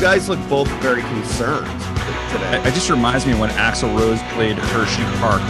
You 0.00 0.06
guys 0.08 0.30
look 0.30 0.40
both 0.48 0.66
very 0.80 1.02
concerned 1.02 1.68
today. 2.32 2.56
It 2.64 2.72
just 2.72 2.88
reminds 2.88 3.26
me 3.26 3.34
when 3.36 3.50
Axl 3.50 3.92
Rose 3.92 4.16
played 4.32 4.56
Hershey 4.56 5.04
Park, 5.20 5.44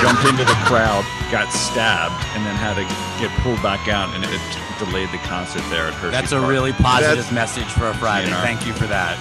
jumped 0.00 0.24
into 0.24 0.48
the 0.48 0.56
crowd, 0.64 1.04
got 1.28 1.52
stabbed, 1.52 2.16
and 2.32 2.40
then 2.48 2.56
had 2.56 2.80
to 2.80 2.88
get 3.20 3.28
pulled 3.44 3.60
back 3.60 3.84
out, 3.86 4.08
and 4.16 4.24
it 4.24 4.40
delayed 4.80 5.12
the 5.12 5.20
concert 5.28 5.60
there 5.68 5.92
at 5.92 5.92
Hershey. 5.92 6.08
That's 6.16 6.32
a 6.32 6.40
really 6.40 6.72
positive 6.72 7.28
That's- 7.28 7.32
message 7.36 7.68
for 7.76 7.88
a 7.92 7.94
Friday. 8.00 8.28
You 8.28 8.32
know. 8.32 8.40
Thank 8.40 8.64
you 8.64 8.72
for 8.72 8.88
that. 8.88 9.20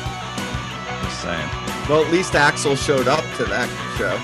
Just 1.03 1.19
saying. 1.19 1.49
Well, 1.91 1.99
at 2.05 2.09
least 2.09 2.33
Axel 2.33 2.77
showed 2.77 3.09
up 3.11 3.27
to 3.35 3.43
that 3.43 3.67
show. 3.99 4.15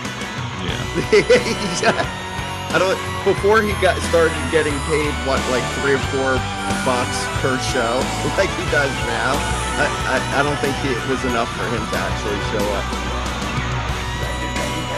Yeah. 0.63 1.91
Yeah. 1.91 2.71
I 2.71 2.79
don't. 2.79 2.95
Before 3.27 3.61
he 3.61 3.75
got 3.83 3.99
started 4.07 4.31
getting 4.47 4.79
paid, 4.87 5.11
what, 5.27 5.43
like 5.51 5.63
three 5.83 5.99
or 5.99 6.03
four 6.15 6.39
bucks 6.87 7.19
per 7.43 7.59
show, 7.67 7.99
like 8.39 8.49
he 8.55 8.63
does 8.71 8.95
now. 9.11 9.64
I, 9.77 10.39
I, 10.39 10.41
don't 10.41 10.55
think 10.59 10.73
it 10.85 11.09
was 11.09 11.21
enough 11.25 11.49
for 11.49 11.65
him 11.65 11.85
to 11.91 11.97
actually 11.97 12.39
show 12.51 12.65
up. 12.71 12.85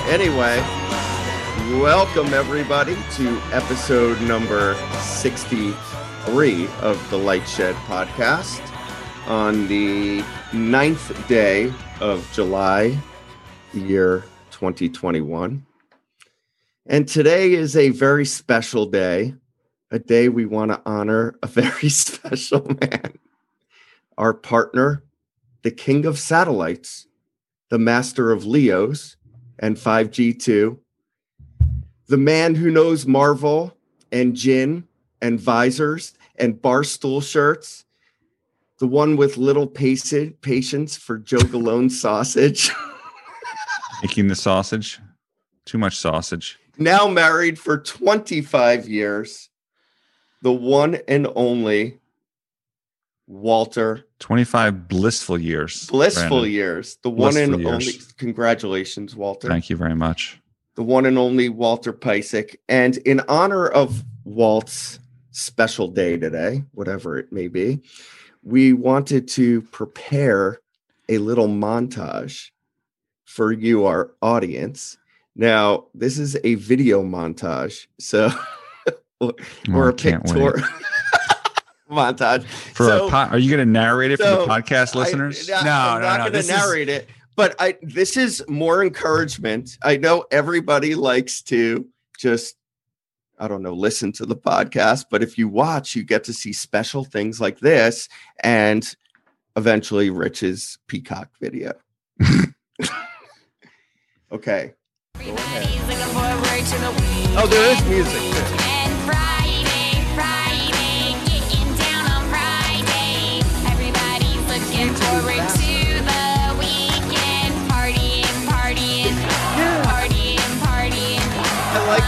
Anyway, 0.07 0.61
welcome 1.81 2.31
everybody 2.31 2.95
to 3.13 3.41
episode 3.51 4.21
number 4.21 4.75
63 4.99 6.67
of 6.81 7.09
the 7.09 7.17
Light 7.17 7.47
Shed 7.47 7.73
podcast 7.87 8.61
on 9.27 9.67
the 9.67 10.23
ninth 10.53 11.27
day 11.27 11.73
of 11.99 12.29
July, 12.31 12.95
year 13.73 14.25
2021. 14.51 15.65
And 16.85 17.07
today 17.07 17.53
is 17.53 17.75
a 17.75 17.89
very 17.89 18.25
special 18.25 18.85
day, 18.85 19.33
a 19.89 19.97
day 19.97 20.29
we 20.29 20.45
want 20.45 20.69
to 20.69 20.79
honor 20.85 21.39
a 21.41 21.47
very 21.47 21.89
special 21.89 22.63
man, 22.79 23.17
our 24.17 24.33
partner, 24.33 25.03
the 25.61 25.71
king 25.71 26.05
of 26.05 26.17
satellites, 26.17 27.07
the 27.69 27.79
master 27.79 28.31
of 28.31 28.45
Leos 28.45 29.17
and 29.59 29.75
5G2, 29.77 30.77
the 32.07 32.17
man 32.17 32.55
who 32.55 32.71
knows 32.71 33.05
Marvel 33.05 33.75
and 34.11 34.35
gin 34.35 34.87
and 35.21 35.39
visors 35.39 36.13
and 36.37 36.55
barstool 36.55 37.21
shirts, 37.21 37.85
the 38.79 38.87
one 38.87 39.17
with 39.17 39.37
little 39.37 39.67
patience 39.67 40.33
patience 40.41 40.95
for 40.95 41.17
Joe 41.17 41.37
Galone 41.37 41.91
sausage. 41.91 42.71
Making 44.01 44.27
the 44.27 44.35
sausage. 44.35 44.99
Too 45.65 45.77
much 45.77 45.97
sausage. 45.97 46.57
now 46.77 47.07
married 47.07 47.59
for 47.59 47.77
25 47.77 48.87
years, 48.87 49.49
the 50.41 50.53
one 50.53 50.99
and 51.07 51.27
only 51.35 51.99
Walter. 53.27 54.05
25 54.19 54.87
blissful 54.87 55.37
years. 55.37 55.85
Blissful 55.87 56.29
Brandon. 56.29 56.51
years. 56.51 56.97
The 57.03 57.09
one 57.09 57.33
Blissful 57.33 57.53
and 57.53 57.61
years. 57.63 57.73
only. 57.73 57.93
Congratulations, 58.17 59.15
Walter. 59.15 59.47
Thank 59.47 59.69
you 59.69 59.75
very 59.75 59.95
much. 59.95 60.39
The 60.75 60.83
one 60.83 61.05
and 61.05 61.17
only 61.17 61.49
Walter 61.49 61.91
Piecyk. 61.93 62.55
And 62.69 62.97
in 62.97 63.21
honor 63.27 63.67
of 63.67 64.03
Walt's 64.23 64.99
special 65.31 65.87
day 65.87 66.17
today, 66.17 66.63
whatever 66.73 67.17
it 67.17 67.31
may 67.31 67.47
be, 67.47 67.81
we 68.43 68.73
wanted 68.73 69.27
to 69.29 69.61
prepare 69.63 70.59
a 71.09 71.17
little 71.17 71.47
montage 71.47 72.49
for 73.25 73.51
you, 73.51 73.85
our 73.85 74.11
audience. 74.21 74.97
Now, 75.35 75.85
this 75.93 76.17
is 76.17 76.37
a 76.43 76.55
video 76.55 77.03
montage. 77.03 77.87
So, 77.99 78.29
or 79.19 79.33
Oh, 79.69 79.83
a 79.89 79.93
pictorial 79.93 80.53
montage. 81.89 82.45
For 82.45 82.85
So- 82.85 83.07
a 83.07 83.09
po- 83.11 83.17
are 83.31 83.37
you 83.39 83.49
going 83.49 83.65
to 83.65 83.71
narrate 83.71 84.11
it 84.11 84.17
for 84.17 84.23
the 84.29 84.45
podcast 84.45 84.95
I- 84.95 84.99
listeners? 84.99 85.49
I, 85.49 85.63
No, 85.63 85.69
am 85.71 86.01
no, 86.01 86.07
not 86.07 86.17
no, 86.17 86.23
going 86.25 86.31
this 86.33 86.47
to 86.47 86.53
is- 86.53 86.59
narrate 86.59 86.89
it, 86.89 87.09
but 87.35 87.55
I 87.59 87.77
this 87.81 88.17
is 88.17 88.43
more 88.47 88.83
encouragement. 88.83 89.77
I 89.83 89.97
know 89.97 90.25
everybody 90.31 90.95
likes 90.95 91.41
to 91.43 91.87
just 92.17 92.55
I 93.39 93.47
don't 93.47 93.61
know, 93.61 93.73
listen 93.73 94.11
to 94.13 94.25
the 94.25 94.35
podcast, 94.35 95.05
but 95.11 95.21
if 95.21 95.37
you 95.37 95.47
watch, 95.47 95.95
you 95.95 96.03
get 96.03 96.23
to 96.23 96.33
see 96.33 96.51
special 96.53 97.03
things 97.03 97.39
like 97.39 97.59
this 97.59 98.09
and 98.43 98.83
eventually 99.55 100.09
Rich's 100.09 100.79
peacock 100.87 101.29
video. 101.39 101.73
okay. 104.31 104.73
Oh, 107.39 107.47
there 107.47 107.71
is 107.71 107.83
music 107.85 108.21
too. 108.21 108.76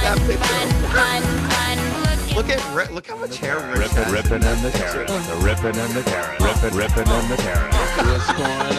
That 0.10 0.18
picture. 0.28 0.90
Fun, 0.90 1.22
fun, 1.50 2.36
Look 2.36 2.50
at 2.50 2.62
Ri- 2.74 2.94
look 2.96 3.06
how 3.08 3.18
much 3.18 3.38
hair 3.38 3.58
Rich 3.58 3.78
Rippin', 3.92 4.04
has. 4.04 4.12
rippin' 4.14 4.44
and 4.44 4.62
the 4.64 4.72
carrot. 4.72 5.08
The 5.08 5.36
rippin' 5.44 5.78
and 5.78 5.94
the 5.94 6.04
carrot. 6.04 6.40
Rippin', 6.40 6.78
rippin' 6.78 7.08
and 7.08 7.30
the 7.30 7.38
carrot. 7.38 7.74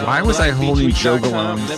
Why 0.07 0.23
was 0.23 0.41
I 0.41 0.51
holding 0.51 0.91
Joe 0.91 1.19
Galone's- 1.19 1.69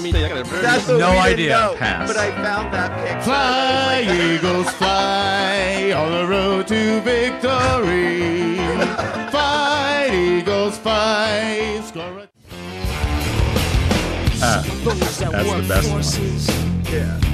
That's 0.63 0.89
No 0.89 1.11
idea. 1.19 1.51
know, 1.59 1.75
Pass. 1.77 2.09
But 2.09 2.17
I 2.17 2.31
found 2.43 2.73
that 2.73 2.97
picture. 3.05 3.21
Fly, 3.23 4.01
like, 4.07 4.21
eagles, 4.21 4.71
fly 4.71 5.93
on 5.93 6.13
the 6.13 6.27
road 6.29 6.67
to 6.69 7.01
victory. 7.01 8.57
Fight, 9.33 10.11
eagles, 10.15 10.79
fight. 10.79 11.83
Score 11.85 12.29
a- 14.43 14.45
Ah, 14.45 14.63
Those 14.85 15.19
that 15.19 15.31
That's 15.33 15.53
the 15.53 15.63
best 15.69 15.89
one. 15.91 16.03
forces 16.03 16.49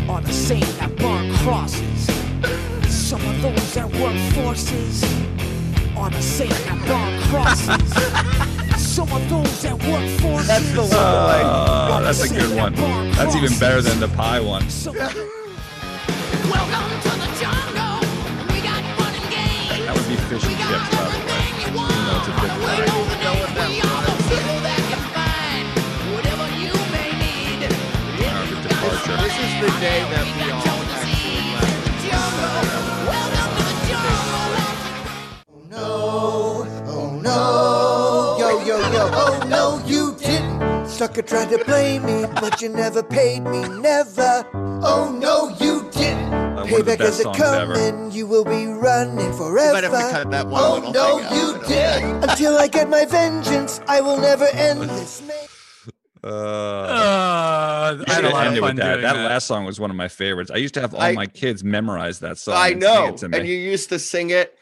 are 0.09 0.21
the 0.21 0.33
same 0.33 0.61
that 0.79 0.95
burn 0.97 1.33
crosses. 1.39 2.07
Some 2.89 3.25
of 3.27 3.41
those 3.43 3.75
that 3.75 3.91
work 3.97 4.17
forces 4.35 5.03
are 5.97 6.11
the 6.11 6.23
same 6.23 6.49
that 6.51 6.79
burn 6.87 7.21
crosses. 7.31 7.93
Some 8.97 9.11
of 9.13 9.29
those 9.31 9.63
that 9.63 9.75
work 9.85 10.09
forces. 10.21 10.49
That's 10.49 10.71
the 10.73 10.83
one. 10.83 10.91
oh, 10.93 12.01
that's 12.03 12.23
a 12.23 12.29
good 12.29 12.55
one. 12.57 12.75
That's 13.13 13.35
even 13.37 13.57
better 13.59 13.81
than 13.81 14.01
the 14.01 14.09
pie 14.09 14.41
one. 14.41 14.69
Some 14.69 14.95
Welcome 14.97 15.15
to 17.03 17.11
the 17.23 17.29
jungle. 17.41 18.01
We 18.53 18.61
got 18.61 18.83
fun 18.99 19.15
and 19.15 19.29
games. 19.33 19.85
That 19.87 19.95
would 19.97 20.09
be 20.09 20.17
fish 20.29 20.45
and 20.45 20.59
chips, 20.59 20.89
by 20.95 21.03
the 21.09 21.19
way. 21.25 21.45
You 21.65 21.71
know 21.73 22.19
it's 22.19 22.29
a 22.29 22.31
big 22.41 22.53
the 29.61 29.71
day 29.81 30.01
that 30.13 30.27
we 30.37 30.51
all 30.51 30.83
actually 30.95 31.43
left. 31.55 32.03
Welcome 33.09 33.51
to 33.57 33.63
the 33.65 33.75
jungle. 33.89 34.79
Oh 36.91 37.19
no, 37.23 38.37
yo 38.39 38.49
yo 38.65 38.79
yo, 38.93 39.11
oh 39.13 39.47
no, 39.49 39.83
you 39.87 40.15
didn't. 40.19 40.87
Sucker 40.89 41.23
tried 41.23 41.51
to 41.51 41.65
blame 41.65 42.05
me, 42.07 42.27
but 42.41 42.61
you 42.63 42.69
never 42.69 43.03
paid 43.03 43.41
me, 43.45 43.69
never. 43.69 44.47
Oh 44.55 45.11
no, 45.13 45.49
you 45.65 45.89
didn't. 45.91 46.31
one 46.31 46.59
of 46.59 46.69
the 46.87 46.97
Payback 46.97 47.01
is 47.01 47.21
a 47.21 47.23
songs 47.25 47.41
ever. 47.41 47.75
coming, 47.75 48.11
you 48.13 48.27
will 48.27 48.45
be 48.45 48.67
running 48.67 49.33
forever. 49.35 49.73
might 49.75 49.85
have 49.85 49.93
to 49.93 50.11
cut 50.11 50.31
that 50.31 50.47
one 50.49 50.63
oh 50.63 50.75
little 50.77 50.93
no, 50.93 51.19
thing 51.19 51.27
out, 51.27 51.33
you 51.35 51.67
didn't. 51.69 52.31
Until 52.31 52.57
I 52.59 52.67
get 52.69 52.89
my 52.89 53.05
vengeance, 53.05 53.81
I 53.89 54.01
will 54.01 54.19
never 54.19 54.47
end 54.47 54.83
this. 54.91 55.23
man. 55.23 55.37
Uh, 56.25 56.29
Uh, 57.89 58.05
I 58.07 58.13
had 58.13 58.25
a 58.25 58.29
lot 58.31 58.47
of 58.47 58.53
fun 58.55 58.63
with 58.63 58.77
that. 58.77 58.93
doing 58.93 59.03
That 59.03 59.15
that. 59.15 59.29
last 59.29 59.47
song 59.47 59.65
was 59.65 59.79
one 59.81 59.91
of 59.91 59.97
my 59.97 60.09
favorites. 60.09 60.51
I 60.53 60.57
used 60.57 60.75
to 60.75 60.81
have 60.81 60.95
all 60.95 61.01
I- 61.01 61.13
my 61.13 61.27
kids 61.27 61.63
memorize 61.65 62.19
that 62.21 62.39
song. 62.39 62.55
I 62.57 62.69
and 62.71 62.83
sing 62.83 62.93
know. 62.93 63.09
it 63.09 63.17
to 63.19 63.29
me. 63.29 63.39
And 63.39 63.49
you 63.49 63.57
used 63.57 63.89
to 63.91 63.99
sing 63.99 64.31
it. 64.31 64.55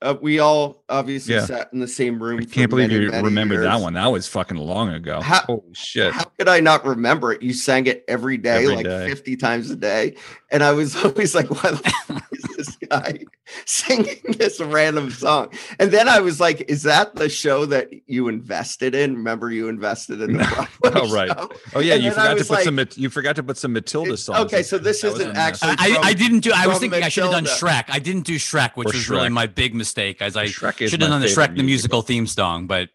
Uh, 0.00 0.14
we 0.22 0.38
all 0.38 0.84
obviously 0.88 1.34
Yeah. 1.34 1.44
sat 1.44 1.70
in 1.72 1.80
the 1.80 1.88
same 1.88 2.22
room. 2.22 2.38
I 2.38 2.44
can't 2.44 2.70
believe 2.70 2.88
many, 2.90 3.02
you 3.02 3.10
many 3.10 3.24
remembered 3.24 3.64
that 3.64 3.80
one. 3.80 3.94
That 3.94 4.06
was 4.06 4.28
fucking 4.28 4.56
long 4.56 4.90
ago. 4.90 5.20
How- 5.20 5.40
Holy 5.40 5.62
shit. 5.74 6.12
How 6.12 6.22
could 6.38 6.48
I 6.48 6.60
not 6.60 6.86
remember 6.86 7.32
it? 7.32 7.42
You 7.42 7.52
sang 7.52 7.86
it 7.86 8.04
every 8.06 8.36
day, 8.36 8.62
Every 8.62 8.76
like 8.76 8.84
day. 8.84 9.08
50 9.08 9.36
times 9.36 9.70
a 9.70 9.76
day. 9.76 10.14
And 10.52 10.62
I 10.62 10.70
was 10.70 10.94
always 11.04 11.34
like, 11.34 11.50
why 11.50 11.72
the 11.72 11.78
fuck 11.78 11.92
is 12.06 12.06
this 12.06 12.22
guy 12.90 13.18
singing 13.64 14.16
this 14.36 14.60
random 14.60 15.10
song? 15.10 15.52
And 15.78 15.90
then 15.90 16.08
I 16.08 16.20
was 16.20 16.40
like, 16.40 16.62
is 16.68 16.82
that 16.84 17.14
the 17.16 17.28
show 17.28 17.66
that 17.66 17.88
you 18.06 18.28
invested 18.28 18.94
in? 18.94 19.14
Remember, 19.16 19.50
you 19.50 19.68
invested 19.68 20.20
in 20.20 20.36
the 20.38 20.44
oh, 20.84 20.90
Broadway 20.90 21.00
Oh, 21.08 21.12
right. 21.14 21.28
show? 21.28 21.50
Oh 21.74 21.80
yeah, 21.80 21.94
And 21.94 22.02
you 22.04 22.10
forgot 22.10 22.36
to 22.38 22.44
put 22.44 22.50
like- 22.50 22.64
some. 22.64 22.78
You 23.02 23.10
forgot 23.10 23.36
to 23.36 23.42
put 23.42 23.56
some 23.56 23.72
Matilda 23.72 24.16
songs. 24.16 24.40
Okay, 24.46 24.62
so 24.62 24.78
this 24.78 25.02
That 25.02 25.12
was 25.12 25.20
isn't 25.20 25.36
actually. 25.36 25.74
I, 25.78 25.94
from- 25.94 26.04
I 26.04 26.12
didn't 26.12 26.40
do. 26.40 26.52
I 26.54 26.66
was 26.66 26.76
from 26.76 26.80
thinking 26.90 27.02
I 27.04 27.08
should 27.08 27.24
have 27.24 27.32
done 27.32 27.44
Matilda. 27.44 27.72
Shrek. 27.72 27.84
I 27.88 27.98
didn't 27.98 28.22
do 28.22 28.36
Shrek, 28.36 28.76
which 28.76 28.88
Or 28.88 28.92
was 28.92 29.08
really 29.10 29.28
my 29.28 29.46
big 29.46 29.74
mistake. 29.74 30.20
As 30.22 30.36
I 30.36 30.46
Shrek 30.46 30.80
is 30.80 30.90
should 30.90 31.00
have 31.02 31.10
done 31.10 31.20
the 31.20 31.26
Shrek 31.26 31.56
the 31.56 31.62
musical 31.62 32.02
theme 32.02 32.26
song. 32.26 32.66
But 32.66 32.90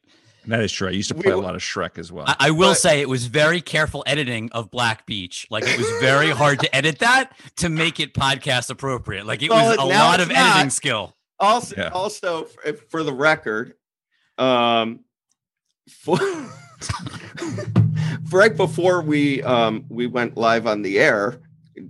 That 0.48 0.62
is 0.62 0.72
true. 0.72 0.90
I 0.90 0.92
used 0.92 1.10
to 1.10 1.16
We 1.16 1.24
play 1.24 1.32
a 1.32 1.36
w- 1.36 1.46
lot 1.48 1.56
of 1.56 1.62
Shrek 1.62 1.98
as 1.98 2.12
well. 2.12 2.26
I, 2.28 2.36
I 2.40 2.52
will 2.52 2.72
But- 2.72 2.78
say 2.78 3.02
it 3.02 3.10
was 3.10 3.26
very 3.28 3.62
careful 3.62 4.04
editing 4.06 4.52
of 4.52 4.70
Black 4.72 5.06
Beach. 5.06 5.48
Like 5.50 5.64
it 5.66 5.78
was 5.78 5.90
very 6.02 6.30
hard 6.32 6.60
to 6.60 6.76
edit 6.76 7.00
that 7.00 7.32
to 7.58 7.70
make 7.70 8.00
it 8.00 8.14
podcast 8.14 8.70
appropriate. 8.70 9.26
Like 9.26 9.42
it 9.42 9.50
Well, 9.50 9.70
was 9.70 9.78
a 9.78 9.86
lot 9.86 10.20
it's 10.20 10.30
of 10.30 10.36
editing 10.36 10.70
skill. 10.70 11.16
also 11.40 11.76
Yeah. 11.78 11.90
also 11.90 12.48
f- 12.66 12.76
for 12.90 13.04
the 13.04 13.14
record 13.14 13.76
um 14.38 15.02
for, 15.90 16.18
right 18.32 18.56
before 18.56 19.02
we 19.02 19.42
um, 19.44 19.86
we 19.90 20.08
went 20.08 20.38
live 20.38 20.68
on 20.68 20.82
the 20.82 21.00
air, 21.00 21.40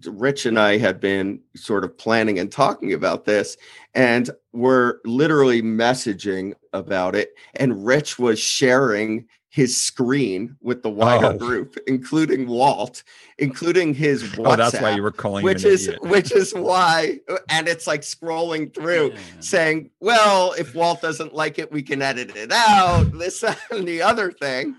Rich 0.07 0.45
and 0.45 0.59
I 0.59 0.77
had 0.77 0.99
been 0.99 1.39
sort 1.55 1.83
of 1.83 1.97
planning 1.97 2.39
and 2.39 2.51
talking 2.51 2.93
about 2.93 3.25
this, 3.25 3.57
and 3.93 4.29
we're 4.51 4.99
literally 5.05 5.61
messaging 5.61 6.53
about 6.73 7.15
it. 7.15 7.29
And 7.55 7.85
Rich 7.85 8.19
was 8.19 8.39
sharing 8.39 9.27
his 9.49 9.79
screen 9.79 10.55
with 10.61 10.81
the 10.81 10.89
wider 10.89 11.27
Oh. 11.27 11.37
group, 11.37 11.77
including 11.85 12.47
Walt, 12.47 13.03
including 13.37 13.93
his 13.93 14.23
WhatsApp. 14.23 14.45
Oh, 14.47 14.55
that's 14.55 14.81
why 14.81 14.95
you 14.95 15.03
were 15.03 15.11
calling 15.11 15.43
which 15.43 15.61
him 15.63 15.67
an 15.69 15.73
is 15.75 15.87
idiot. 15.87 16.01
which 16.03 16.31
is 16.31 16.53
why 16.55 17.19
and 17.49 17.67
it's 17.67 17.85
like 17.85 18.01
scrolling 18.01 18.73
through 18.73 19.11
Yeah. 19.11 19.19
saying 19.41 19.91
well 19.99 20.53
if 20.57 20.73
walt 20.73 21.01
doesn't 21.01 21.35
like 21.35 21.59
it 21.59 21.71
we 21.71 21.83
can 21.83 22.01
edit 22.01 22.35
it 22.35 22.51
out 22.51 23.11
this 23.17 23.43
and 23.71 23.87
the 23.87 24.01
other 24.01 24.31
thing 24.31 24.75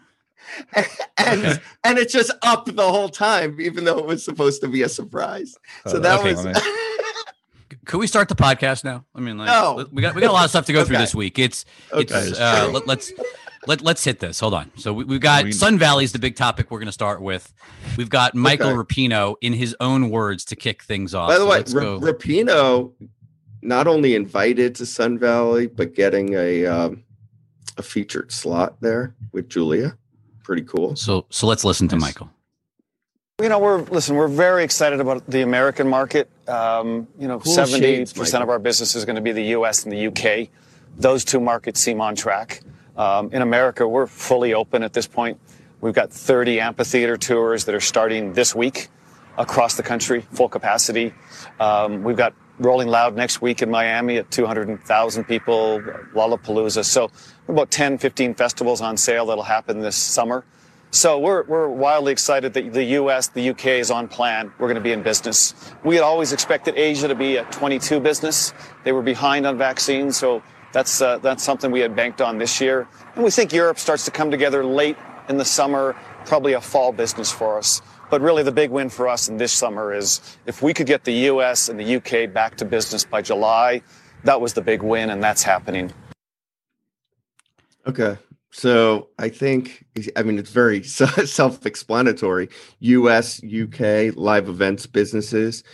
and 0.74 0.86
Okay. 1.44 1.58
and 1.84 1.98
it's 1.98 2.12
just 2.12 2.30
up 2.42 2.66
the 2.66 2.82
whole 2.90 3.08
time 3.08 3.60
even 3.60 3.84
though 3.84 3.98
it 3.98 4.06
was 4.06 4.24
supposed 4.24 4.60
to 4.62 4.68
be 4.68 4.82
a 4.82 4.88
surprise 4.88 5.56
so 5.86 5.96
Oh, 5.96 6.00
that 6.00 6.20
okay, 6.20 6.34
was 6.34 6.44
let 6.44 6.62
Could 7.86 7.98
we 7.98 8.06
start 8.06 8.28
the 8.30 8.34
podcast 8.34 8.82
now? 8.84 9.04
I 9.14 9.20
mean, 9.20 9.36
like, 9.36 9.46
No. 9.48 9.86
we 9.92 10.00
got 10.00 10.14
we 10.14 10.22
got 10.22 10.30
a 10.30 10.32
lot 10.32 10.44
of 10.44 10.50
stuff 10.50 10.64
to 10.66 10.72
go 10.72 10.84
through 10.84 10.96
this 10.98 11.14
week. 11.14 11.38
It's 11.38 11.64
Okay. 11.92 12.02
it's 12.14 12.38
uh, 12.40 12.64
true. 12.64 12.72
let, 12.74 12.86
let's 12.86 13.12
let, 13.66 13.82
let's 13.82 14.02
hit 14.04 14.20
this. 14.20 14.40
Hold 14.40 14.54
on. 14.54 14.70
So 14.76 14.92
we, 14.94 15.04
we've 15.04 15.20
got 15.20 15.44
We- 15.44 15.52
Sun 15.52 15.78
Valley's 15.78 16.12
the 16.12 16.18
big 16.18 16.34
topic 16.36 16.70
we're 16.70 16.78
going 16.78 16.86
to 16.86 16.92
start 16.92 17.20
with. 17.20 17.52
We've 17.98 18.08
got 18.08 18.34
Michael 18.34 18.68
Okay. 18.68 18.76
Rapino 19.02 19.34
in 19.42 19.52
his 19.52 19.76
own 19.80 20.08
words 20.10 20.44
to 20.46 20.56
kick 20.56 20.82
things 20.82 21.14
off. 21.14 21.28
by 21.28 21.34
the 21.34 21.40
So 21.40 21.46
way 21.50 21.56
let's 21.58 21.74
R- 21.74 21.80
rapino 21.82 22.92
not 23.60 23.86
only 23.86 24.14
invited 24.14 24.74
to 24.76 24.86
sun 24.86 25.18
valley 25.18 25.66
but 25.66 25.94
getting 25.94 26.34
a 26.34 26.64
um, 26.66 27.04
a 27.76 27.82
featured 27.82 28.32
slot 28.32 28.76
there 28.80 29.14
with 29.32 29.48
julia 29.48 29.96
pretty 30.44 30.62
cool 30.62 30.94
so 30.94 31.26
so 31.30 31.46
let's 31.48 31.64
listen 31.64 31.88
to 31.88 31.96
Nice. 31.96 32.02
Michael. 32.02 32.30
You 33.42 33.48
know, 33.48 33.58
we're 33.58 33.78
listen. 33.78 34.14
We're 34.14 34.28
very 34.28 34.62
excited 34.62 35.00
about 35.00 35.28
the 35.28 35.42
American 35.42 35.88
market. 35.88 36.30
Um, 36.46 37.08
you 37.18 37.26
know, 37.26 37.40
seventy 37.40 37.80
shades, 37.80 38.12
percent 38.12 38.44
of 38.44 38.48
our 38.48 38.60
business 38.60 38.94
is 38.94 39.04
going 39.04 39.16
to 39.16 39.22
be 39.22 39.32
the 39.32 39.42
U.S. 39.56 39.82
and 39.82 39.92
the 39.92 40.06
UK. 40.06 40.50
Those 40.96 41.24
two 41.24 41.40
markets 41.40 41.80
seem 41.80 42.00
on 42.00 42.14
track. 42.14 42.60
Um, 42.96 43.32
in 43.32 43.42
America, 43.42 43.88
we're 43.88 44.06
fully 44.06 44.54
open 44.54 44.84
at 44.84 44.92
this 44.92 45.08
point. 45.08 45.40
We've 45.80 45.92
got 45.92 46.12
30 46.12 46.60
amphitheater 46.60 47.16
tours 47.16 47.64
that 47.64 47.74
are 47.74 47.80
starting 47.80 48.34
this 48.34 48.54
week 48.54 48.86
across 49.36 49.74
the 49.74 49.82
country, 49.82 50.20
full 50.20 50.48
capacity. 50.48 51.12
Um, 51.58 52.04
we've 52.04 52.16
got 52.16 52.34
Rolling 52.58 52.88
Loud 52.88 53.16
next 53.16 53.42
week 53.42 53.62
in 53.62 53.70
Miami 53.70 54.18
at 54.18 54.30
200,000 54.30 55.24
people, 55.24 55.80
Lollapalooza. 56.14 56.84
So 56.84 57.10
about 57.48 57.70
10, 57.70 57.98
15 57.98 58.34
festivals 58.34 58.80
on 58.80 58.96
sale 58.96 59.26
that'll 59.26 59.44
happen 59.44 59.80
this 59.80 59.96
summer. 59.96 60.44
So 60.90 61.18
we're, 61.18 61.42
we're 61.44 61.68
wildly 61.68 62.12
excited 62.12 62.54
that 62.54 62.72
the 62.72 62.84
US, 62.84 63.26
the 63.26 63.50
UK 63.50 63.66
is 63.66 63.90
on 63.90 64.06
plan. 64.06 64.52
We're 64.58 64.68
going 64.68 64.76
to 64.76 64.80
be 64.80 64.92
in 64.92 65.02
business. 65.02 65.74
We 65.82 65.96
had 65.96 66.04
always 66.04 66.32
expected 66.32 66.76
Asia 66.76 67.08
to 67.08 67.16
be 67.16 67.38
a 67.38 67.44
22 67.46 67.98
business. 67.98 68.54
They 68.84 68.92
were 68.92 69.02
behind 69.02 69.44
on 69.44 69.58
vaccines, 69.58 70.16
so 70.16 70.40
that's, 70.72 71.02
uh, 71.02 71.18
that's 71.18 71.42
something 71.42 71.72
we 71.72 71.80
had 71.80 71.96
banked 71.96 72.20
on 72.20 72.38
this 72.38 72.60
year. 72.60 72.86
And 73.16 73.24
we 73.24 73.32
think 73.32 73.52
Europe 73.52 73.80
starts 73.80 74.04
to 74.04 74.12
come 74.12 74.30
together 74.30 74.64
late 74.64 74.96
in 75.28 75.36
the 75.36 75.44
summer, 75.44 75.96
probably 76.26 76.52
a 76.52 76.60
fall 76.60 76.92
business 76.92 77.32
for 77.32 77.58
us. 77.58 77.82
But 78.14 78.20
really, 78.20 78.44
the 78.44 78.52
big 78.52 78.70
win 78.70 78.90
for 78.90 79.08
us 79.08 79.28
in 79.28 79.38
this 79.38 79.52
summer 79.52 79.92
is 79.92 80.20
if 80.46 80.62
we 80.62 80.72
could 80.72 80.86
get 80.86 81.02
the 81.02 81.26
US 81.30 81.68
and 81.68 81.80
the 81.80 81.96
UK 81.96 82.32
back 82.32 82.56
to 82.58 82.64
business 82.64 83.04
by 83.04 83.20
July, 83.20 83.82
that 84.22 84.40
was 84.40 84.52
the 84.52 84.60
big 84.60 84.84
win, 84.84 85.10
and 85.10 85.20
that's 85.20 85.42
happening. 85.42 85.92
Okay. 87.88 88.16
So 88.52 89.08
I 89.18 89.30
think, 89.30 89.84
I 90.14 90.22
mean, 90.22 90.38
it's 90.38 90.52
very 90.52 90.84
self 90.84 91.66
explanatory. 91.66 92.50
US, 92.78 93.42
UK, 93.42 94.14
live 94.14 94.48
events 94.48 94.86
businesses 94.86 95.64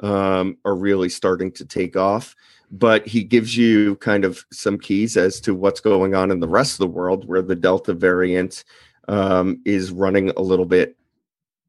um, 0.00 0.56
are 0.64 0.74
really 0.74 1.08
starting 1.08 1.52
to 1.52 1.64
take 1.64 1.94
off. 1.96 2.34
But 2.72 3.06
he 3.06 3.22
gives 3.22 3.56
you 3.56 3.94
kind 3.98 4.24
of 4.24 4.44
some 4.52 4.80
keys 4.80 5.16
as 5.16 5.40
to 5.42 5.54
what's 5.54 5.80
going 5.80 6.16
on 6.16 6.32
in 6.32 6.40
the 6.40 6.48
rest 6.48 6.72
of 6.72 6.78
the 6.78 6.88
world 6.88 7.28
where 7.28 7.40
the 7.40 7.54
Delta 7.54 7.94
variant 7.94 8.64
um, 9.06 9.60
is 9.64 9.92
running 9.92 10.30
a 10.30 10.42
little 10.42 10.66
bit 10.66 10.96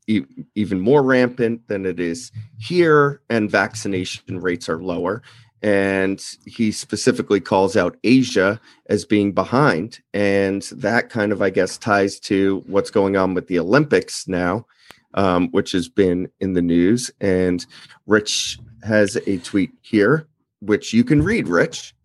even 0.07 0.79
more 0.79 1.03
rampant 1.03 1.67
than 1.67 1.85
it 1.85 1.99
is 1.99 2.31
here, 2.57 3.21
and 3.29 3.49
vaccination 3.49 4.39
rates 4.39 4.69
are 4.69 4.81
lower. 4.81 5.21
And 5.61 6.23
he 6.45 6.71
specifically 6.71 7.39
calls 7.39 7.75
out 7.75 7.97
Asia 8.03 8.59
as 8.87 9.03
being 9.03 9.31
behind. 9.31 9.99
And 10.13 10.61
that 10.73 11.09
kind 11.09 11.31
of, 11.31 11.41
I 11.41 11.49
guess, 11.49 11.77
ties 11.77 12.19
to 12.21 12.63
what's 12.67 12.91
going 12.91 13.17
on 13.17 13.33
with 13.33 13.47
the 13.47 13.57
Olympics 13.57 14.27
now, 14.27 14.67
um, 15.15 15.49
which 15.51 15.71
has 15.71 15.89
been 15.89 16.29
in 16.39 16.53
the 16.53 16.61
news. 16.61 17.09
And 17.19 17.65
Rich 18.05 18.59
has 18.83 19.15
a 19.25 19.37
tweet 19.37 19.71
here, 19.81 20.27
which 20.59 20.93
you 20.93 21.03
can 21.03 21.23
read, 21.23 21.47
Rich. 21.47 21.95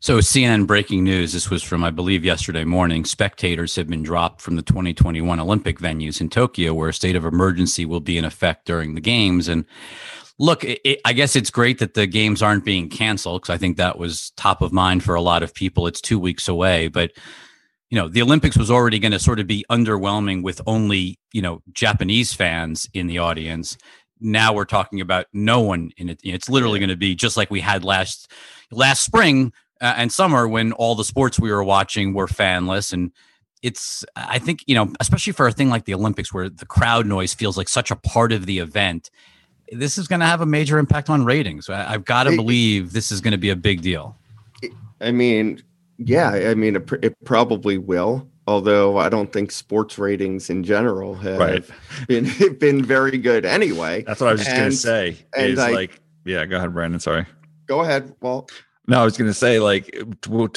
So 0.00 0.18
CNN 0.18 0.66
breaking 0.66 1.02
news. 1.02 1.32
This 1.32 1.50
was 1.50 1.62
from, 1.62 1.82
I 1.82 1.90
believe, 1.90 2.24
yesterday 2.24 2.64
morning. 2.64 3.04
Spectators 3.04 3.74
have 3.74 3.88
been 3.88 4.04
dropped 4.04 4.40
from 4.40 4.54
the 4.54 4.62
2021 4.62 5.40
Olympic 5.40 5.80
venues 5.80 6.20
in 6.20 6.28
Tokyo, 6.28 6.72
where 6.72 6.88
a 6.88 6.94
state 6.94 7.16
of 7.16 7.24
emergency 7.24 7.84
will 7.84 8.00
be 8.00 8.16
in 8.16 8.24
effect 8.24 8.64
during 8.64 8.94
the 8.94 9.00
games. 9.00 9.48
And 9.48 9.64
look, 10.38 10.62
it, 10.62 10.80
it- 10.84 11.00
I 11.04 11.12
guess 11.14 11.34
it's 11.34 11.50
great 11.50 11.80
that 11.80 11.94
the 11.94 12.06
games 12.06 12.42
aren't 12.42 12.64
being 12.64 12.88
canceled 12.88 13.42
because 13.42 13.52
I 13.52 13.58
think 13.58 13.76
that 13.76 13.98
was 13.98 14.30
top 14.36 14.62
of 14.62 14.72
mind 14.72 15.02
for 15.02 15.16
a 15.16 15.20
lot 15.20 15.42
of 15.42 15.52
people. 15.52 15.88
It's 15.88 16.00
two 16.00 16.20
weeks 16.20 16.46
away, 16.46 16.86
but 16.88 17.10
you 17.90 17.96
know, 17.98 18.06
the 18.06 18.22
Olympics 18.22 18.56
was 18.56 18.70
already 18.70 18.98
going 18.98 19.12
to 19.12 19.18
sort 19.18 19.40
of 19.40 19.46
be 19.46 19.64
underwhelming 19.70 20.42
with 20.42 20.60
only 20.66 21.18
you 21.32 21.42
know 21.42 21.62
Japanese 21.72 22.32
fans 22.32 22.88
in 22.94 23.08
the 23.08 23.18
audience. 23.18 23.76
Now 24.20 24.52
we're 24.52 24.64
talking 24.64 25.00
about 25.00 25.26
no 25.32 25.60
one 25.62 25.90
in 25.96 26.10
it. 26.10 26.20
It's 26.22 26.48
literally 26.48 26.78
going 26.78 26.90
to 26.90 26.96
be 26.96 27.16
just 27.16 27.36
like 27.36 27.50
we 27.50 27.60
had 27.60 27.82
last 27.84 28.30
last 28.70 29.02
spring 29.02 29.52
uh, 29.80 29.94
and 29.96 30.12
summer 30.12 30.46
when 30.48 30.72
all 30.72 30.94
the 30.94 31.04
sports 31.04 31.38
we 31.38 31.50
were 31.50 31.64
watching 31.64 32.12
were 32.14 32.26
fanless 32.26 32.92
and 32.92 33.12
it's 33.62 34.04
i 34.16 34.38
think 34.38 34.60
you 34.66 34.74
know 34.74 34.92
especially 35.00 35.32
for 35.32 35.46
a 35.48 35.52
thing 35.52 35.68
like 35.68 35.84
the 35.84 35.94
olympics 35.94 36.32
where 36.32 36.48
the 36.48 36.64
crowd 36.66 37.06
noise 37.06 37.34
feels 37.34 37.56
like 37.56 37.68
such 37.68 37.90
a 37.90 37.96
part 37.96 38.30
of 38.32 38.46
the 38.46 38.58
event 38.60 39.10
this 39.72 39.98
is 39.98 40.06
going 40.08 40.20
to 40.20 40.26
have 40.26 40.40
a 40.40 40.46
major 40.46 40.78
impact 40.78 41.10
on 41.10 41.24
ratings 41.24 41.68
I, 41.68 41.92
i've 41.94 42.04
got 42.04 42.24
to 42.24 42.36
believe 42.36 42.92
this 42.92 43.10
is 43.10 43.20
going 43.20 43.32
to 43.32 43.38
be 43.38 43.50
a 43.50 43.56
big 43.56 43.82
deal 43.82 44.16
I 45.00 45.12
mean, 45.12 45.62
yeah, 45.98 46.30
I 46.30 46.54
mean, 46.54 46.74
it, 46.74 46.86
pr- 46.86 46.96
it 47.02 47.14
probably 47.24 47.78
will. 47.78 48.28
Although 48.48 48.98
I 48.98 49.08
don't 49.08 49.32
think 49.32 49.52
sports 49.52 49.96
ratings 49.96 50.50
in 50.50 50.64
general 50.64 51.14
have 51.14 51.38
Right. 51.38 51.64
been 52.08 52.28
been 52.58 52.84
very 52.84 53.16
good 53.18 53.44
anyway. 53.44 54.02
That's 54.02 54.20
what 54.20 54.28
I 54.30 54.32
was 54.32 54.42
just 54.44 54.56
gonna 54.56 54.72
say. 54.72 55.16
and 55.36 55.52
is 55.52 55.58
I- 55.60 55.70
like, 55.70 56.00
yeah, 56.24 56.44
go 56.46 56.56
ahead, 56.56 56.72
Brandon. 56.74 56.98
Sorry. 56.98 57.26
Go 57.66 57.82
ahead, 57.82 58.12
Walt. 58.20 58.50
No, 58.88 59.02
I 59.02 59.04
was 59.04 59.18
going 59.18 59.28
to 59.30 59.34
say, 59.34 59.60
like, 59.60 59.94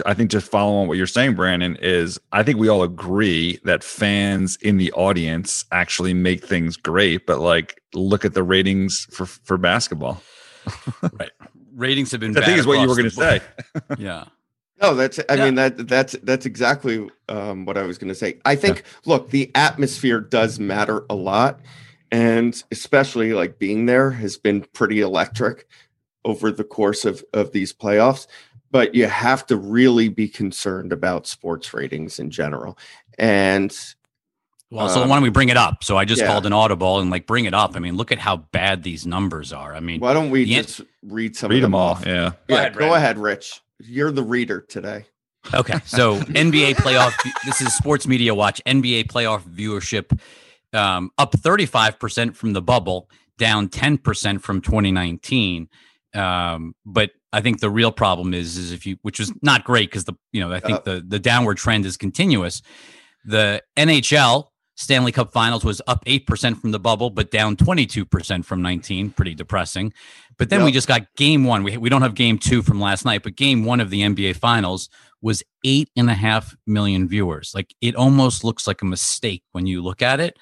I 0.05 0.13
think 0.13 0.31
just 0.31 0.49
following 0.49 0.87
what 0.87 0.97
you're 0.97 1.05
saying, 1.05 1.35
Brandon, 1.35 1.75
is 1.81 2.17
I 2.31 2.43
think 2.43 2.57
we 2.59 2.69
all 2.69 2.81
agree 2.81 3.59
that 3.65 3.83
fans 3.83 4.57
in 4.61 4.77
the 4.77 4.89
audience 4.93 5.65
actually 5.73 6.13
make 6.13 6.41
things 6.45 6.77
great. 6.77 7.25
But 7.27 7.39
like, 7.41 7.81
look 7.93 8.23
at 8.23 8.33
the 8.33 8.41
ratings 8.41 9.05
for 9.11 9.25
for 9.25 9.57
basketball. 9.57 10.21
Right. 11.01 11.31
Ratings 11.75 12.11
have 12.11 12.19
been 12.21 12.31
I 12.31 12.41
think 12.41 12.47
bad 12.47 12.59
is 12.59 12.67
what 12.67 12.79
you 12.79 12.87
were 12.87 12.95
going 12.95 13.09
to 13.09 13.11
say. 13.11 13.41
yeah 13.97 14.25
No, 14.81 14.93
that's. 14.93 15.19
I 15.27 15.33
Yeah. 15.35 15.45
mean 15.45 15.55
that 15.55 15.87
that's 15.87 16.13
that's 16.23 16.45
exactly 16.45 17.09
um, 17.29 17.65
what 17.65 17.77
I 17.77 17.83
was 17.83 17.97
going 17.97 18.09
to 18.09 18.15
say. 18.15 18.37
I 18.45 18.55
think. 18.55 18.83
Look, 19.05 19.31
the 19.31 19.51
atmosphere 19.55 20.21
does 20.21 20.59
matter 20.59 21.03
a 21.09 21.15
lot, 21.15 21.59
and 22.11 22.61
especially 22.71 23.33
like 23.33 23.59
being 23.59 23.87
there 23.87 24.11
has 24.11 24.37
been 24.37 24.61
pretty 24.73 25.01
electric 25.01 25.67
over 26.25 26.51
the 26.51 26.63
course 26.63 27.05
of 27.05 27.23
of 27.33 27.51
these 27.51 27.73
playoffs. 27.73 28.27
But 28.71 28.95
you 28.95 29.07
have 29.07 29.45
to 29.47 29.57
really 29.57 30.07
be 30.09 30.27
concerned 30.29 30.93
about 30.93 31.27
sports 31.27 31.73
ratings 31.73 32.19
in 32.19 32.31
general, 32.31 32.77
and 33.19 33.75
well 34.69 34.87
so 34.87 35.03
Um, 35.03 35.09
why 35.09 35.17
don't 35.17 35.23
we 35.23 35.29
bring 35.29 35.49
it 35.49 35.57
up 35.57 35.83
so 35.83 35.97
i 35.97 36.05
just 36.05 36.21
yeah. 36.21 36.27
called 36.27 36.45
an 36.45 36.53
audible 36.53 37.01
and 37.01 37.09
like 37.11 37.27
bring 37.27 37.43
it 37.43 37.53
up 37.53 37.75
i 37.75 37.79
mean 37.79 37.97
look 37.97 38.09
at 38.09 38.17
how 38.19 38.37
bad 38.37 38.83
these 38.83 39.05
numbers 39.05 39.51
are 39.51 39.75
i 39.75 39.81
mean 39.81 39.99
why 39.99 40.13
don't 40.13 40.29
we 40.29 40.45
the 40.45 40.55
an- 40.55 40.63
just 40.63 40.79
read 41.03 41.35
some 41.35 41.49
Read 41.51 41.57
of 41.57 41.61
them 41.63 41.71
them 41.71 41.75
all. 41.75 41.89
off? 41.89 42.05
Yeah. 42.05 42.29
Go 42.47 42.55
Yeah, 42.55 42.59
ahead, 42.61 42.77
go 42.77 42.93
ahead, 42.93 43.17
Rich. 43.17 43.59
You're 43.79 44.11
the 44.11 44.23
reader 44.23 44.61
today. 44.61 45.05
Okay, 45.53 45.79
so 45.85 46.19
NBA 46.19 46.75
playoff. 46.75 47.11
This 47.45 47.59
is 47.61 47.75
Sports 47.75 48.07
Media 48.07 48.33
Watch. 48.33 48.61
NBA 48.65 49.07
playoff 49.07 49.41
viewership 49.41 50.17
um, 50.73 51.11
up 51.17 51.33
35% 51.33 52.35
from 52.35 52.53
the 52.53 52.61
bubble, 52.61 53.09
down 53.37 53.67
10% 53.67 54.39
from 54.41 54.61
2019. 54.61 55.67
Um, 56.13 56.75
but 56.85 57.11
I 57.33 57.41
think 57.41 57.59
the 57.59 57.69
real 57.69 57.91
problem 57.91 58.33
is, 58.33 58.57
is 58.57 58.71
if 58.71 58.85
you, 58.85 58.97
which 59.01 59.19
was 59.19 59.31
not 59.41 59.63
great 59.63 59.89
because 59.89 60.03
the, 60.05 60.13
you 60.31 60.41
know, 60.41 60.51
I 60.51 60.59
think 60.59 60.83
the 60.83 61.03
the 61.05 61.19
downward 61.19 61.57
trend 61.57 61.85
is 61.85 61.97
continuous. 61.97 62.61
The 63.25 63.63
NHL 63.77 64.47
Stanley 64.75 65.11
Cup 65.11 65.31
Finals 65.31 65.63
was 65.63 65.81
up 65.87 66.03
8% 66.05 66.59
from 66.59 66.71
the 66.71 66.79
bubble, 66.79 67.11
but 67.11 67.29
down 67.29 67.55
22% 67.55 68.43
from 68.43 68.61
19. 68.61 69.11
Pretty 69.11 69.35
depressing. 69.35 69.93
But 70.37 70.49
then 70.49 70.63
we 70.63 70.71
just 70.71 70.87
got 70.87 71.03
game 71.15 71.43
one. 71.43 71.63
We, 71.63 71.77
we 71.77 71.89
don't 71.89 72.01
have 72.01 72.15
game 72.15 72.39
two 72.39 72.63
from 72.63 72.81
last 72.81 73.05
night, 73.05 73.21
but 73.21 73.35
game 73.35 73.63
one 73.63 73.79
of 73.79 73.91
the 73.91 74.01
NBA 74.01 74.37
Finals 74.37 74.89
was 75.21 75.43
eight 75.63 75.89
and 75.95 76.09
a 76.09 76.15
half 76.15 76.55
million 76.65 77.07
viewers. 77.07 77.51
Like 77.53 77.75
it 77.79 77.95
almost 77.95 78.43
looks 78.43 78.65
like 78.65 78.81
a 78.81 78.85
mistake 78.85 79.43
when 79.51 79.67
you 79.67 79.83
look 79.83 80.01
at 80.01 80.19
it. 80.19 80.35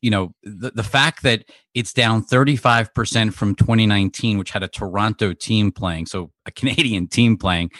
You 0.00 0.10
know, 0.10 0.34
the, 0.42 0.70
the 0.70 0.82
fact 0.82 1.22
that 1.22 1.44
it's 1.74 1.92
down 1.92 2.24
35% 2.24 3.32
from 3.34 3.54
2019, 3.54 4.38
which 4.38 4.50
had 4.50 4.62
a 4.62 4.68
Toronto 4.68 5.32
team 5.34 5.70
playing, 5.72 6.06
so 6.06 6.30
a 6.46 6.50
Canadian 6.60 7.08
team 7.08 7.36
playing, 7.36 7.70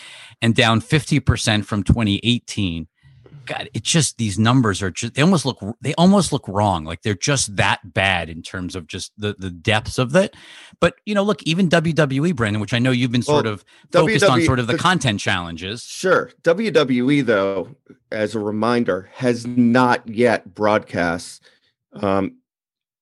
and 0.42 0.54
down 0.54 0.80
50% 0.80 1.64
from 1.64 1.82
2018. 1.82 2.86
God, 3.46 3.68
it 3.74 3.82
just 3.82 4.16
these 4.18 4.38
numbers 4.38 4.80
are 4.80 4.90
just 4.92 5.14
they 5.14 5.22
almost 5.22 5.44
look 5.44 5.58
they 5.80 5.92
almost 5.94 6.32
look 6.32 6.46
wrong. 6.46 6.84
Like 6.84 7.02
they're 7.02 7.14
just 7.14 7.56
that 7.56 7.80
bad 7.94 8.28
in 8.28 8.42
terms 8.42 8.76
of 8.76 8.86
just 8.86 9.12
the 9.16 9.34
the 9.38 9.50
depths 9.50 9.98
of 9.98 10.14
it. 10.14 10.36
But 10.78 10.94
you 11.04 11.14
know, 11.16 11.24
look, 11.24 11.42
even 11.44 11.68
WWE, 11.68 12.36
Brandon, 12.36 12.60
which 12.60 12.74
I 12.74 12.78
know 12.78 12.92
you've 12.92 13.10
been 13.10 13.22
sort 13.22 13.46
Well, 13.46 13.54
of 13.54 13.64
focused 13.90 14.24
on 14.24 14.42
sort 14.42 14.60
of 14.60 14.68
the 14.68 14.74
the- 14.74 14.78
content 14.78 15.18
challenges. 15.18 15.82
Sure. 15.82 16.30
WWE, 16.42 17.24
though, 17.24 17.74
as 18.12 18.36
a 18.36 18.38
reminder, 18.38 19.10
has 19.14 19.46
not 19.46 20.06
yet 20.08 20.54
broadcast. 20.54 21.42
Um, 21.94 22.36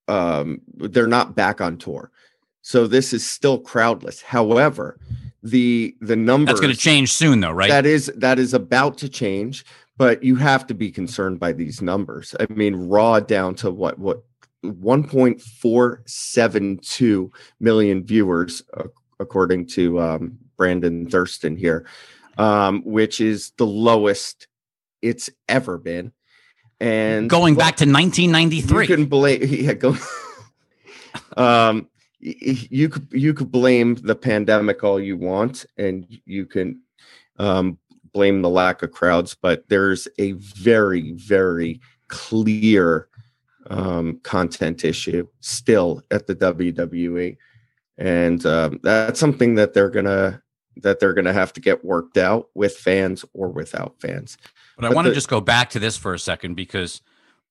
um, 0.07 0.62
they're 0.75 1.07
not 1.07 1.37
back 1.37 1.61
on 1.61 1.76
tour, 1.76 2.11
so 2.62 2.87
this 2.87 3.12
is 3.12 3.28
still 3.28 3.61
crowdless. 3.61 4.23
However, 4.23 4.99
the 5.42 5.95
the 6.00 6.16
number 6.16 6.50
That's 6.50 6.61
going 6.61 6.73
to 6.73 6.78
change 6.78 7.12
soon, 7.12 7.40
though, 7.40 7.52
right? 7.52 7.68
That 7.68 7.85
is 7.87 8.12
that 8.16 8.38
is 8.38 8.54
about 8.54 8.99
to 8.99 9.09
change, 9.09 9.64
but 9.97 10.23
you 10.23 10.37
have 10.37 10.66
to 10.68 10.75
be 10.75 10.90
concerned 10.90 11.40
by 11.40 11.52
these 11.52 11.83
numbers. 11.83 12.35
I 12.40 12.47
mean, 12.52 12.75
raw 12.75 13.21
down 13.21 13.54
to 13.57 13.71
what 13.71 13.99
what 13.99 14.23
1.472 14.64 17.30
million 17.61 18.04
viewers, 18.04 18.62
uh, 18.76 18.85
according 19.21 19.66
to 19.66 20.00
um, 20.00 20.37
Brandon 20.57 21.09
Thurston 21.09 21.57
here, 21.57 21.87
um, 22.38 22.83
which 22.85 23.21
is 23.21 23.52
the 23.57 23.66
lowest 23.66 24.49
it's 25.00 25.30
ever 25.49 25.78
been. 25.78 26.11
And 26.80 27.28
Going 27.28 27.54
well, 27.54 27.66
back 27.66 27.76
to 27.78 27.85
1993. 27.85 28.87
you 28.87 28.97
can 28.97 29.06
blame 29.06 29.42
yeah 29.49 29.73
go 29.75 29.97
um 31.37 31.88
you 32.20 32.88
could 32.88 33.08
you 33.12 33.32
could 33.35 33.50
blame 33.50 33.94
the 33.97 34.14
pandemic 34.14 34.82
all 34.85 35.00
you 35.00 35.16
want 35.16 35.66
and 35.76 36.06
you 36.25 36.47
can 36.47 36.80
um 37.38 37.78
blame 38.12 38.42
the 38.42 38.49
lack 38.49 38.82
of 38.82 38.90
crowds 38.90 39.37
but 39.40 39.68
there's 39.68 40.08
a 40.18 40.32
very 40.32 41.12
very 41.12 41.80
clear 42.08 43.08
um 43.70 44.18
content 44.23 44.85
issue 44.85 45.26
still 45.40 46.02
at 46.11 46.26
the 46.26 46.35
WWE 46.35 47.37
and 47.99 48.47
um, 48.47 48.78
that's 48.82 49.18
something 49.18 49.56
that 49.56 49.75
they're 49.75 49.90
gonna 49.90 50.40
that 50.76 51.00
they're 51.00 51.12
gonna 51.12 51.32
have 51.32 51.52
to 51.52 51.61
get 51.61 51.85
worked 51.85 52.16
out 52.16 52.47
with 52.54 52.76
fans 52.76 53.25
or 53.35 53.49
without 53.49 54.00
fans 54.00 54.38
But 54.78 54.90
I 54.90 54.94
want 54.94 55.06
to 55.06 55.11
the- 55.11 55.14
just 55.14 55.28
go 55.28 55.40
back 55.40 55.70
to 55.70 55.78
this 55.78 55.97
for 55.97 56.14
a 56.14 56.18
second 56.18 56.54
because 56.54 57.00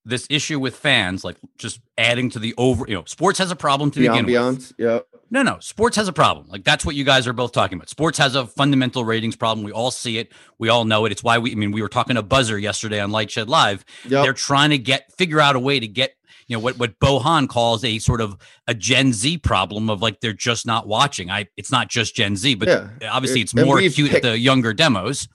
this 0.05 0.25
issue 0.29 0.57
with 0.57 0.75
fans, 0.77 1.25
like 1.25 1.36
just 1.57 1.81
adding 1.98 2.29
to 2.29 2.39
the 2.39 2.53
over, 2.57 2.86
you 2.88 2.93
know, 2.96 3.03
sports 3.05 3.39
has 3.39 3.51
a 3.51 3.55
problem 3.57 3.91
to 3.91 4.00
the 4.00 4.07
begin 4.07 4.25
with. 4.25 4.34
ambiance 4.36 4.74
yeah 4.77 5.00
No, 5.29 5.43
no, 5.43 5.57
sports 5.60 5.98
has 5.98 6.07
a 6.07 6.13
problem. 6.13 6.48
Like 6.48 6.63
that's 6.63 6.86
what 6.86 6.96
you 6.96 7.03
guys 7.03 7.27
are 7.27 7.34
both 7.34 7.51
talking 7.51 7.77
about. 7.77 7.89
Sports 7.89 8.17
has 8.17 8.34
a 8.34 8.48
fundamental 8.48 9.03
ratings 9.03 9.36
problem. 9.36 9.65
We 9.65 9.74
all 9.74 9.91
see 9.91 10.17
it. 10.17 10.31
We 10.60 10.69
all 10.69 10.86
know 10.86 11.03
it. 11.05 11.12
It's 11.12 11.22
why 11.24 11.38
we. 11.39 11.51
I 11.51 11.55
mean, 11.55 11.74
we 11.74 11.81
were 11.81 11.89
talking 11.89 12.15
to 12.15 12.24
Buzzer 12.24 12.57
yesterday 12.57 13.01
on 13.01 13.12
Light 13.12 13.29
Shed 13.29 13.50
Live. 13.50 13.84
Yep. 14.07 14.24
They're 14.24 14.31
trying 14.34 14.69
to 14.69 14.77
get 14.77 15.12
figure 15.17 15.41
out 15.41 15.57
a 15.57 15.60
way 15.60 15.77
to 15.81 15.88
get 15.89 16.13
you 16.48 16.55
know 16.55 16.62
what 16.62 16.79
what 16.79 16.98
Bohan 17.01 17.50
calls 17.50 17.84
a 17.84 18.00
sort 18.00 18.22
of 18.22 18.38
a 18.65 18.74
Gen 18.74 19.12
Z 19.12 19.39
problem 19.39 19.89
of 19.89 20.01
like 20.01 20.22
they're 20.22 20.31
just 20.31 20.65
not 20.65 20.88
watching. 20.88 21.29
I 21.29 21.48
it's 21.57 21.74
not 21.74 21.89
just 21.89 22.15
Gen 22.15 22.38
Z, 22.38 22.55
but 22.55 22.69
Yeah. 22.69 23.10
obviously 23.12 23.41
it's 23.41 23.51
And 23.51 23.65
more 23.65 23.79
acute 23.79 24.12
picked- 24.12 24.24
at 24.24 24.31
the 24.31 24.39
younger 24.39 24.72
demos. 24.74 25.27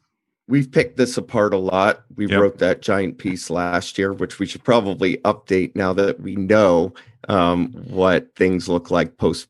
We've 0.48 0.70
picked 0.70 0.96
this 0.96 1.16
apart 1.16 1.54
a 1.54 1.58
lot. 1.58 2.02
We 2.14 2.26
Yep. 2.26 2.40
wrote 2.40 2.58
that 2.58 2.82
giant 2.82 3.18
piece 3.18 3.50
last 3.50 3.98
year, 3.98 4.12
which 4.12 4.38
we 4.38 4.46
should 4.46 4.64
probably 4.64 5.18
update 5.18 5.74
now 5.76 5.92
that 5.94 6.20
we 6.20 6.36
know 6.36 6.92
um, 7.28 7.72
what 7.72 8.34
things 8.34 8.68
look 8.68 8.90
like 8.90 9.16
post 9.16 9.48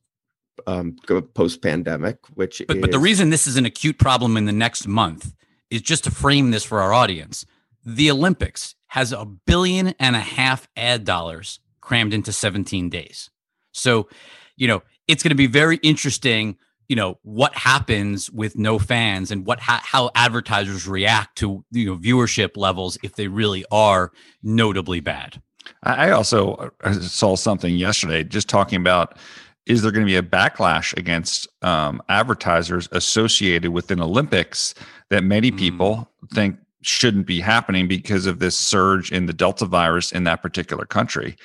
um, 0.67 0.97
post 1.35 1.63
pandemic. 1.63 2.19
Which 2.35 2.63
But 2.69 2.81
but 2.81 2.91
the 2.91 2.99
reason 2.99 3.31
this 3.31 3.47
is 3.47 3.57
an 3.57 3.67
acute 3.67 3.99
problem 3.99 4.37
in 4.37 4.45
the 4.45 4.53
next 4.53 4.87
month 4.87 5.35
is 5.71 5.81
just 5.81 6.05
to 6.05 6.11
frame 6.11 6.51
this 6.51 6.65
for 6.65 6.81
our 6.81 6.93
audience. 6.93 7.47
The 7.85 8.11
Olympics 8.11 8.75
has 8.89 9.13
a 9.13 9.25
billion 9.25 9.95
and 9.99 10.15
a 10.15 10.21
half 10.21 10.69
ad 10.77 11.05
dollars 11.05 11.61
crammed 11.81 12.15
into 12.15 12.33
17 12.33 12.91
days. 12.91 13.31
So, 13.73 14.09
you 14.57 14.69
know, 14.69 14.83
it's 15.09 15.23
going 15.23 15.31
to 15.31 15.35
be 15.35 15.47
very 15.47 15.79
interesting, 15.79 16.57
you 16.93 16.97
know, 16.97 17.19
what 17.23 17.55
happens 17.55 18.31
with 18.33 18.59
no 18.59 18.79
fans 18.79 19.31
and 19.31 19.47
what 19.47 19.59
ha- 19.59 19.81
how 19.83 20.11
advertisers 20.15 20.87
react 20.87 21.39
to, 21.39 21.65
you 21.71 21.87
know, 21.87 21.97
viewership 21.97 22.55
levels 22.55 22.99
if 23.03 23.15
they 23.15 23.29
really 23.29 23.65
are 23.73 24.13
notably 24.43 25.01
bad. 25.01 25.41
I 25.85 26.11
also 26.11 26.71
uh, 26.85 26.93
saw 27.01 27.35
something 27.35 27.75
yesterday 27.75 28.25
just 28.25 28.47
talking 28.47 28.79
about 28.79 29.17
is 29.65 29.81
there 29.81 29.91
going 29.91 30.05
to 30.05 30.11
be 30.11 30.17
a 30.19 30.23
backlash 30.23 30.95
against 30.99 31.49
um, 31.63 32.03
advertisers 32.11 32.91
associated 32.93 33.71
with 33.71 33.91
an 33.91 34.03
Olympics 34.03 34.75
that 35.09 35.25
many 35.25 35.51
Mm. 35.51 35.59
people 35.59 36.11
think 36.35 36.59
shouldn't 36.83 37.27
be 37.27 37.41
happening 37.41 37.89
because 37.89 38.27
of 38.27 38.39
this 38.39 38.59
surge 38.59 39.11
in 39.11 39.25
the 39.25 39.33
Delta 39.33 39.65
virus 39.65 40.13
in 40.13 40.25
that 40.25 40.43
particular 40.43 40.85
country? 40.85 41.37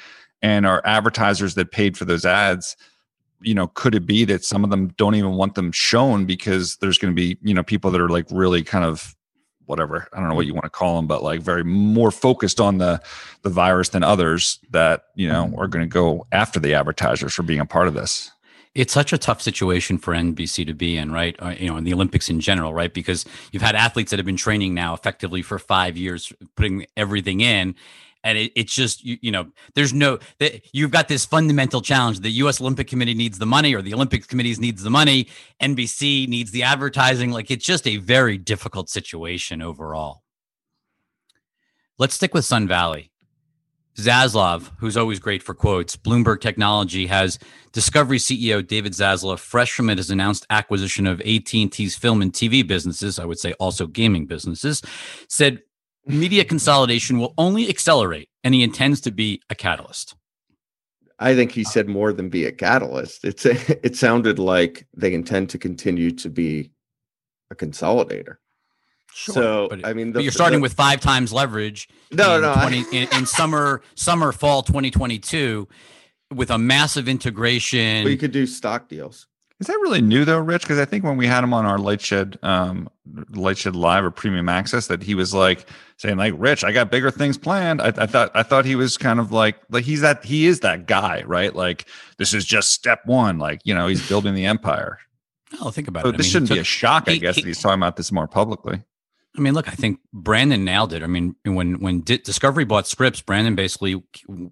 And 0.42 0.66
are 0.66 0.82
advertisers 0.84 1.56
that 1.56 1.72
paid 1.72 1.96
for 1.98 2.04
those 2.04 2.25
ads, 2.25 2.75
you 3.41 3.53
know, 3.53 3.67
could 3.67 3.96
it 3.96 4.06
be 4.06 4.25
that 4.25 4.44
some 4.44 4.63
of 4.63 4.70
them 4.70 4.89
don't 4.98 5.15
even 5.15 5.34
want 5.34 5.56
them 5.56 5.72
shown 5.72 6.25
because 6.25 6.77
there's 6.77 6.98
going 6.98 7.13
to 7.13 7.15
be, 7.15 7.38
you 7.41 7.53
know, 7.53 7.63
people 7.63 7.91
that 7.91 8.01
are 8.01 8.10
like 8.10 8.25
really 8.32 8.63
kind 8.63 8.84
of 8.84 9.15
whatever 9.67 10.08
I 10.13 10.20
don't 10.20 10.29
know 10.29 10.36
what 10.36 10.46
you 10.46 10.53
want 10.53 10.63
to 10.63 10.70
call 10.70 10.96
them, 10.96 11.08
but 11.08 11.22
like 11.24 11.41
very 11.41 11.63
more 11.63 12.10
focused 12.10 12.60
on 12.60 12.77
the 12.77 13.01
the 13.44 13.50
virus 13.50 13.89
than 13.89 14.01
others 14.01 14.60
that 14.72 15.03
you 15.15 15.27
know 15.27 15.53
are 15.58 15.67
going 15.67 15.84
to 15.84 15.94
go 15.94 16.25
after 16.32 16.60
the 16.60 16.74
advertisers 16.74 17.34
for 17.34 17.44
being 17.44 17.60
a 17.60 17.65
part 17.65 17.88
of 17.88 17.94
this. 17.94 18.32
it's 18.75 18.94
such 18.94 19.12
a 19.12 19.17
tough 19.17 19.41
situation 19.41 19.98
for 19.98 20.13
NBC 20.13 20.65
to 20.67 20.74
be 20.74 20.98
in, 20.98 21.12
right? 21.12 21.36
Uh, 21.39 21.50
you 21.50 21.67
know, 21.67 21.77
in 21.77 21.84
the 21.84 21.94
Olympics 21.94 22.29
in 22.29 22.39
general, 22.39 22.74
right? 22.74 22.94
Because 22.94 23.25
you've 23.51 23.63
had 23.63 23.75
athletes 23.75 24.12
that 24.12 24.20
have 24.20 24.25
been 24.25 24.38
training 24.38 24.74
now 24.74 24.94
effectively 24.94 25.41
for 25.41 25.60
five 25.60 25.98
years, 25.98 26.32
putting 26.56 26.86
everything 26.96 27.41
in. 27.41 27.75
And 28.28 28.38
it, 28.38 28.52
it's 28.58 28.76
just, 28.76 29.06
you, 29.06 29.18
you 29.22 29.32
know, 29.32 29.48
there's 29.74 29.94
no, 29.94 30.20
that 30.40 30.68
you've 30.74 30.92
got 30.92 31.08
this 31.08 31.24
fundamental 31.24 31.80
challenge. 31.80 32.20
The 32.20 32.30
U.S. 32.44 32.60
Olympic 32.60 32.90
Committee 32.90 33.14
needs 33.14 33.40
the 33.40 33.46
money, 33.46 33.74
or 33.74 33.82
the 33.82 33.94
Olympics 33.94 34.28
committees 34.28 34.60
needs 34.60 34.84
the 34.84 34.90
money. 34.90 35.30
NBC 35.62 36.28
needs 36.28 36.52
the 36.52 36.64
advertising. 36.64 37.32
Like 37.32 37.50
it's 37.50 37.66
just 37.66 37.88
a 37.88 37.96
very 37.96 38.38
difficult 38.38 38.90
situation 38.90 39.62
overall. 39.62 40.24
Let's 41.98 42.16
stick 42.16 42.34
with 42.34 42.44
Sun 42.44 42.68
Valley. 42.68 43.12
Zaslav, 43.96 44.72
who's 44.78 44.98
always 44.98 45.20
great 45.20 45.42
for 45.42 45.56
quotes, 45.56 45.96
Bloomberg 45.96 46.42
Technology 46.42 47.08
has 47.08 47.40
Discovery 47.72 48.18
CEO 48.18 48.66
David 48.66 48.92
Zaslav, 48.92 49.40
fresh 49.40 49.72
from 49.72 49.88
his 49.88 50.12
announced 50.12 50.46
acquisition 50.50 51.08
of 51.08 51.22
AT&T's 51.22 51.96
film 51.96 52.22
and 52.22 52.34
TV 52.34 52.68
businesses, 52.68 53.20
I 53.20 53.26
would 53.26 53.40
say 53.40 53.54
also 53.54 53.88
gaming 53.88 54.26
businesses, 54.26 54.82
said 55.30 55.62
media 56.08 56.44
consolidation 56.46 57.20
will 57.20 57.34
only 57.38 57.70
accelerate, 57.70 58.30
and 58.44 58.54
he 58.54 58.64
intends 58.64 59.02
to 59.02 59.12
be 59.12 59.42
a 59.50 59.56
catalyst. 59.56 60.16
I 61.20 61.36
think 61.36 61.52
he 61.52 61.64
said 61.64 61.88
more 61.88 62.14
than 62.14 62.30
be 62.30 62.46
a 62.46 62.52
catalyst. 62.52 63.26
It's 63.26 63.46
it 63.46 63.96
sounded 63.96 64.40
like 64.40 64.88
they 64.96 65.14
intend 65.14 65.50
to 65.52 65.58
continue 65.58 66.12
to 66.12 66.30
be 66.30 66.72
a 67.52 67.56
consolidator. 67.56 68.36
Sure, 69.14 69.34
So 69.34 69.68
but, 69.70 69.86
I 69.86 69.94
mean, 69.94 70.12
but 70.12 70.22
you're 70.22 70.32
starting 70.32 70.62
with 70.62 70.74
five 70.74 71.00
times 71.00 71.34
leverage. 71.34 71.90
No, 72.12 72.36
in 72.36 72.42
no, 72.44 72.54
I- 72.56 72.70
20, 72.70 72.98
in, 72.98 73.08
in 73.18 73.26
summer, 73.26 73.82
summer, 73.96 74.32
fall 74.32 74.62
2022, 74.62 75.68
with 76.34 76.52
a 76.52 76.58
massive 76.60 77.08
integration. 77.08 78.06
You 78.06 78.18
could 78.18 78.32
do 78.32 78.46
stock 78.46 78.88
deals. 78.88 79.28
Is 79.60 79.66
that 79.68 79.74
really 79.82 80.02
new 80.02 80.24
though, 80.24 80.38
Rich? 80.40 80.62
Because 80.62 80.78
I 80.78 80.86
think 80.86 81.04
when 81.04 81.18
we 81.18 81.26
had 81.26 81.44
him 81.44 81.52
on 81.54 81.66
our 81.66 81.80
Light 81.80 82.00
Shed, 82.00 82.38
um, 82.44 82.90
Light 83.32 83.58
Shed 83.58 83.76
Live 83.76 84.04
or 84.04 84.12
Premium 84.12 84.50
Access, 84.50 84.86
that 84.88 85.02
he 85.02 85.16
was 85.16 85.34
like 85.34 85.68
saying, 85.98 86.18
like, 86.18 86.36
"Rich, 86.38 86.64
I 86.64 86.72
got 86.72 86.92
bigger 86.92 87.10
things 87.10 87.40
planned." 87.40 87.82
I, 87.82 87.88
I 87.98 88.06
thought, 88.06 88.30
I 88.36 88.44
thought 88.44 88.66
he 88.66 88.76
was 88.76 88.98
kind 88.98 89.20
of 89.20 89.32
like, 89.32 89.58
like 89.72 89.84
he's 89.84 90.02
that, 90.02 90.24
he 90.24 90.46
is 90.46 90.60
that 90.60 90.86
guy, 90.86 91.24
right? 91.26 91.56
Like, 91.56 91.88
this 92.18 92.36
is 92.36 92.46
just 92.46 92.72
step 92.72 93.02
one. 93.08 93.40
Like, 93.40 93.62
you 93.64 93.74
know, 93.74 93.88
he's 93.88 94.08
building 94.08 94.36
the 94.36 94.46
empire. 94.46 95.00
oh, 95.60 95.72
think 95.72 95.88
about 95.88 96.04
So 96.04 96.10
it. 96.10 96.14
I 96.14 96.18
this 96.18 96.26
mean, 96.28 96.32
shouldn't 96.34 96.52
it 96.52 96.54
be 96.56 96.60
a 96.60 96.64
shock, 96.64 97.06
I 97.08 97.14
he- 97.14 97.20
guess, 97.20 97.36
he- 97.36 97.42
that 97.42 97.48
he's 97.48 97.60
talking 97.60 97.80
about 97.80 97.96
this 97.96 98.12
more 98.12 98.28
publicly. 98.28 98.84
I 99.38 99.41
mean, 99.41 99.53
look, 99.53 99.67
I 99.67 99.72
think 99.72 100.00
Brandon 100.12 100.65
nailed 100.65 100.94
it. 100.94 101.03
I 101.03 101.08
mean, 101.08 101.36
when 101.46 101.79
when 101.79 102.01
Di- 102.01 102.17
Discovery 102.17 102.65
bought 102.65 102.88
Scripps, 102.88 103.22
Brandon 103.22 103.56
basically 103.56 104.01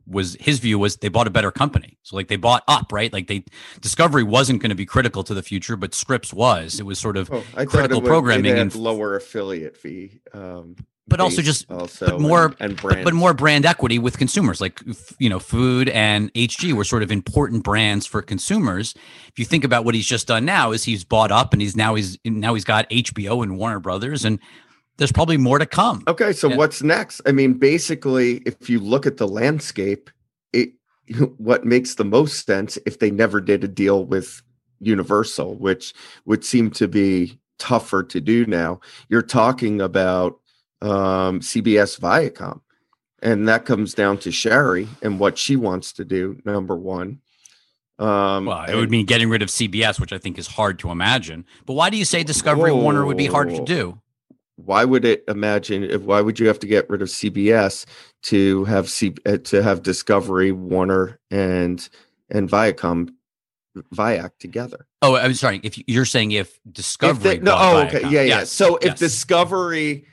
was 0.05 0.37
his 0.39 0.59
view 0.59 0.77
was 0.77 0.97
they 0.97 1.09
bought 1.09 1.27
a 1.27 1.31
better 1.31 1.51
company. 1.51 1.97
So 2.03 2.15
like 2.15 2.27
they 2.27 2.35
bought 2.35 2.63
up, 2.67 2.91
right? 2.91 3.11
Like 3.11 3.27
they 3.27 3.43
Discovery 3.81 4.23
wasn't 4.23 4.61
going 4.61 4.69
to 4.69 4.75
be 4.75 4.85
critical 4.85 5.23
to 5.23 5.33
the 5.33 5.43
future, 5.43 5.75
but 5.75 5.95
Scripps 5.95 6.33
was. 6.33 6.79
It 6.79 6.85
was 6.85 6.99
sort 6.99 7.17
of 7.17 7.31
Oh, 7.31 7.43
critical 7.65 7.99
it 7.99 8.05
programming 8.05 8.57
and 8.57 8.73
lower 8.75 9.15
affiliate 9.15 9.75
fee. 9.75 10.19
Um, 10.33 10.75
but 11.07 11.19
also 11.19 11.41
just 11.41 11.69
also 11.69 12.07
but 12.07 12.19
more 12.19 12.45
and, 12.45 12.55
and 12.59 12.75
but, 12.75 12.81
brand. 12.81 13.03
but 13.03 13.13
more 13.13 13.33
brand 13.33 13.65
equity 13.65 13.99
with 13.99 14.17
consumers 14.17 14.59
like 14.59 14.81
you 15.19 15.29
know 15.29 15.39
food 15.39 15.89
and 15.89 16.33
hg 16.33 16.73
were 16.73 16.83
sort 16.83 17.03
of 17.03 17.11
important 17.11 17.63
brands 17.63 18.05
for 18.05 18.21
consumers 18.21 18.95
if 19.27 19.37
you 19.37 19.45
think 19.45 19.63
about 19.63 19.85
what 19.85 19.93
he's 19.93 20.07
just 20.07 20.27
done 20.27 20.45
now 20.45 20.71
is 20.71 20.83
he's 20.83 21.03
bought 21.03 21.31
up 21.31 21.53
and 21.53 21.61
he's 21.61 21.75
now 21.75 21.95
he's 21.95 22.17
now 22.25 22.53
he's 22.53 22.63
got 22.63 22.89
hbo 22.89 23.43
and 23.43 23.57
warner 23.57 23.79
brothers 23.79 24.25
and 24.25 24.39
there's 24.97 25.11
probably 25.11 25.37
more 25.37 25.59
to 25.59 25.65
come 25.65 26.03
Okay, 26.07 26.33
so 26.33 26.49
Yeah. 26.49 26.57
what's 26.57 26.81
next? 26.81 27.21
I 27.25 27.31
mean, 27.31 27.53
basically, 27.53 28.37
if 28.45 28.69
you 28.69 28.79
look 28.79 29.05
at 29.05 29.17
the 29.17 29.27
landscape, 29.27 30.09
it 30.53 30.73
what 31.37 31.65
makes 31.65 31.95
the 31.95 32.05
most 32.05 32.45
sense 32.45 32.77
if 32.85 32.99
they 32.99 33.11
never 33.11 33.41
did 33.41 33.63
a 33.63 33.67
deal 33.67 34.05
with 34.05 34.41
Universal, 34.79 35.55
which 35.55 35.93
would 36.25 36.43
seem 36.43 36.69
to 36.71 36.87
be 36.87 37.39
tougher 37.59 38.03
to 38.03 38.19
do 38.19 38.45
now. 38.45 38.79
You're 39.09 39.21
talking 39.21 39.81
about 39.81 40.39
um, 40.81 41.39
CBS 41.39 41.99
Viacom, 41.99 42.59
and 43.21 43.47
that 43.47 43.65
comes 43.65 43.93
down 43.93 44.17
to 44.19 44.31
Shari 44.31 44.87
and 45.01 45.19
what 45.19 45.37
she 45.37 45.55
wants 45.55 45.93
to 45.93 46.05
do. 46.05 46.39
Number 46.45 46.75
one, 46.75 47.21
um, 47.97 48.45
well 48.45 48.65
it 48.65 48.75
would 48.75 48.91
mean 48.91 49.05
getting 49.05 49.29
rid 49.29 49.41
of 49.41 49.47
cbs 49.47 50.01
which 50.01 50.11
i 50.11 50.17
think 50.17 50.37
is 50.37 50.47
hard 50.47 50.77
to 50.79 50.91
imagine 50.91 51.45
but 51.65 51.75
why 51.75 51.89
do 51.89 51.95
you 51.95 52.03
say 52.03 52.23
discovery 52.23 52.73
warner 52.73 53.05
would 53.05 53.15
be 53.15 53.25
hard 53.25 53.49
to 53.49 53.63
do 53.63 53.97
why 54.57 54.85
would 54.85 55.03
it 55.05 55.23
imagine 55.27 55.83
if 55.83 56.01
why 56.01 56.21
would 56.21 56.39
you 56.39 56.47
have 56.47 56.59
to 56.59 56.67
get 56.67 56.89
rid 56.89 57.01
of 57.01 57.09
CBS 57.09 57.85
to 58.23 58.63
have 58.65 58.89
C, 58.89 59.13
uh, 59.25 59.37
to 59.37 59.61
have 59.61 59.83
Discovery, 59.83 60.51
Warner, 60.51 61.19
and 61.29 61.87
and 62.29 62.49
Viacom 62.49 63.09
Viac 63.93 64.31
together? 64.39 64.87
oh 65.01 65.15
i'm 65.17 65.33
sorry 65.33 65.59
if 65.63 65.77
you- 65.77 65.83
you're 65.87 66.05
saying 66.05 66.31
if 66.31 66.59
If 66.65 66.73
discovery 66.73 67.35
they- 67.37 67.39
no, 67.43 67.55
oh, 67.57 67.81
okay, 67.83 68.01
yeah, 68.03 68.09
yeah. 68.09 68.21
Yes, 68.23 68.51
So 68.51 68.77
if 68.77 68.85
yes. 68.91 68.99
Discovery, 68.99 70.05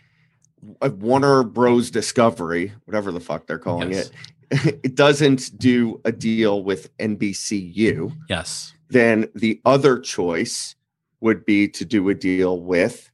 Warner 0.80 1.42
Bros. 1.44 1.90
Discovery, 1.90 2.72
whatever 2.84 3.12
the 3.12 3.20
fuck 3.20 3.46
they're 3.46 3.58
calling 3.58 3.92
Yes. 3.92 4.10
it, 4.50 4.80
it 4.84 4.94
doesn't 4.96 5.56
do 5.58 6.00
a 6.04 6.12
deal 6.12 6.62
with 6.64 6.94
NBCU, 6.98 8.12
yes 8.28 8.72
then 8.90 9.26
the 9.34 9.58
other 9.64 9.98
choice 9.98 10.74
would 11.20 11.46
be 11.46 11.66
to 11.66 11.82
do 11.84 12.10
a 12.10 12.14
deal 12.14 12.60
with 12.60 13.10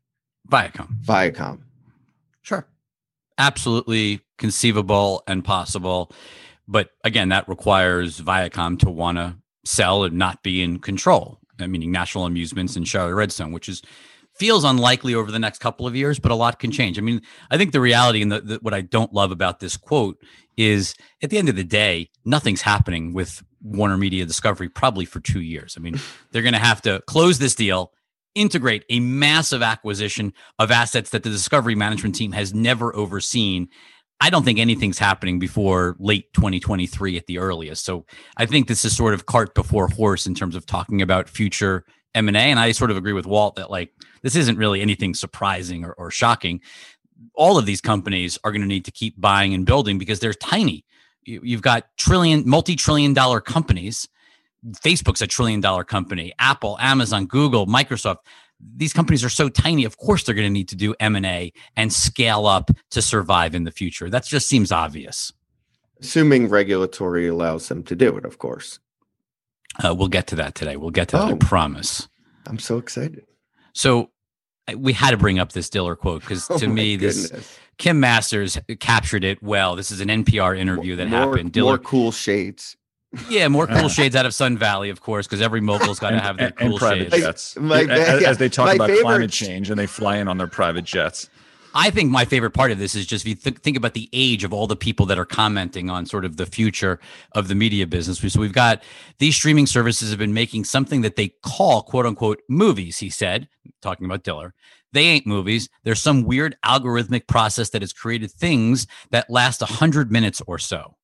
viacom 0.51 0.89
Viacom. 1.05 1.61
Sure. 2.43 2.67
Absolutely 3.37 4.21
conceivable 4.39 5.23
and 5.27 5.45
possible. 5.45 6.11
But 6.67 6.91
again, 7.05 7.29
that 7.31 7.49
requires 7.49 8.21
Viacom 8.21 8.79
to 8.81 8.91
want 8.91 9.19
to 9.19 9.37
sell 9.65 10.05
and 10.05 10.17
not 10.17 10.43
be 10.43 10.63
in 10.63 10.79
control, 10.79 11.41
meaning 11.59 11.93
National 11.93 12.27
Amusements 12.27 12.77
and 12.77 12.87
Charlotte 12.87 13.15
Redstone, 13.15 13.53
which 13.53 13.69
is 13.69 13.83
feels 14.35 14.65
unlikely 14.65 15.15
over 15.15 15.33
the 15.33 15.39
next 15.39 15.59
couple 15.59 15.87
of 15.87 15.97
years, 15.97 16.19
but 16.19 16.31
a 16.31 16.35
lot 16.35 16.61
can 16.61 16.71
change. 16.71 16.97
I 16.97 17.01
mean, 17.01 17.23
I 17.51 17.59
think 17.59 17.73
the 17.73 17.81
reality 17.81 18.23
and 18.23 18.31
the, 18.31 18.41
the, 18.41 18.59
what 18.63 18.73
I 18.73 18.83
don't 18.83 19.13
love 19.13 19.33
about 19.33 19.59
this 19.59 19.77
quote 19.77 20.23
is 20.57 20.95
at 21.23 21.31
the 21.31 21.39
end 21.39 21.49
of 21.49 21.57
the 21.57 21.65
day, 21.65 22.11
nothing's 22.25 22.63
happening 22.63 23.13
with 23.13 23.43
Warner 23.61 23.97
Media 23.97 24.25
Discovery 24.25 24.69
probably 24.69 25.05
for 25.05 25.19
two 25.19 25.41
years. 25.41 25.75
I 25.77 25.81
mean, 25.81 26.01
they're 26.31 26.43
going 26.43 26.55
to 26.55 26.61
have 26.61 26.81
to 26.83 27.03
close 27.07 27.39
this 27.39 27.57
deal, 27.57 27.93
integrate 28.39 28.85
a 28.89 29.01
massive 29.01 29.63
acquisition 29.63 30.33
of 30.59 30.71
assets 30.71 31.11
that 31.11 31.23
the 31.23 31.31
Discovery 31.31 31.75
management 31.75 32.15
team 32.15 32.33
has 32.33 32.55
never 32.55 32.95
overseen. 32.95 33.69
I 34.21 34.31
don't 34.31 34.45
think 34.45 34.59
anything's 34.59 34.99
happening 34.99 35.39
before 35.39 35.97
late 35.99 36.33
2023 36.35 37.17
at 37.17 37.27
the 37.27 37.39
earliest. 37.39 37.85
So 37.85 38.05
I 38.37 38.47
think 38.47 38.67
this 38.67 38.85
is 38.85 38.97
sort 38.97 39.15
of 39.15 39.27
cart 39.27 39.55
before 39.55 39.89
horse 39.89 40.27
in 40.27 40.35
terms 40.35 40.57
of 40.57 40.67
talking 40.67 41.03
about 41.03 41.29
future 41.29 41.85
M&A. 42.15 42.39
And 42.39 42.59
I 42.59 42.73
sort 42.73 42.91
of 42.91 42.97
agree 42.97 43.13
with 43.13 43.27
Walt 43.27 43.57
that 43.57 43.71
like 43.71 43.93
this 44.23 44.35
isn't 44.35 44.59
really 44.59 44.81
anything 44.81 45.15
surprising 45.15 45.85
or, 45.85 45.93
or 45.93 46.11
shocking. 46.11 46.61
All 47.35 47.59
of 47.59 47.67
these 47.67 47.81
companies 47.81 48.39
are 48.45 48.51
going 48.51 48.63
to 48.63 48.69
need 48.69 48.85
to 48.87 48.91
keep 48.91 49.21
buying 49.21 49.55
and 49.55 49.67
building 49.67 49.99
because 49.99 50.21
they're 50.21 50.35
tiny. 50.35 50.85
You, 51.23 51.41
you've 51.45 51.63
got 51.63 51.85
trillion, 51.97 52.49
multi-trillion 52.49 53.13
dollar 53.13 53.41
companies. 53.41 54.09
Facebook's 54.67 55.23
a 55.23 55.27
trillion 55.27 55.61
dollar 55.61 55.85
company. 55.85 56.33
Apple, 56.39 56.77
Amazon, 56.81 57.27
Google, 57.27 57.67
Microsoft. 57.67 58.19
These 58.77 58.93
companies 58.93 59.23
are 59.25 59.29
so 59.29 59.49
tiny. 59.49 59.85
Of 59.85 59.97
course, 59.99 60.25
they're 60.25 60.35
going 60.35 60.47
to 60.49 60.53
need 60.53 60.69
to 60.69 60.77
do 60.77 60.95
M 60.99 61.15
and 61.17 61.25
A 61.27 61.53
and 61.77 61.93
scale 61.93 62.47
up 62.47 62.71
to 62.91 63.01
survive 63.01 63.55
in 63.55 63.65
the 63.65 63.71
future. 63.71 64.11
That 64.11 64.25
just 64.25 64.49
seems 64.49 64.73
obvious. 64.73 65.33
Assuming 66.01 66.49
regulatory 66.49 67.29
allows 67.29 67.69
them 67.69 67.83
to 67.85 67.95
do 67.97 68.17
it, 68.17 68.25
of 68.25 68.39
course. 68.39 68.79
Uh, 69.83 69.95
we'll 69.95 70.09
get 70.09 70.27
to 70.29 70.37
that 70.37 70.55
today. 70.55 70.77
We'll 70.77 70.91
get 70.91 71.09
to 71.09 71.17
that. 71.17 71.29
I 71.29 71.33
Oh. 71.33 71.37
promise. 71.37 72.09
I'm 72.47 72.59
so 72.59 72.79
excited. 72.79 73.25
So 73.75 74.11
I- 74.67 74.75
we 74.75 74.93
had 74.93 75.11
to 75.13 75.17
bring 75.17 75.39
up 75.39 75.53
this 75.53 75.71
Diller 75.71 75.95
quote 75.95 76.23
because 76.23 76.47
Oh 76.51 76.59
to 76.59 76.67
my 76.69 76.75
me, 76.75 76.97
this 76.97 77.29
goodness. 77.29 77.59
Kim 77.79 78.01
Masters 78.01 78.59
captured 78.81 79.23
it 79.23 79.41
well. 79.43 79.77
This 79.77 79.91
is 79.93 80.01
an 80.01 80.09
NPR 80.09 80.59
interview 80.59 80.97
that 80.97 81.09
more, 81.09 81.21
happened. 81.21 81.53
Diller, 81.53 81.71
More 81.73 81.79
cool 81.79 82.11
shades. 82.11 82.77
Yeah, 83.29 83.49
more 83.49 83.67
cool 83.67 83.89
shades 83.89 84.15
out 84.15 84.27
of 84.27 84.35
Sun 84.35 84.59
Valley, 84.59 84.91
of 84.91 85.01
course, 85.01 85.27
because 85.27 85.41
every 85.41 85.61
mogul's 85.61 85.99
got 85.99 86.11
to 86.11 86.21
have 86.21 86.37
their 86.37 86.49
and- 86.49 86.61
and 86.61 86.71
cool 86.71 86.79
private 86.79 87.11
shades. 87.13 87.25
jets. 87.25 87.57
My- 87.61 87.83
as, 87.83 88.23
yeah, 88.23 88.29
as 88.31 88.39
they 88.39 88.49
talk 88.49 88.67
my 88.67 88.75
about 88.75 88.89
favorite- 88.89 89.03
climate 89.03 89.31
change 89.31 89.71
and 89.71 89.79
they 89.79 89.87
fly 89.87 90.17
in 90.19 90.29
on 90.29 90.39
their 90.39 90.47
private 90.49 90.85
jets. 90.85 91.29
I 91.75 91.91
think 91.91 92.11
my 92.11 92.25
favorite 92.25 92.53
part 92.53 92.71
of 92.71 92.79
this 92.79 92.95
is 92.95 93.07
just 93.07 93.25
if 93.25 93.29
you 93.29 93.35
th- 93.35 93.59
think 93.59 93.77
about 93.77 93.93
the 93.95 94.09
age 94.15 94.43
of 94.43 94.53
all 94.55 94.67
the 94.67 94.75
people 94.75 95.05
that 95.07 95.19
are 95.19 95.27
commenting 95.27 95.91
on 95.91 96.07
sort 96.07 96.25
of 96.25 96.39
the 96.39 96.47
future 96.47 96.99
of 97.33 97.47
the 97.49 97.55
media 97.55 97.87
business. 97.87 98.19
So 98.33 98.41
we've 98.41 98.55
got 98.55 98.83
these 99.19 99.37
streaming 99.37 99.67
services 99.67 100.09
have 100.11 100.19
been 100.19 100.33
making 100.33 100.65
something 100.65 101.03
that 101.03 101.17
they 101.17 101.29
call 101.45 101.83
quote 101.83 102.07
unquote 102.07 102.41
movies, 102.49 102.99
he 102.99 103.11
said, 103.11 103.49
talking 103.83 104.07
about 104.07 104.25
Diller. 104.25 104.55
They 104.95 105.05
ain't 105.05 105.27
movies. 105.27 105.69
There's 105.85 106.01
some 106.03 106.25
weird 106.25 106.57
algorithmic 106.65 107.27
process 107.29 107.69
that 107.71 107.83
has 107.83 107.93
created 107.93 108.31
things 108.33 108.87
that 109.11 109.29
last 109.29 109.61
a 109.61 109.67
hundred 109.67 110.11
minutes 110.11 110.41
or 110.47 110.59
so. 110.59 110.97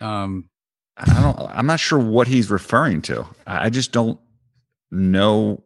Um, 0.00 0.48
I 0.96 1.20
don't. 1.22 1.38
I'm 1.50 1.66
not 1.66 1.80
sure 1.80 1.98
what 1.98 2.28
he's 2.28 2.50
referring 2.50 3.02
to. 3.02 3.26
I 3.46 3.66
I 3.66 3.70
just 3.70 3.92
don't 3.92 4.18
know 4.90 5.62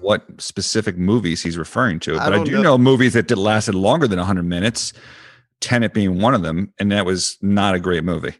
what 0.00 0.24
specific 0.40 0.96
movies 0.96 1.42
he's 1.42 1.56
referring 1.58 2.00
to. 2.00 2.14
But 2.14 2.22
I, 2.22 2.30
don't 2.30 2.44
do 2.44 2.52
know. 2.52 2.62
know. 2.62 2.78
movies 2.78 3.12
that 3.14 3.28
did 3.28 3.38
lasted 3.38 3.74
longer 3.74 4.06
than 4.08 4.18
100 4.18 4.42
minutes. 4.44 4.92
Tenet 5.60 5.94
being 5.94 6.20
one 6.20 6.34
of 6.34 6.42
them, 6.42 6.72
and 6.78 6.92
that 6.92 7.06
was 7.06 7.38
not 7.40 7.74
a 7.74 7.80
great 7.80 8.04
movie. 8.04 8.34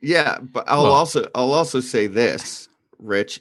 Yeah, 0.00 0.38
but 0.40 0.64
I'll 0.66 0.82
Well- 0.84 0.92
also 0.92 1.28
I'll 1.34 1.52
also 1.52 1.80
say 1.80 2.06
this, 2.06 2.68
Rich. 2.98 3.40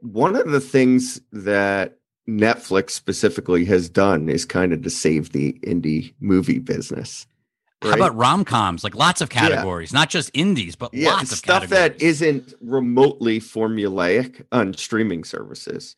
One 0.00 0.36
of 0.36 0.50
the 0.50 0.60
things 0.60 1.20
that 1.32 1.98
Netflix 2.28 2.90
specifically 2.90 3.64
has 3.66 3.88
done 3.88 4.28
is 4.28 4.44
kind 4.44 4.72
of 4.72 4.82
to 4.82 4.90
save 4.90 5.32
the 5.32 5.54
indie 5.64 6.12
movie 6.20 6.58
business. 6.58 7.26
How 7.90 7.96
about 7.96 8.16
rom 8.16 8.44
coms? 8.44 8.84
Like 8.84 8.94
lots 8.94 9.20
of 9.20 9.32
Yeah. 9.32 9.40
categories, 9.48 9.92
not 9.92 10.10
just 10.10 10.30
indies, 10.34 10.76
but 10.76 10.92
yeah, 10.94 11.10
lots 11.10 11.32
of 11.32 11.38
stuff 11.38 11.68
that 11.68 11.92
categories. 11.92 12.02
isn't 12.22 12.54
remotely 12.60 13.40
formulaic 13.40 14.44
on 14.52 14.74
streaming 14.74 15.24
services, 15.24 15.96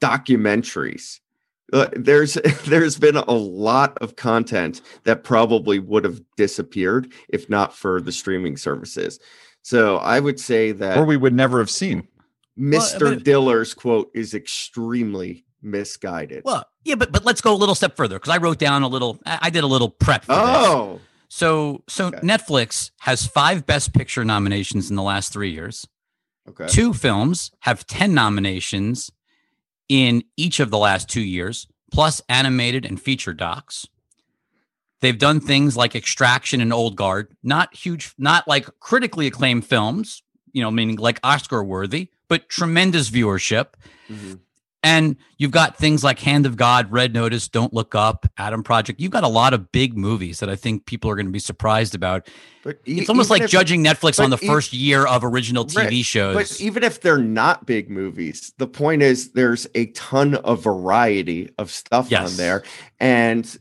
documentaries. 0.00 1.20
Uh, 1.72 1.86
there's 1.94 2.34
there's 2.66 2.98
been 2.98 3.16
a 3.16 3.32
lot 3.32 3.96
of 3.98 4.16
content 4.16 4.80
that 5.04 5.22
probably 5.24 5.78
would 5.78 6.04
have 6.04 6.20
disappeared 6.36 7.12
if 7.28 7.48
not 7.48 7.74
for 7.76 8.00
the 8.00 8.12
streaming 8.12 8.56
services. 8.56 9.20
So 9.62 9.98
I 9.98 10.20
would 10.20 10.40
say 10.40 10.72
that 10.72 10.96
Or 10.96 11.04
we 11.04 11.16
would 11.16 11.34
never 11.34 11.58
have 11.58 11.70
seen. 11.70 12.08
Mr. 12.58 13.14
but- 13.16 13.24
Diller's 13.24 13.74
quote 13.74 14.10
is 14.14 14.34
extremely 14.34 15.44
misguided. 15.62 16.42
Well, 16.44 16.64
yeah, 16.84 16.94
but 16.96 17.12
but 17.12 17.24
let's 17.24 17.40
go 17.40 17.52
a 17.54 17.56
little 17.56 17.74
step 17.74 17.96
further 17.96 18.16
because 18.18 18.34
I 18.34 18.38
wrote 18.38 18.58
down 18.58 18.82
a 18.82 18.88
little. 18.88 19.20
I 19.24 19.38
I 19.42 19.50
did 19.50 19.62
a 19.62 19.66
little 19.68 19.90
prep. 19.90 20.24
For 20.24 20.32
this. 20.34 21.00
So 21.32 21.82
so 21.88 22.06
Okay. 22.08 22.18
Netflix 22.18 22.90
has 23.00 23.24
five 23.26 23.64
Best 23.64 23.94
Picture 23.94 24.24
nominations 24.24 24.90
in 24.90 24.96
the 24.96 25.02
last 25.02 25.32
three 25.32 25.50
years. 25.52 25.86
okay. 26.48 26.66
Two 26.66 26.92
films 26.92 27.50
have 27.60 27.86
ten 27.86 28.12
nominations 28.12 29.10
in 29.88 30.22
each 30.36 30.60
of 30.60 30.70
the 30.70 30.78
last 30.78 31.08
two 31.08 31.22
years, 31.22 31.66
plus 31.92 32.20
animated 32.28 32.84
and 32.84 33.00
feature 33.00 33.32
docs. 33.32 33.86
They've 35.00 35.18
done 35.18 35.40
things 35.40 35.76
like 35.76 35.94
Extraction 35.96 36.60
and 36.60 36.72
Old 36.72 36.96
Guard, 36.96 37.34
not 37.42 37.74
huge, 37.74 38.12
not 38.18 38.46
like 38.46 38.68
critically 38.80 39.26
acclaimed 39.26 39.64
films, 39.64 40.22
you 40.52 40.62
know, 40.62 40.70
meaning 40.70 40.96
like 40.96 41.18
Oscar 41.24 41.64
worthy, 41.64 42.08
but 42.28 42.48
tremendous 42.48 43.08
viewership. 43.08 43.68
Mhm. 44.10 44.40
And 44.82 45.16
you've 45.36 45.50
got 45.50 45.76
things 45.76 46.02
like 46.02 46.18
Hand 46.20 46.46
of 46.46 46.56
God, 46.56 46.90
Red 46.90 47.12
Notice, 47.12 47.48
Don't 47.48 47.74
Look 47.74 47.94
Up, 47.94 48.26
Adam 48.38 48.62
Project. 48.62 48.98
You've 48.98 49.10
got 49.10 49.24
a 49.24 49.28
lot 49.28 49.52
of 49.52 49.70
big 49.72 49.94
movies 49.96 50.40
that 50.40 50.48
I 50.48 50.56
think 50.56 50.86
people 50.86 51.10
are 51.10 51.16
going 51.16 51.26
to 51.26 51.32
be 51.32 51.38
surprised 51.38 51.94
about. 51.94 52.26
But 52.62 52.78
e- 52.86 52.98
It's 53.00 53.10
almost 53.10 53.28
like 53.28 53.42
if- 53.42 53.50
judging 53.50 53.84
Netflix 53.84 54.22
on 54.22 54.30
the 54.30 54.38
e- 54.40 54.46
first 54.46 54.72
year 54.72 55.06
of 55.06 55.22
original 55.22 55.66
TV 55.66 55.76
Right, 55.76 56.04
shows. 56.04 56.34
But 56.34 56.60
even 56.62 56.82
if 56.82 57.02
they're 57.02 57.18
not 57.18 57.66
big 57.66 57.90
movies, 57.90 58.54
the 58.56 58.66
point 58.66 59.02
is 59.02 59.32
there's 59.32 59.66
a 59.74 59.86
ton 59.86 60.36
of 60.36 60.62
variety 60.62 61.50
of 61.58 61.70
stuff 61.70 62.10
Yes. 62.10 62.30
on 62.30 62.36
there. 62.38 62.62
And 62.98 63.54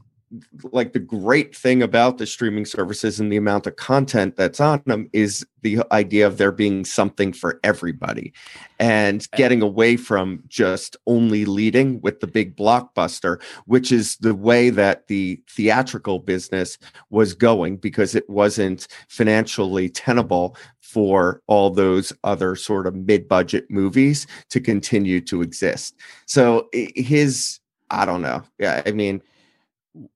like 0.71 0.93
the 0.93 0.99
great 0.99 1.55
thing 1.55 1.81
about 1.81 2.17
the 2.17 2.25
streaming 2.25 2.65
services 2.65 3.19
and 3.19 3.31
the 3.31 3.37
amount 3.37 3.65
of 3.65 3.75
content 3.75 4.35
that's 4.35 4.59
on 4.59 4.81
them 4.85 5.09
is 5.11 5.45
the 5.61 5.81
idea 5.91 6.25
of 6.27 6.37
there 6.37 6.51
being 6.51 6.85
something 6.85 7.33
for 7.33 7.59
everybody 7.63 8.31
and 8.79 9.27
eh. 9.33 9.37
getting 9.37 9.61
away 9.61 9.97
from 9.97 10.43
just 10.47 10.95
only 11.07 11.45
leading 11.45 11.99
with 12.01 12.19
the 12.19 12.27
big 12.27 12.55
blockbuster 12.55 13.41
which 13.65 13.91
is 13.91 14.17
the 14.17 14.35
way 14.35 14.69
that 14.69 15.07
the 15.07 15.41
theatrical 15.49 16.19
business 16.19 16.77
was 17.09 17.33
going 17.33 17.75
because 17.77 18.13
it 18.13 18.29
wasn't 18.29 18.87
financially 19.07 19.89
tenable 19.89 20.55
for 20.79 21.41
all 21.47 21.69
those 21.69 22.11
other 22.23 22.55
sort 22.55 22.87
of 22.87 22.95
mid-budget 22.95 23.69
movies 23.69 24.25
to 24.49 24.59
continue 24.59 25.21
to 25.21 25.41
exist. 25.41 25.95
So 26.25 26.67
his 26.73 27.59
i 27.91 28.05
don't 28.05 28.21
know. 28.21 28.43
Yeah 28.59 28.83
i 28.85 28.91
mean 28.91 29.21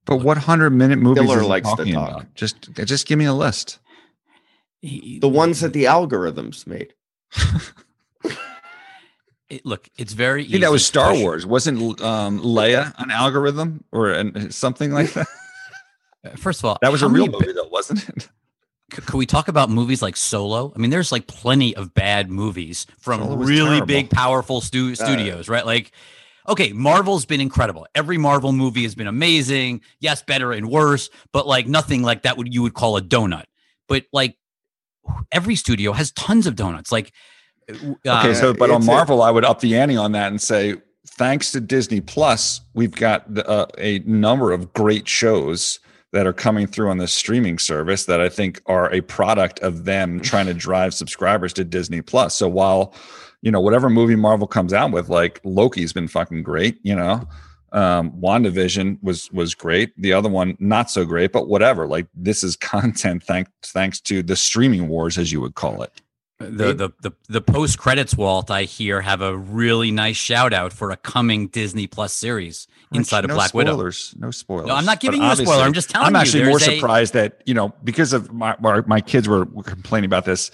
But 0.06 0.18
what 0.18 0.38
hundred 0.38 0.70
minute 0.72 1.00
movies 1.00 1.24
Diller 1.24 1.42
is 1.42 1.48
likes 1.48 1.70
to 1.70 1.76
talking 1.78 1.94
talk. 1.94 2.10
about? 2.10 2.34
Just 2.36 2.72
just 2.74 3.08
give 3.08 3.18
me 3.20 3.26
a 3.26 3.34
list. 3.34 3.80
He- 4.82 5.20
the 5.20 5.30
ones 5.30 5.62
that 5.62 5.74
the 5.74 5.86
algorithms 5.86 6.68
made 6.68 6.94
it- 9.50 9.66
look, 9.66 9.90
it's 9.98 10.14
very. 10.14 10.46
I 10.46 10.48
think 10.48 10.62
that 10.62 10.72
was 10.72 10.86
Star 10.86 11.06
especially- 11.12 11.24
Wars. 11.24 11.46
Wasn't 11.46 12.02
um, 12.02 12.40
Leia 12.42 12.94
an 12.98 13.12
algorithm 13.12 13.84
or 13.92 14.12
an, 14.12 14.52
something 14.52 14.92
like 14.92 15.14
that? 15.14 15.28
First 16.38 16.62
of 16.62 16.66
all, 16.66 16.78
That 16.82 16.92
was 16.92 17.02
a 17.02 17.10
real 17.10 17.28
movie, 17.28 17.52
though, 17.52 17.68
wasn't 17.68 18.08
it? 18.10 18.30
Could 18.92 19.16
we 19.16 19.26
talk 19.26 19.48
about 19.48 19.70
movies 19.70 20.02
like 20.02 20.16
Solo? 20.16 20.72
I 20.76 20.80
mean, 20.80 20.90
there's 20.92 21.12
like 21.12 21.26
plenty 21.28 21.76
of 21.76 21.94
bad 21.94 22.30
movies 22.30 22.86
from 23.00 23.40
really 23.40 23.58
terrible. 23.66 23.86
big, 23.88 24.10
powerful 24.12 24.62
stu- 24.62 24.94
studios, 24.96 25.50
right? 25.50 25.66
Like, 25.66 25.92
okay, 26.48 26.74
Marvel's 26.74 27.26
been 27.26 27.42
incredible. 27.42 27.88
Every 27.96 28.18
Marvel 28.18 28.52
movie 28.52 28.84
has 28.84 28.96
been 28.96 29.08
amazing. 29.08 29.82
Yes, 30.00 30.22
better 30.22 30.52
and 30.52 30.70
worse, 30.70 31.10
but 31.32 31.48
like 31.48 31.68
nothing 31.68 32.04
like 32.04 32.24
that 32.24 32.38
would 32.38 32.54
you 32.54 32.62
would 32.62 32.74
call 32.74 32.98
a 32.98 33.02
donut. 33.02 33.46
But 33.88 34.06
like 34.14 34.38
every 35.32 35.56
studio 35.56 35.92
has 35.94 36.12
tons 36.12 36.48
of 36.48 36.56
donuts. 36.56 36.92
Like, 36.92 37.12
uh, 37.70 38.20
Okay, 38.20 38.34
so 38.34 38.54
but 38.54 38.70
on 38.72 38.86
Marvel, 38.86 39.22
I 39.22 39.32
would 39.32 39.46
up 39.46 39.60
the 39.60 39.78
ante 39.78 39.98
on 39.98 40.12
that 40.14 40.28
and 40.28 40.42
say, 40.42 40.76
thanks 41.08 41.52
to 41.52 41.62
Disney 41.62 42.02
Plus, 42.02 42.62
we've 42.74 42.92
got 42.92 43.34
the, 43.34 43.48
uh, 43.48 43.68
a 43.78 44.00
number 44.00 44.52
of 44.52 44.74
great 44.74 45.08
shows 45.08 45.80
that 46.12 46.28
are 46.28 46.34
coming 46.34 46.68
through 46.68 46.90
on 46.90 47.00
this 47.00 47.14
streaming 47.14 47.58
service 47.58 48.06
that 48.06 48.22
I 48.22 48.30
think 48.30 48.62
are 48.68 48.92
a 48.94 49.02
product 49.02 49.60
of 49.62 49.86
them 49.86 50.20
trying 50.22 50.46
to 50.46 50.54
drive 50.54 50.94
subscribers 50.94 51.54
to 51.54 51.64
Disney 51.64 52.02
Plus. 52.02 52.36
So 52.36 52.48
while 52.48 52.94
you 53.44 53.52
know 53.52 53.60
whatever 53.60 53.90
movie 53.90 54.16
Marvel 54.16 54.48
comes 54.48 54.74
out 54.74 54.92
with, 54.92 55.10
like 55.10 55.40
Loki's 55.44 55.94
been 55.94 56.08
fucking 56.08 56.42
great, 56.42 56.80
you 56.82 56.96
know. 56.96 57.28
Um, 57.74 58.12
WandaVision 58.12 59.00
was 59.04 59.30
was 59.32 59.54
great. 59.54 59.92
The 60.02 60.14
other 60.14 60.30
one 60.30 60.56
not 60.60 60.90
so 60.90 61.04
great, 61.06 61.32
but 61.34 61.48
whatever. 61.50 61.86
Like 61.86 62.08
this 62.16 62.44
is 62.44 62.56
content 62.74 63.24
thanks 63.24 63.52
thanks 63.66 64.00
to 64.02 64.24
the 64.24 64.36
streaming 64.38 64.88
wars, 64.88 65.18
as 65.18 65.32
you 65.32 65.42
would 65.42 65.56
call 65.56 65.84
it. 65.84 65.92
the 66.40 66.74
the 66.74 66.90
the, 67.02 67.12
the 67.28 67.42
post 67.42 67.78
credits, 67.78 68.16
Walt, 68.16 68.50
I 68.50 68.64
hear 68.64 69.02
have 69.02 69.22
a 69.22 69.36
really 69.36 69.92
nice 69.92 70.16
shout 70.16 70.54
out 70.54 70.72
for 70.72 70.92
a 70.92 70.98
coming 70.98 71.48
Disney 71.48 71.86
Plus 71.88 72.14
series 72.14 72.68
inside 72.94 73.26
of 73.26 73.32
Black 73.32 73.54
Widow. 73.54 73.72
spoilers, 73.74 74.14
No 74.18 74.32
spoilers. 74.32 74.68
No, 74.68 74.76
I'm 74.76 74.86
not 74.86 74.98
But 74.98 75.02
giving 75.02 75.22
you 75.22 75.30
a 75.32 75.36
spoiler. 75.36 75.64
I'm 75.64 75.74
just 75.74 75.90
telling 75.90 76.06
you. 76.06 76.10
I'm 76.10 76.16
actually 76.16 76.46
more 76.46 76.58
a- 76.58 76.62
surprised 76.62 77.14
that 77.14 77.42
you 77.46 77.54
know 77.54 77.74
because 77.84 78.14
of 78.14 78.32
my 78.32 78.56
my, 78.88 79.02
kids 79.02 79.28
were 79.28 79.46
complaining 79.64 80.06
about 80.06 80.24
this 80.26 80.50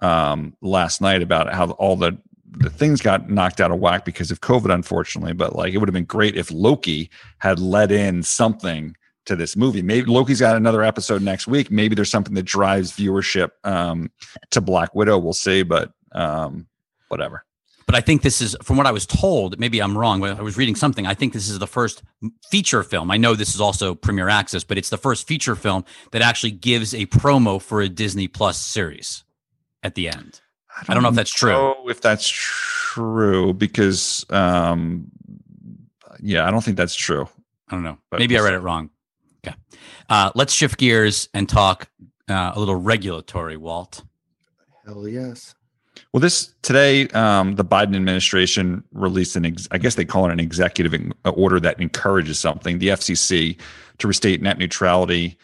um, 0.00 0.56
last 0.60 1.00
night 1.00 1.22
about 1.22 1.52
how 1.52 1.70
all 1.72 1.96
the 1.96 2.18
the 2.52 2.70
things 2.70 3.00
got 3.00 3.30
knocked 3.30 3.60
out 3.60 3.70
of 3.70 3.78
whack 3.78 4.04
because 4.04 4.30
of 4.32 4.40
COVID, 4.40 4.74
unfortunately. 4.74 5.32
But 5.32 5.54
like, 5.54 5.72
it 5.72 5.78
would 5.78 5.88
have 5.88 5.94
been 5.94 6.04
great 6.04 6.36
if 6.36 6.50
Loki 6.50 7.08
had 7.38 7.60
let 7.60 7.92
in 7.92 8.22
something 8.22 8.96
to 9.26 9.36
this 9.36 9.56
movie. 9.56 9.82
Maybe 9.82 10.10
Loki's 10.10 10.40
got 10.40 10.56
another 10.56 10.82
episode 10.82 11.22
next 11.22 11.46
week. 11.46 11.70
Maybe 11.70 11.94
there's 11.94 12.10
something 12.10 12.34
that 12.34 12.42
drives 12.42 12.92
viewership 12.92 13.50
um, 13.62 14.10
to 14.50 14.60
Black 14.60 14.94
Widow. 14.94 15.18
We'll 15.18 15.32
see, 15.32 15.62
but 15.62 15.92
um, 16.12 16.66
whatever. 17.08 17.44
but 17.86 17.94
I 17.94 18.00
think 18.00 18.22
this 18.22 18.40
is, 18.40 18.56
from 18.62 18.76
what 18.76 18.86
I 18.86 18.92
was 18.92 19.06
told, 19.06 19.58
maybe 19.58 19.80
I'm 19.80 19.96
wrong, 19.96 20.22
I 20.24 20.42
was 20.42 20.56
reading 20.56 20.74
something. 20.74 21.06
I 21.06 21.14
think 21.14 21.32
this 21.32 21.48
is 21.48 21.58
the 21.58 21.66
first 21.66 22.02
feature 22.50 22.82
film. 22.82 23.10
I 23.10 23.16
know 23.16 23.34
this 23.34 23.54
is 23.54 23.60
also 23.60 23.94
Premier 23.94 24.28
Access, 24.28 24.64
but 24.64 24.78
it's 24.78 24.90
the 24.90 24.98
first 24.98 25.26
feature 25.26 25.54
film 25.54 25.84
that 26.12 26.22
actually 26.22 26.52
gives 26.52 26.94
a 26.94 27.06
promo 27.06 27.60
for 27.60 27.80
a 27.80 27.88
Disney 27.88 28.26
Plus 28.26 28.58
series 28.58 29.24
at 29.82 29.94
the 29.94 30.08
end. 30.08 30.40
I 30.88 30.94
don't 30.94 31.02
know 31.02 31.08
if 31.10 31.14
that's 31.14 31.32
true. 31.32 31.50
know 31.52 31.88
if 31.88 32.00
that's 32.00 32.28
true 32.28 33.52
because 33.52 34.24
um 34.30 35.10
yeah 36.20 36.46
i 36.46 36.50
don't 36.50 36.62
think 36.62 36.76
that's 36.76 36.94
true 36.94 37.28
I 37.68 37.74
don't 37.76 37.84
know. 37.84 37.98
But 38.10 38.18
Maybe 38.18 38.36
I 38.36 38.40
read 38.40 38.54
it 38.54 38.58
wrong. 38.58 38.90
Okay. 39.46 39.54
Uh, 40.08 40.32
let's 40.34 40.52
shift 40.52 40.76
gears 40.76 41.28
and 41.34 41.48
talk 41.48 41.88
uh, 42.28 42.50
a 42.52 42.58
little 42.58 42.74
regulatory, 42.74 43.56
Walt. 43.56 44.02
hell 44.86 45.06
yes 45.06 45.54
well 46.12 46.20
this 46.20 46.54
today 46.62 47.06
um 47.08 47.54
the 47.56 47.64
biden 47.64 47.94
administration 47.94 48.82
released 48.92 49.36
an 49.36 49.44
ex- 49.44 49.68
i 49.70 49.78
guess 49.78 49.94
they 49.96 50.04
call 50.04 50.26
it 50.26 50.32
an 50.32 50.40
executive 50.40 50.94
in- 50.94 51.12
uh, 51.24 51.30
order 51.30 51.60
that 51.60 51.78
encourages 51.80 52.38
something 52.38 52.78
the 52.78 52.88
fcc 52.88 53.56
to 53.98 54.08
restate 54.08 54.40
net 54.42 54.56
neutrality 54.58 55.36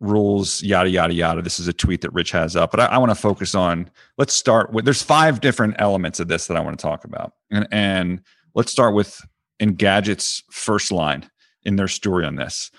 rules 0.00 0.62
yada 0.62 0.90
yada 0.90 1.14
yada. 1.14 1.42
This 1.42 1.58
is 1.58 1.68
a 1.68 1.72
tweet 1.72 2.02
that 2.02 2.12
rich 2.12 2.30
has 2.32 2.54
up 2.54 2.70
but 2.70 2.80
i, 2.80 2.86
I 2.86 2.98
want 2.98 3.10
to 3.10 3.14
focus 3.14 3.54
on 3.54 3.90
let's 4.18 4.34
start 4.34 4.72
with 4.72 4.84
there's 4.84 5.02
five 5.02 5.40
different 5.40 5.76
elements 5.78 6.20
of 6.20 6.28
this 6.28 6.46
that 6.46 6.56
i 6.56 6.60
want 6.60 6.78
to 6.78 6.82
talk 6.82 7.04
about. 7.04 7.32
And, 7.50 7.66
and 7.72 8.20
let's 8.54 8.72
start 8.72 8.94
with 8.94 9.24
engadget's 9.60 10.42
first 10.50 10.92
line 10.92 11.28
in 11.62 11.76
their 11.76 11.88
story 11.88 12.24
on 12.24 12.36
this. 12.36 12.70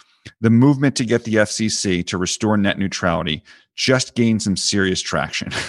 The 0.42 0.50
movement 0.50 0.96
to 0.98 1.06
get 1.06 1.24
the 1.24 1.36
fcc 1.36 2.06
to 2.06 2.18
restore 2.18 2.58
net 2.58 2.78
neutrality 2.78 3.44
just 3.76 4.16
gained 4.16 4.42
some 4.42 4.58
serious 4.58 5.02
traction. 5.02 5.52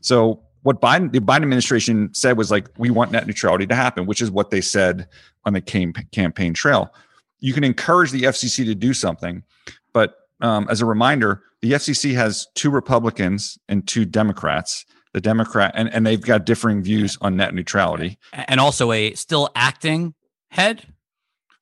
So 0.00 0.42
what 0.62 0.80
biden 0.80 1.12
the 1.12 1.20
biden 1.20 1.42
administration 1.42 2.10
said 2.14 2.36
was 2.36 2.50
like 2.50 2.68
we 2.78 2.90
want 2.90 3.10
net 3.10 3.26
neutrality 3.26 3.66
to 3.66 3.74
happen 3.74 4.06
which 4.06 4.22
is 4.22 4.30
what 4.30 4.50
they 4.50 4.60
said 4.60 5.08
on 5.44 5.54
the 5.54 5.60
campaign 5.60 6.54
trail. 6.54 6.94
You 7.40 7.52
can 7.52 7.64
encourage 7.64 8.12
the 8.12 8.22
fcc 8.22 8.64
to 8.64 8.74
do 8.76 8.94
something 8.94 9.42
but 9.92 10.27
um, 10.40 10.66
as 10.70 10.80
a 10.80 10.86
reminder, 10.86 11.42
the 11.62 11.72
FCC 11.72 12.14
has 12.14 12.46
two 12.54 12.70
Republicans 12.70 13.58
and 13.68 13.86
two 13.86 14.04
Democrats. 14.04 14.84
The 15.14 15.20
Democrat 15.20 15.72
and, 15.74 15.92
and 15.92 16.06
they've 16.06 16.20
got 16.20 16.44
differing 16.44 16.82
views 16.82 17.16
on 17.22 17.36
net 17.36 17.54
neutrality. 17.54 18.18
And 18.32 18.60
also 18.60 18.92
a 18.92 19.14
still 19.14 19.48
acting 19.56 20.14
head. 20.50 20.86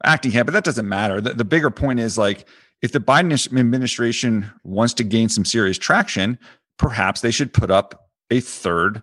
Acting 0.04 0.32
head, 0.32 0.46
but 0.46 0.52
that 0.52 0.64
doesn't 0.64 0.88
matter. 0.88 1.20
The, 1.20 1.32
the 1.32 1.44
bigger 1.44 1.70
point 1.70 2.00
is 2.00 2.18
like 2.18 2.46
if 2.82 2.92
the 2.92 3.00
Biden 3.00 3.32
administration 3.56 4.50
wants 4.64 4.94
to 4.94 5.04
gain 5.04 5.28
some 5.28 5.44
serious 5.44 5.78
traction, 5.78 6.38
perhaps 6.76 7.20
they 7.20 7.30
should 7.30 7.52
put 7.52 7.70
up 7.70 8.08
a 8.30 8.40
third 8.40 9.02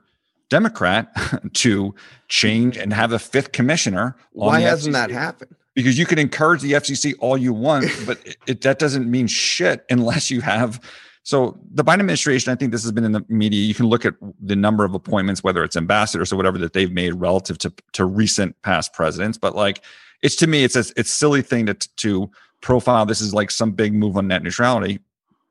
Democrat 0.49 1.07
to 1.53 1.95
change 2.27 2.77
and 2.77 2.93
have 2.93 3.13
a 3.13 3.19
fifth 3.19 3.53
commissioner. 3.53 4.15
why 4.33 4.59
hasn't 4.59 4.93
that 4.93 5.09
happened 5.09 5.55
because 5.73 5.97
you 5.97 6.05
can 6.05 6.19
encourage 6.19 6.62
the 6.62 6.73
FCC 6.73 7.13
all 7.19 7.38
you 7.38 7.53
want, 7.53 7.86
but 8.05 8.19
it, 8.47 8.62
that 8.62 8.79
doesn't 8.79 9.09
mean 9.09 9.27
shit 9.27 9.86
unless 9.89 10.29
you 10.29 10.41
have. 10.41 10.79
So 11.23 11.57
the 11.73 11.83
Biden 11.83 12.01
administration, 12.01 12.51
I 12.51 12.55
think 12.55 12.71
this 12.71 12.83
has 12.83 12.91
been 12.91 13.05
in 13.05 13.13
the 13.13 13.25
media. 13.29 13.62
You 13.62 13.73
can 13.73 13.86
look 13.86 14.05
at 14.05 14.13
the 14.41 14.57
number 14.57 14.83
of 14.83 14.93
appointments, 14.93 15.43
whether 15.43 15.63
it's 15.63 15.77
ambassadors 15.77 16.33
or 16.33 16.36
whatever 16.36 16.57
that 16.57 16.73
they've 16.73 16.91
made 16.91 17.13
relative 17.13 17.57
to 17.59 17.73
to 17.93 18.05
recent 18.05 18.62
past 18.62 18.93
presidents. 18.93 19.38
But 19.38 19.55
like, 19.55 19.81
it's 20.21 20.36
to 20.38 20.47
me, 20.47 20.65
it's 20.65 20.75
a 20.75 20.83
it's 20.97 21.12
silly 21.12 21.41
thing 21.41 21.65
to 21.67 21.73
to 21.73 22.29
profile. 22.59 23.05
This 23.05 23.21
is 23.21 23.33
like 23.33 23.51
some 23.51 23.71
big 23.71 23.93
move 23.93 24.17
on 24.17 24.27
net 24.27 24.43
neutrality. 24.43 24.99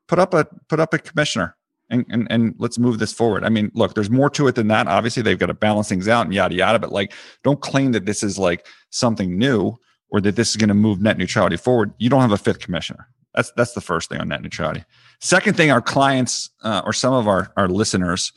Put 0.08 0.18
up 0.18 0.35
a 0.35 0.44
put 0.68 0.78
up 0.78 0.92
a 0.92 0.98
commissioner. 0.98 1.56
And, 1.90 2.06
and, 2.08 2.26
and 2.30 2.54
let's 2.56 2.78
move 2.78 2.98
this 2.98 3.12
forward. 3.12 3.44
I 3.44 3.50
mean, 3.50 3.70
look, 3.74 3.92
there's 3.92 4.08
more 4.08 4.30
to 4.30 4.48
it 4.48 4.54
than 4.54 4.68
that. 4.68 4.87
Obviously, 4.87 5.22
they've 5.22 5.38
got 5.38 5.46
to 5.46 5.54
balance 5.54 5.90
things 5.90 6.08
out 6.08 6.24
and 6.24 6.32
yada 6.32 6.54
yada. 6.54 6.78
But 6.78 6.90
like, 6.90 7.12
don't 7.44 7.61
claim 7.61 7.92
that 7.92 8.06
this 8.06 8.22
is 8.22 8.38
like 8.38 8.66
something 8.88 9.37
new 9.37 9.76
or 10.12 10.20
that 10.20 10.37
this 10.37 10.51
is 10.51 10.57
going 10.57 10.68
to 10.68 10.75
move 10.75 11.01
net 11.01 11.18
neutrality 11.18 11.57
forward, 11.57 11.92
you 11.98 12.09
don't 12.09 12.20
have 12.20 12.33
a 12.33 12.38
fifth 12.38 12.61
commissioner. 12.61 13.09
That's 13.35 13.51
that's 13.57 13.72
the 13.72 13.81
first 13.81 14.11
thing 14.11 14.20
on 14.20 14.29
net 14.29 14.42
neutrality. 14.42 14.85
Second 15.20 15.57
thing, 15.57 15.70
our 15.70 15.81
clients 15.81 16.51
uh, 16.62 16.83
or 16.85 16.92
some 16.92 17.14
of 17.14 17.27
our 17.27 17.51
our 17.57 17.66
listeners 17.66 18.33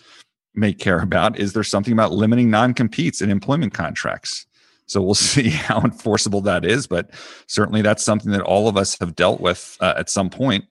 may 0.55 0.73
care 0.73 1.01
about 1.01 1.37
is 1.37 1.51
there's 1.51 1.69
something 1.69 1.91
about 1.91 2.13
limiting 2.13 2.49
non-competes 2.49 3.21
in 3.21 3.29
employment 3.29 3.73
contracts. 3.73 4.45
So 4.87 5.01
we'll 5.01 5.13
see 5.15 5.49
how 5.49 5.81
enforceable 5.81 6.41
that 6.41 6.63
is, 6.63 6.87
but 6.87 7.11
certainly 7.47 7.81
that's 7.81 8.03
something 8.03 8.31
that 8.31 8.41
all 8.41 8.69
of 8.69 8.77
us 8.77 8.97
have 8.99 9.15
dealt 9.15 9.41
with 9.41 9.77
uh, 9.81 9.95
at 9.97 10.09
some 10.09 10.29
point. 10.29 10.65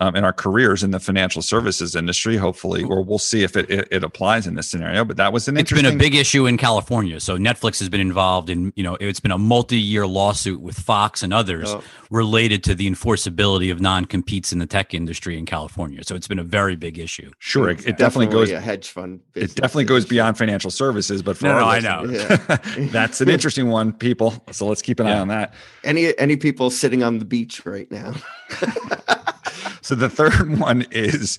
Um, 0.00 0.14
in 0.14 0.24
our 0.24 0.32
careers 0.32 0.82
in 0.82 0.90
the 0.90 1.00
financial 1.00 1.40
services 1.42 1.94
industry. 1.96 2.36
Hopefully, 2.36 2.82
or 2.84 3.02
we'll 3.02 3.18
see 3.18 3.42
if 3.42 3.56
it, 3.56 3.70
it, 3.70 3.88
it 3.90 4.04
applies 4.04 4.46
in 4.46 4.54
this 4.54 4.68
scenario. 4.68 5.04
But 5.04 5.16
that 5.16 5.32
was 5.32 5.48
an 5.48 5.56
It's 5.56 5.72
been 5.72 5.86
a 5.86 5.96
big 5.96 6.14
issue 6.14 6.46
in 6.46 6.56
California. 6.58 7.18
So 7.20 7.38
Netflix 7.38 7.78
has 7.78 7.88
been 7.88 8.00
involved 8.00 8.50
in, 8.50 8.72
you 8.76 8.82
know, 8.82 8.96
it's 9.00 9.20
been 9.20 9.30
a 9.32 9.38
multi-year 9.38 10.06
lawsuit 10.06 10.60
with 10.60 10.78
Fox 10.78 11.22
and 11.22 11.32
others 11.32 11.68
Oh. 11.70 11.82
related 12.10 12.62
to 12.64 12.74
the 12.74 12.88
enforceability 12.90 13.72
of 13.72 13.80
non-competes 13.80 14.52
in 14.52 14.58
the 14.58 14.66
tech 14.66 14.92
industry 14.94 15.38
in 15.38 15.46
California. 15.46 16.02
So 16.04 16.14
it's 16.14 16.28
been 16.28 16.38
a 16.38 16.44
very 16.44 16.76
big 16.76 16.98
issue. 16.98 17.30
Sure, 17.38 17.70
it, 17.70 17.86
it 17.86 17.96
definitely 17.98 18.26
goes. 18.32 18.50
a 18.50 18.60
hedge 18.60 18.88
fund. 18.90 19.20
It 19.34 19.54
definitely 19.54 19.84
goes 19.84 20.04
beyond 20.04 20.36
financial 20.38 20.70
services, 20.70 21.22
but 21.22 21.36
for 21.36 21.44
No, 21.46 21.52
our 21.52 21.60
no, 21.60 21.66
I 21.66 21.80
know. 21.80 22.02
listeners- 22.02 22.66
that's 22.92 23.20
an 23.20 23.28
interesting 23.30 23.68
one, 23.68 23.92
people. 23.92 24.34
So 24.52 24.66
let's 24.66 24.82
keep 24.82 25.00
an 25.00 25.06
eye 25.06 25.18
on 25.18 25.28
that. 25.28 25.54
Any 25.84 26.16
any 26.18 26.36
people 26.36 26.70
sitting 26.70 27.02
on 27.02 27.18
the 27.18 27.24
beach 27.24 27.64
right 27.64 27.90
now? 27.90 28.14
So 29.82 29.94
the 29.94 30.08
third 30.08 30.58
one 30.58 30.86
is 30.90 31.38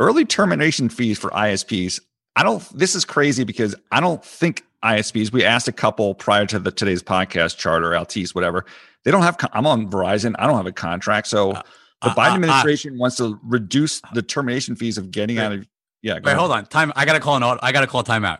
early 0.00 0.24
termination 0.24 0.88
fees 0.88 1.18
for 1.18 1.30
ISPs. 1.30 2.00
I 2.36 2.42
don't. 2.42 2.62
This 2.76 2.94
is 2.94 3.04
crazy 3.04 3.44
because 3.44 3.74
I 3.90 4.00
don't 4.00 4.24
think 4.24 4.64
ISPs. 4.84 5.32
We 5.32 5.44
asked 5.44 5.68
a 5.68 5.72
couple 5.72 6.14
prior 6.14 6.46
to 6.46 6.58
the 6.58 6.70
today's 6.70 7.02
podcast, 7.02 7.56
Charter, 7.56 7.90
Altice, 7.90 8.34
whatever. 8.34 8.64
They 9.04 9.10
don't 9.10 9.22
have. 9.22 9.36
I'm 9.52 9.66
on 9.66 9.90
Verizon. 9.90 10.34
I 10.38 10.46
don't 10.46 10.56
have 10.56 10.66
a 10.66 10.72
contract. 10.72 11.26
So 11.26 11.52
the 12.02 12.10
uh, 12.10 12.14
Biden 12.14 12.30
uh, 12.30 12.34
administration 12.34 12.98
wants 12.98 13.16
to 13.16 13.38
reduce 13.42 14.00
the 14.14 14.22
termination 14.22 14.76
fees 14.76 14.98
of 14.98 15.10
getting 15.10 15.38
out 15.38 15.52
of. 15.52 15.66
Yeah. 16.02 16.14
Wait, 16.14 16.26
ahead. 16.26 16.36
hold 16.36 16.52
on. 16.52 16.66
Time. 16.66 16.92
I 16.94 17.04
got 17.04 17.14
to 17.14 17.20
call 17.20 17.36
an. 17.36 17.58
I 17.62 17.72
got 17.72 17.80
to 17.80 17.86
call 17.86 18.04
timeout. 18.04 18.38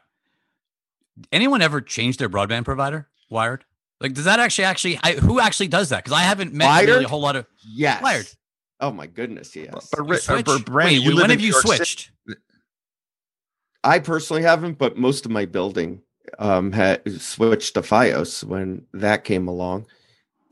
Anyone 1.33 1.63
ever 1.63 1.81
change 1.81 2.19
their 2.19 2.29
broadband 2.29 2.65
provider? 2.65 3.09
Wired. 3.31 3.65
Like, 4.01 4.13
does 4.13 4.27
that 4.27 4.39
actually 4.39 4.65
actually? 4.65 5.01
I, 5.03 5.15
who 5.15 5.41
actually 5.41 5.69
does 5.69 5.89
that? 5.89 6.05
Because 6.05 6.17
I 6.17 6.23
haven't 6.23 6.53
met 6.55 6.85
really 6.85 7.05
a 7.05 7.09
whole 7.09 7.21
lot 7.21 7.35
of. 7.35 7.47
Yes. 7.67 8.01
Wired. 8.01 8.29
Oh 8.81 8.93
my 8.93 9.07
goodness, 9.07 9.55
yes. 9.57 9.91
But, 9.91 10.07
but, 10.07 10.29
You 10.29 10.35
uh, 10.35 10.43
but 10.43 10.65
Brandon, 10.65 11.03
Wait, 11.03 11.03
you 11.03 11.17
when 11.17 11.31
have 11.31 11.41
you 11.41 11.49
New 11.49 11.53
York 11.53 11.67
City. 11.67 11.77
switched? 11.77 12.11
I 13.85 13.99
personally 13.99 14.43
haven't, 14.43 14.79
but 14.79 14.97
most 14.97 15.25
of 15.25 15.31
my 15.31 15.45
building 15.45 16.03
um 16.39 16.73
had 16.73 17.21
switched 17.21 17.75
to 17.75 17.83
FiOS 17.83 18.45
when 18.45 18.87
that 18.93 19.25
came 19.25 19.49
along. 19.49 19.87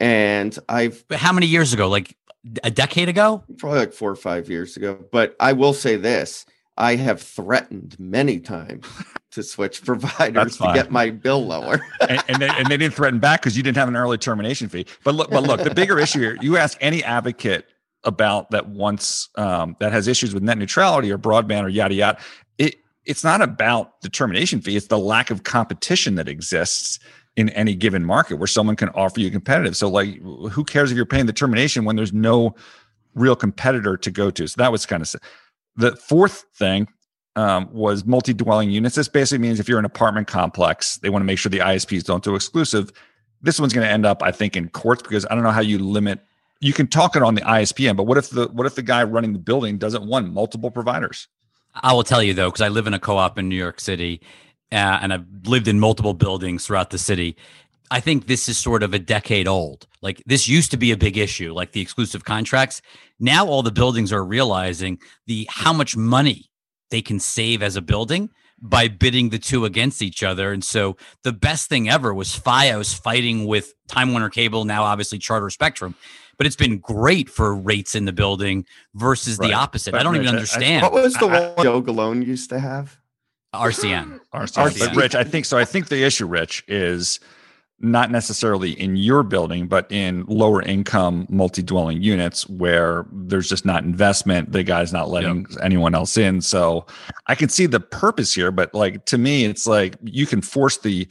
And 0.01 0.59
I've 0.69 1.05
But 1.09 1.19
how 1.19 1.33
many 1.33 1.47
years 1.47 1.73
ago? 1.73 1.89
Like 1.89 2.17
a 2.63 2.71
decade 2.71 3.09
ago? 3.09 3.43
probably 3.59 3.81
like 3.81 3.93
four 3.93 4.11
or 4.11 4.17
five 4.17 4.49
years 4.49 4.77
ago. 4.77 5.05
But 5.11 5.37
I 5.41 5.53
will 5.53 5.75
say 5.75 5.97
this 5.97 6.47
I 6.77 6.97
have 6.97 7.21
threatened 7.21 7.97
many 7.99 8.39
times 8.39 8.87
to 9.33 9.43
switch 9.43 9.85
providers 9.85 10.59
to 10.59 10.73
get 10.75 10.91
my 10.91 11.11
bill 11.11 11.45
lower. 11.45 11.81
and, 12.09 12.23
and, 12.29 12.43
they, 12.43 12.49
and 12.49 12.67
they 12.67 12.77
didn't 12.77 12.95
threaten 12.95 13.19
back 13.19 13.41
because 13.41 13.57
you 13.57 13.63
didn't 13.63 13.79
have 13.79 13.89
an 13.89 13.97
early 13.97 14.19
termination 14.19 14.69
fee. 14.69 14.87
But 15.03 15.15
look, 15.15 15.31
but 15.31 15.43
look, 15.43 15.63
the 15.63 15.75
bigger 15.75 15.99
issue 15.99 16.21
here, 16.21 16.37
you 16.41 16.57
ask 16.57 16.77
any 16.81 17.03
advocate 17.03 17.67
about 18.07 18.51
that 18.51 18.69
once 18.69 19.29
um, 19.35 19.77
that 19.81 19.93
has 19.93 20.09
issues 20.09 20.33
with 20.33 20.43
net 20.43 20.59
neutrality 20.59 21.11
or 21.13 21.19
broadband 21.19 21.65
or 21.65 21.69
yada 21.69 21.95
yada, 21.95 22.19
it 22.59 22.77
it's 23.05 23.23
not 23.23 23.43
about 23.43 24.01
the 24.01 24.09
termination 24.09 24.61
fee; 24.61 24.77
it's 24.77 24.87
the 24.87 24.99
lack 24.99 25.31
of 25.31 25.43
competition 25.43 26.15
that 26.15 26.29
exists 26.29 26.99
in 27.37 27.51
any 27.51 27.75
given 27.75 28.05
market 28.05 28.37
where 28.37 28.47
someone 28.47 28.77
can 28.77 28.89
offer 28.91 29.21
you 29.21 29.31
competitive. 29.31 29.77
So, 29.77 29.89
like, 29.89 30.21
who 30.23 30.65
cares 30.65 30.91
if 30.91 30.97
you're 30.97 31.05
paying 31.05 31.27
the 31.27 31.33
termination 31.33 31.85
when 31.85 31.97
there's 31.97 32.13
no 32.13 32.55
real 33.15 33.37
competitor 33.37 33.97
to 33.99 34.11
go 34.11 34.31
to? 34.31 34.49
So 34.49 34.55
that 34.59 34.73
was 34.73 34.87
kind 34.87 35.03
of 35.03 35.15
the 35.77 35.95
fourth 35.97 36.47
thing 36.55 36.89
um, 37.37 37.69
was 37.71 38.07
multi-dwelling 38.07 38.71
units. 38.71 38.97
This 38.97 39.09
basically 39.09 39.47
means 39.47 39.61
if 39.61 39.69
you're 39.69 39.79
an 39.79 39.85
apartment 39.85 40.27
complex, 40.27 40.97
they 40.99 41.11
want 41.11 41.23
to 41.23 41.27
make 41.27 41.39
sure 41.39 41.51
the 41.51 41.59
ISPs 41.59 42.03
don't 42.03 42.25
do 42.25 42.35
exclusive. 42.35 42.91
This 43.43 43.61
one's 43.61 43.75
going 43.75 43.87
to 43.87 43.93
end 43.93 44.07
up, 44.07 44.23
I 44.23 44.33
think, 44.33 44.57
in 44.57 44.71
courts 44.71 45.03
because 45.03 45.27
I 45.31 45.35
don't 45.35 45.45
know 45.45 45.51
how 45.51 45.61
you 45.61 45.79
limit. 45.79 46.21
You 46.61 46.73
can 46.73 46.87
talk 46.87 47.17
it 47.17 47.23
on 47.23 47.35
the 47.35 47.43
ISPN, 47.43 47.97
but 47.97 48.05
what 48.05 48.19
if 48.19 48.31
the 48.31 48.49
what 48.49 48.67
if 48.67 48.75
the 48.75 48.83
guy 48.83 49.03
running 49.05 49.33
the 49.33 49.39
building 49.39 49.79
doesn't 49.79 50.07
want 50.07 50.33
multiple 50.33 50.71
providers? 50.71 51.29
I 51.75 51.93
will 51.93 52.05
tell 52.05 52.23
you 52.23 52.35
though, 52.35 52.49
because 52.49 52.63
I 52.63 52.69
live 52.69 52.87
in 52.87 52.95
a 52.95 52.99
co-op 52.99 53.39
in 53.39 53.49
New 53.49 53.57
York 53.57 53.81
City, 53.81 54.23
uh, 54.73 54.99
and 55.03 55.13
I've 55.13 55.27
lived 55.45 55.69
in 55.69 55.79
multiple 55.79 56.15
buildings 56.15 56.67
throughout 56.67 56.91
the 56.91 56.99
city. 56.99 57.37
I 57.91 58.01
think 58.01 58.27
this 58.27 58.49
is 58.49 58.59
sort 58.59 58.83
of 58.83 58.95
a 58.95 58.99
decade 58.99 59.47
old. 59.47 59.87
Like 60.03 60.23
this 60.27 60.49
used 60.49 60.71
to 60.73 60.77
be 60.77 60.91
a 60.91 60.97
big 60.97 61.17
issue, 61.17 61.53
like 61.53 61.73
the 61.73 61.81
exclusive 61.81 62.25
contracts. 62.25 62.83
Now 63.21 63.47
all 63.47 63.63
the 63.63 63.71
buildings 63.71 64.13
are 64.13 64.25
realizing 64.25 64.99
the 65.27 65.47
how 65.51 65.73
much 65.73 65.97
money 65.97 66.51
they 66.91 67.03
can 67.03 67.21
save 67.21 67.63
as 67.63 67.77
a 67.77 67.83
building 67.83 68.31
by 68.61 68.89
bidding 68.89 69.29
the 69.29 69.39
two 69.39 69.65
against 69.65 70.03
each 70.03 70.23
other. 70.23 70.53
And 70.53 70.65
so 70.65 70.97
the 71.23 71.33
best 71.33 71.69
thing 71.69 71.89
ever 71.89 72.15
was 72.15 72.39
FiOS 72.39 72.99
fighting 72.99 73.47
with 73.47 73.75
Time 73.87 74.13
Warner 74.13 74.31
Cable, 74.31 74.65
now 74.65 74.83
obviously 74.85 75.19
Charter 75.19 75.51
Spectrum. 75.51 75.95
But 76.39 76.47
it's 76.47 76.57
been 76.57 76.79
great 76.79 77.29
for 77.31 77.55
rates 77.55 77.95
in 77.95 78.05
the 78.05 78.13
building 78.13 78.67
versus 78.95 79.39
Right. 79.39 79.49
the 79.49 79.55
opposite. 79.55 79.93
But 79.93 80.01
I 80.01 80.05
don't 80.05 80.13
Rich, 80.13 80.23
even 80.23 80.29
I- 80.29 80.31
I- 80.31 80.41
understand. 80.41 80.83
what 80.83 80.93
was 80.93 81.15
the 81.15 81.27
I- 81.27 81.49
one 81.55 81.65
Joe 81.65 81.83
Galone 81.83 82.27
used 82.27 82.51
to 82.51 82.59
have? 82.61 82.99
RCN. 83.55 84.21
RCN. 84.35 84.79
But 84.79 84.97
Rich, 84.97 85.15
I 85.15 85.25
think 85.25 85.47
so. 85.47 85.57
I 85.57 85.65
think 85.65 85.89
the 85.89 86.03
issue, 86.05 86.27
Rich, 86.27 86.65
is 86.69 87.21
not 87.79 88.11
necessarily 88.11 88.71
in 88.81 88.97
your 88.97 89.23
building, 89.23 89.67
but 89.67 89.91
in 89.93 90.25
lower 90.29 90.63
income 90.63 91.27
multi-dwelling 91.29 92.03
units 92.03 92.49
where 92.49 93.05
there's 93.13 93.49
just 93.51 93.67
not 93.67 93.85
investment. 93.85 94.51
The 94.53 94.63
guy's 94.63 94.95
not 94.95 95.11
letting 95.11 95.47
anyone 95.63 95.95
else 95.95 96.17
in. 96.17 96.41
So 96.41 96.87
I 97.27 97.35
can 97.35 97.51
see 97.51 97.67
the 97.67 97.81
purpose 97.81 98.35
here, 98.35 98.51
but 98.51 98.75
like 98.75 99.05
to 99.07 99.19
me, 99.19 99.45
it's 99.45 99.67
like 99.67 99.97
you 100.03 100.27
can 100.27 100.41
force 100.43 100.79
the 100.79 101.07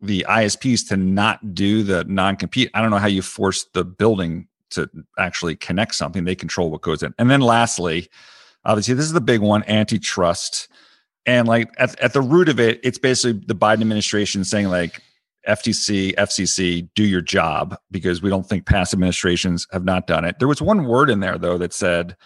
the 0.00 0.24
ISPs 0.28 0.86
to 0.88 0.96
not 0.96 1.54
do 1.54 1.82
the 1.82 2.04
non-compete. 2.04 2.70
I 2.74 2.82
don't 2.82 2.90
know 2.90 2.98
how 2.98 3.06
you 3.08 3.22
force 3.22 3.66
the 3.72 3.84
building 3.84 4.46
to 4.74 4.88
actually 5.18 5.56
connect 5.56 5.94
something. 5.94 6.24
They 6.24 6.34
control 6.34 6.70
what 6.70 6.82
goes 6.82 7.02
in. 7.02 7.14
And 7.18 7.30
then 7.30 7.40
lastly, 7.40 8.08
obviously, 8.64 8.94
this 8.94 9.06
is 9.06 9.12
the 9.12 9.20
big 9.20 9.40
one, 9.40 9.64
antitrust. 9.64 10.68
And 11.26 11.48
like 11.48 11.70
at, 11.78 11.98
at 12.00 12.12
the 12.12 12.20
root 12.20 12.48
of 12.48 12.60
it, 12.60 12.80
it's 12.82 12.98
basically 12.98 13.44
the 13.46 13.54
Biden 13.54 13.80
administration 13.80 14.44
saying 14.44 14.68
like 14.68 15.00
FTC, 15.48 16.14
FCC, 16.14 16.88
do 16.94 17.04
your 17.04 17.20
job 17.20 17.76
because 17.90 18.22
we 18.22 18.30
don't 18.30 18.46
think 18.46 18.66
past 18.66 18.92
administrations 18.92 19.66
have 19.72 19.84
not 19.84 20.06
done 20.06 20.24
it. 20.24 20.38
There 20.38 20.48
was 20.48 20.62
one 20.62 20.84
word 20.84 21.10
in 21.10 21.20
there 21.20 21.38
though 21.38 21.58
that 21.58 21.72
said 21.72 22.16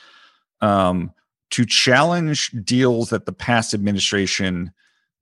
um, 0.60 1.12
to 1.50 1.64
challenge 1.64 2.50
deals 2.64 3.10
that 3.10 3.26
the 3.26 3.32
past 3.32 3.74
administration 3.74 4.72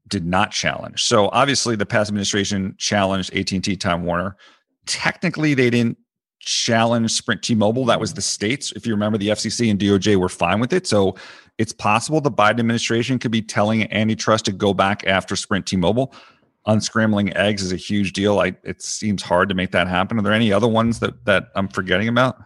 did 0.08 0.26
not 0.26 0.52
challenge. 0.52 1.02
So 1.02 1.28
obviously, 1.32 1.76
the 1.76 1.86
past 1.86 2.08
administration 2.08 2.74
challenged 2.78 3.34
AT 3.34 3.50
and 3.52 3.64
T, 3.64 3.76
Time 3.76 4.04
Warner. 4.04 4.36
Technically, 4.86 5.54
they 5.54 5.70
didn't 5.70 5.98
challenge 6.46 7.11
Sprint 7.11 7.42
T-Mobile. 7.42 7.85
That 7.85 8.00
was 8.00 8.14
the 8.14 8.22
states. 8.22 8.72
If 8.72 8.87
you 8.87 8.94
remember, 8.94 9.18
the 9.18 9.28
FCC 9.28 9.70
and 9.70 9.78
DOJ 9.78 10.16
were 10.16 10.28
fine 10.28 10.61
with 10.61 10.72
it. 10.72 10.87
So 10.87 11.16
it's 11.59 11.72
possible 11.72 12.20
the 12.20 12.30
Biden 12.30 12.61
administration 12.61 13.18
could 13.18 13.30
be 13.32 13.42
telling 13.42 13.92
antitrust 13.92 14.46
to 14.46 14.52
go 14.52 14.72
back 14.72 15.06
after 15.06 15.37
Sprint 15.37 15.66
T-Mobile. 15.66 16.14
Unscrambling 16.66 17.35
eggs 17.37 17.62
is 17.62 17.72
a 17.72 17.76
huge 17.76 18.12
deal. 18.12 18.40
I, 18.40 18.56
it 18.64 18.82
seems 18.82 19.22
hard 19.22 19.48
to 19.50 19.54
make 19.54 19.72
that 19.72 19.87
happen. 19.87 20.18
Are 20.18 20.22
there 20.22 20.32
any 20.32 20.52
other 20.52 20.66
ones 20.66 21.00
that 21.00 21.24
that 21.26 21.48
I'm 21.54 21.68
forgetting 21.68 22.09
about? 22.09 22.38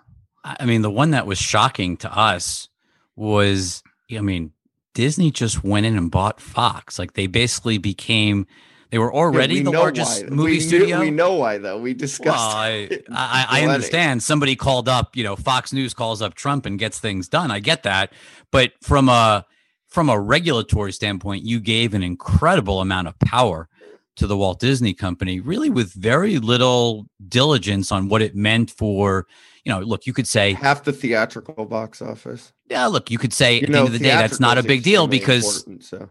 I 0.45 0.65
mean, 0.65 0.83
the 0.83 0.91
one 0.91 1.11
that 1.13 1.27
was 1.27 1.39
shocking 1.39 1.97
to 1.99 2.13
us 2.17 2.69
was, 3.17 3.83
I 4.11 4.21
mean, 4.21 4.53
Disney 4.95 5.31
just 5.31 5.63
went 5.63 5.87
in 5.87 5.97
and 5.97 6.11
bought 6.11 6.41
Fox. 6.41 6.99
Like 6.99 7.15
they 7.15 7.27
basically 7.27 7.79
became, 7.79 8.47
they 8.91 8.99
were 8.99 9.13
already 9.13 9.55
Yeah, 9.55 9.61
we 9.61 9.65
the 9.65 9.71
know 9.73 9.81
largest 9.81 10.25
why. 10.25 10.31
movie 10.31 10.43
we 10.43 10.53
knew- 10.59 10.61
studio. 10.61 11.01
we 11.01 11.11
know 11.11 11.35
why, 11.35 11.59
though. 11.59 11.79
We 11.81 11.95
discussed. 11.95 12.27
Well, 12.27 12.57
I, 12.57 12.89
I, 13.11 13.47
I 13.61 13.67
understand. 13.67 14.23
Somebody 14.23 14.57
called 14.57 14.89
up, 14.89 15.17
you 15.17 15.25
know, 15.25 15.37
Fox 15.37 15.73
News 15.73 15.95
calls 15.95 16.21
up 16.23 16.35
Trump 16.35 16.67
and 16.67 16.79
gets 16.79 16.99
things 16.99 17.29
done. 17.29 17.51
I 17.51 17.61
get 17.61 17.83
that, 17.85 18.13
but 18.51 18.73
from 18.83 19.09
a 19.09 19.47
from 19.89 20.09
a 20.09 20.19
regulatory 20.21 20.93
standpoint, 20.93 21.45
you 21.45 21.59
gave 21.61 21.95
an 21.95 22.03
incredible 22.03 22.81
amount 22.81 23.09
of 23.09 23.19
power 23.19 23.69
to 24.17 24.27
the 24.27 24.37
Walt 24.37 24.61
Disney 24.61 24.93
Company, 24.93 25.41
really 25.41 25.71
with 25.71 25.93
very 25.95 26.39
little 26.39 27.07
diligence 27.29 27.91
on 27.91 28.09
what 28.09 28.23
it 28.23 28.35
meant 28.37 28.71
for. 28.71 29.27
You 29.65 29.73
know, 29.73 29.81
look, 29.81 30.07
you 30.07 30.13
could 30.13 30.27
say, 30.27 30.53
half 30.55 30.85
the 30.85 30.93
theatrical 30.93 31.65
box 31.67 32.01
office. 32.03 32.53
yeah, 32.69 32.87
look, 32.87 33.11
you 33.11 33.19
could 33.19 33.33
say 33.33 33.57
You 33.57 33.63
at 33.67 33.73
the 33.73 33.79
end 33.79 33.87
of 33.89 33.93
the 33.93 33.99
day, 33.99 34.11
that's 34.11 34.41
not 34.41 34.59
a 34.59 34.63
big 34.63 34.83
deal 34.83 35.07
because. 35.07 35.65
so. 35.81 36.09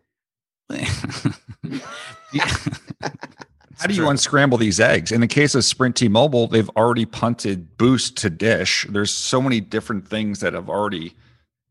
How 3.79 3.87
do 3.87 3.93
you 3.93 4.09
unscramble 4.09 4.57
these 4.57 4.79
eggs? 4.79 5.11
In 5.11 5.21
the 5.21 5.27
case 5.27 5.55
of 5.55 5.63
Sprint 5.63 5.95
T-Mobile, 5.95 6.47
they've 6.47 6.69
already 6.71 7.05
punted 7.05 7.77
Boost 7.77 8.17
to 8.17 8.29
Dish. 8.29 8.85
There's 8.89 9.11
so 9.11 9.41
many 9.41 9.61
different 9.61 10.07
things 10.07 10.41
that 10.41 10.53
have 10.53 10.69
already 10.69 11.15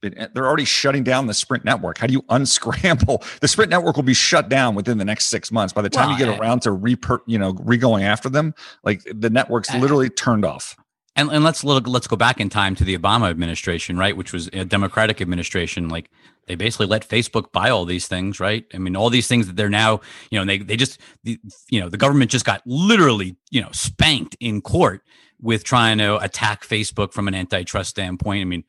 been. 0.01 0.29
They're 0.33 0.47
already 0.47 0.65
shutting 0.65 1.05
down 1.05 1.27
the 1.27 1.35
Sprint 1.35 1.67
network. 1.67 1.99
How 1.99 2.07
do 2.07 2.15
you 2.15 2.25
unscramble? 2.31 3.23
The 3.41 3.49
Sprint 3.49 3.71
network 3.71 3.97
will 3.97 4.05
be 4.05 4.15
shut 4.15 4.49
down 4.49 4.75
within 4.75 4.97
the 4.97 5.05
next 5.05 5.27
six 5.27 5.53
months. 5.53 5.75
By 5.75 5.83
the 5.83 5.91
time 5.91 6.09
Well, 6.09 6.19
you 6.19 6.25
get 6.25 6.41
around 6.41 6.63
to 6.63 6.73
re, 6.73 6.97
you 7.27 7.39
know, 7.39 7.53
re 7.61 7.77
going 7.77 8.05
after 8.05 8.31
them, 8.31 8.55
like 8.85 9.03
the 9.13 9.29
network's 9.29 9.71
I- 9.71 9.79
literally 9.79 10.09
turned 10.09 10.47
off. 10.47 10.77
And, 11.15 11.31
and 11.31 11.43
let's 11.43 11.65
look, 11.65 11.89
let's 11.89 12.07
go 12.07 12.15
back 12.17 12.41
in 12.41 12.49
time 12.49 12.77
to 12.77 12.85
the 12.85 12.97
Obama 12.97 13.29
administration, 13.29 13.99
right? 13.99 14.17
Which 14.17 14.33
was 14.33 14.47
a 14.53 14.65
Democratic 14.65 15.21
administration. 15.21 15.89
Like 15.89 16.11
they 16.49 16.55
basically 16.55 16.87
let 16.87 17.09
Facebook 17.09 17.53
buy 17.53 17.71
all 17.71 17.85
these 17.85 18.09
things, 18.09 18.41
right? 18.41 18.65
I 18.75 18.79
mean, 18.79 18.97
all 18.97 19.11
these 19.11 19.29
things 19.29 19.47
that 19.47 19.57
they're 19.57 19.69
now, 19.69 20.01
you 20.31 20.39
know, 20.39 20.45
they 20.45 20.59
they 20.59 20.77
just, 20.77 20.99
the, 21.25 21.39
you 21.69 21.81
know, 21.81 21.89
the 21.89 21.97
government 21.97 22.31
just 22.31 22.45
got 22.45 22.63
literally, 22.67 23.37
you 23.51 23.61
know, 23.61 23.71
spanked 23.73 24.37
in 24.41 24.61
court 24.61 25.03
with 25.41 25.63
trying 25.65 25.99
to 25.99 26.19
attack 26.19 26.65
Facebook 26.65 27.13
from 27.13 27.29
an 27.29 27.35
antitrust 27.35 27.91
standpoint. 27.91 28.41
I 28.41 28.45
mean, 28.45 28.65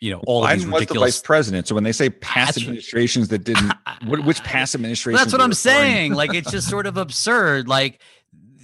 you 0.00 0.10
know 0.10 0.20
all 0.26 0.44
of 0.44 0.50
these 0.50 0.66
Biden 0.66 0.72
was 0.72 0.86
the 0.86 0.94
vice 0.94 1.20
president. 1.22 1.66
So 1.66 1.74
when 1.74 1.84
they 1.84 1.92
say 1.92 2.10
past 2.10 2.58
administrations 2.58 3.28
that 3.28 3.44
didn't, 3.44 3.72
which 4.06 4.42
past 4.42 4.74
administration? 4.74 5.16
That's 5.16 5.32
what 5.32 5.40
I'm 5.40 5.54
saying. 5.54 6.12
Like 6.12 6.34
it's 6.34 6.50
just 6.50 6.68
sort 6.68 6.86
of 6.86 6.96
absurd. 6.98 7.68
Like 7.68 8.02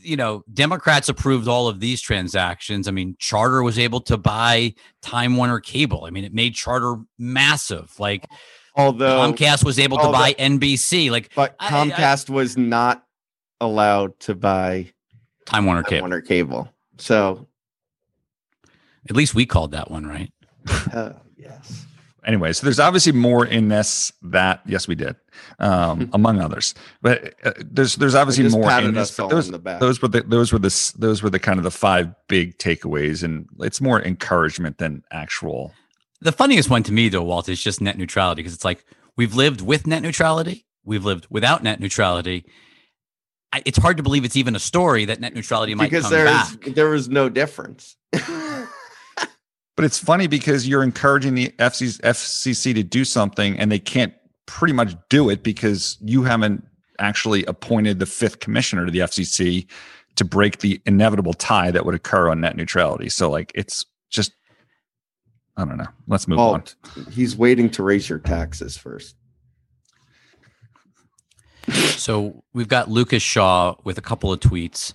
you 0.03 0.17
know, 0.17 0.45
Democrats 0.53 1.09
approved 1.09 1.49
all 1.49 1.69
of 1.69 1.81
these 1.81 2.01
transactions. 2.01 2.89
I 2.89 2.91
mean, 2.91 3.17
Charter 3.19 3.63
was 3.63 3.79
able 3.79 4.01
to 4.03 4.17
buy 4.17 4.75
Time 5.03 5.37
Warner 5.37 5.61
Cable. 5.61 6.05
I 6.05 6.11
mean, 6.11 6.25
it 6.25 6.35
made 6.35 6.55
Charter 6.55 6.97
massive. 7.19 7.99
Like 7.99 8.27
Although, 8.77 9.33
Comcast 9.33 9.65
was 9.65 9.79
able 9.79 9.99
to 9.99 10.11
buy 10.13 10.35
NBC. 10.35 11.11
Like 11.11 11.35
but 11.35 11.57
I- 11.59 11.67
I- 11.67 11.71
Comcast 11.91 12.31
was 12.31 12.57
not 12.57 13.05
allowed 13.61 14.19
to 14.21 14.35
buy 14.35 14.93
Time 15.47 15.67
Warner 15.67 15.83
Time 15.83 15.91
Cable. 15.91 16.01
Warner 16.03 16.21
Cable. 16.21 16.73
So, 16.99 17.47
At 19.09 19.17
least 19.17 19.35
we 19.35 19.47
called 19.47 19.73
that 19.73 19.91
one 19.91 20.07
right. 20.07 20.33
uh, 20.93 21.13
yes. 21.37 21.87
Anyway, 22.25 22.53
so 22.53 22.67
there's 22.67 22.79
obviously 22.79 23.13
more 23.13 23.47
in 23.47 23.69
this 23.69 24.13
that 24.23 24.61
yes, 24.67 24.87
we 24.87 24.95
did, 24.95 25.17
um, 25.59 26.11
among 26.13 26.39
others. 26.39 26.75
But 27.01 27.35
uh, 27.43 27.53
there's 27.59 27.97
there's 27.97 28.15
obviously 28.15 28.47
more 28.51 28.71
in 28.79 28.93
this. 28.93 29.17
but 29.17 29.31
Those, 29.31 29.47
on 29.47 29.53
the 29.53 29.59
back. 29.59 29.81
those 29.81 30.03
were 30.03 30.09
the 30.09 30.21
those 30.23 30.53
were 30.53 30.59
the 30.59 30.93
those 30.99 31.23
were 31.23 31.31
the 31.31 31.39
kind 31.39 31.59
of 31.59 31.65
the 31.65 31.71
five 31.71 32.15
big 32.29 32.59
takeaways, 32.59 33.23
and 33.23 33.49
it's 33.61 33.81
more 33.81 34.03
encouragement 34.03 34.77
than 34.77 35.03
actual. 35.11 35.73
The 36.21 36.33
funniest 36.33 36.69
one 36.69 36.83
to 36.85 36.93
me, 36.93 37.09
though, 37.09 37.23
Walt, 37.23 37.49
is 37.49 37.63
just 37.63 37.81
net 37.81 37.97
neutrality 37.97 38.43
because 38.43 38.55
it's 38.55 38.65
like 38.65 38.85
we've 39.17 39.35
lived 39.35 39.61
with 39.61 39.87
net 39.87 40.03
neutrality, 40.03 40.67
we've 40.85 41.05
lived 41.05 41.27
without 41.31 41.63
net 41.63 41.81
neutrality. 41.81 42.45
I, 43.53 43.63
it's 43.65 43.79
hard 43.79 43.97
to 43.97 44.03
believe 44.03 44.25
it's 44.25 44.37
even 44.37 44.55
a 44.55 44.61
story 44.61 45.07
that 45.07 45.21
net 45.21 45.35
neutrality 45.35 45.75
might 45.75 45.91
because 45.91 46.05
come 46.05 46.13
there's 46.13 46.57
back. 46.57 46.75
there 46.75 46.91
was 46.91 47.09
no 47.09 47.29
difference. 47.29 47.97
But 49.81 49.87
it's 49.87 49.99
funny 49.99 50.27
because 50.27 50.69
you're 50.69 50.83
encouraging 50.83 51.35
the 51.35 51.49
FCC, 51.59 52.03
FCC 52.03 52.75
to 52.75 52.83
do 52.83 53.03
something, 53.03 53.59
and 53.59 53.73
they 53.73 53.79
can't 53.79 54.13
pretty 54.45 54.75
much 54.75 54.95
do 55.09 55.31
it 55.31 55.43
because 55.43 55.97
you 56.03 56.23
haven't 56.23 56.67
actually 56.99 57.47
appointed 57.47 57.99
the 57.99 58.05
fifth 58.05 58.41
commissioner 58.41 58.85
to 58.85 58.93
the 58.93 58.99
FCC 58.99 59.67
to 60.17 60.25
break 60.27 60.59
the 60.59 60.83
inevitable 60.85 61.33
tie 61.33 61.71
that 61.71 61.87
would 61.87 61.95
occur 61.95 62.29
on 62.29 62.43
net 62.43 62.57
neutrality. 62.57 63.09
So, 63.09 63.31
like, 63.31 63.53
it's 63.55 63.87
just, 64.11 64.33
I 65.57 65.65
don't 65.65 65.77
know. 65.77 65.89
Let's 66.07 66.27
move 66.27 66.39
on. 66.39 66.65
He's 67.11 67.37
waiting 67.37 67.71
to 67.71 67.83
raise 67.83 68.09
your 68.09 68.19
taxes 68.19 68.77
first. 68.77 69.17
So 71.71 72.43
we've 72.53 72.69
got 72.69 72.91
Lucas 72.91 73.23
Shaw 73.23 73.75
with 73.85 73.99
a 73.99 74.01
couple 74.01 74.33
of 74.33 74.41
tweets. 74.41 74.95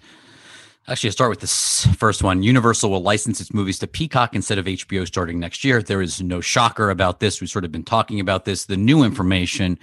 Actually, 0.87 1.09
I'll 1.09 1.13
start 1.13 1.29
with 1.29 1.39
this 1.39 1.85
first 1.97 2.21
one. 2.23 2.43
Universal 2.43 2.91
will 2.91 3.01
license 3.01 3.41
its 3.41 3.53
movies 3.53 3.79
to 3.79 3.87
Peacock 3.87 4.35
instead 4.35 4.57
of 4.57 4.65
HBO 4.65 5.05
starting 5.05 5.39
next 5.39 5.63
year. 5.63 5.81
There 5.81 6.01
is 6.01 6.21
no 6.21 6.41
shocker 6.41 6.89
about 6.89 7.19
this. 7.19 7.41
We've 7.41 7.49
sort 7.49 7.65
of 7.65 7.71
been 7.71 7.83
talking 7.83 8.19
about 8.19 8.45
this. 8.45 8.65
The 8.65 8.77
new 8.77 9.03
information 9.03 9.79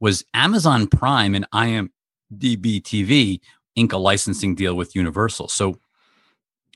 was 0.00 0.24
Amazon 0.34 0.86
Prime 0.86 1.34
and 1.34 1.46
IMDb 1.52 1.90
TV 2.82 3.40
ink 3.76 3.92
a 3.92 3.96
licensing 3.96 4.54
deal 4.54 4.74
with 4.74 4.94
Universal. 4.94 5.48
So 5.48 5.78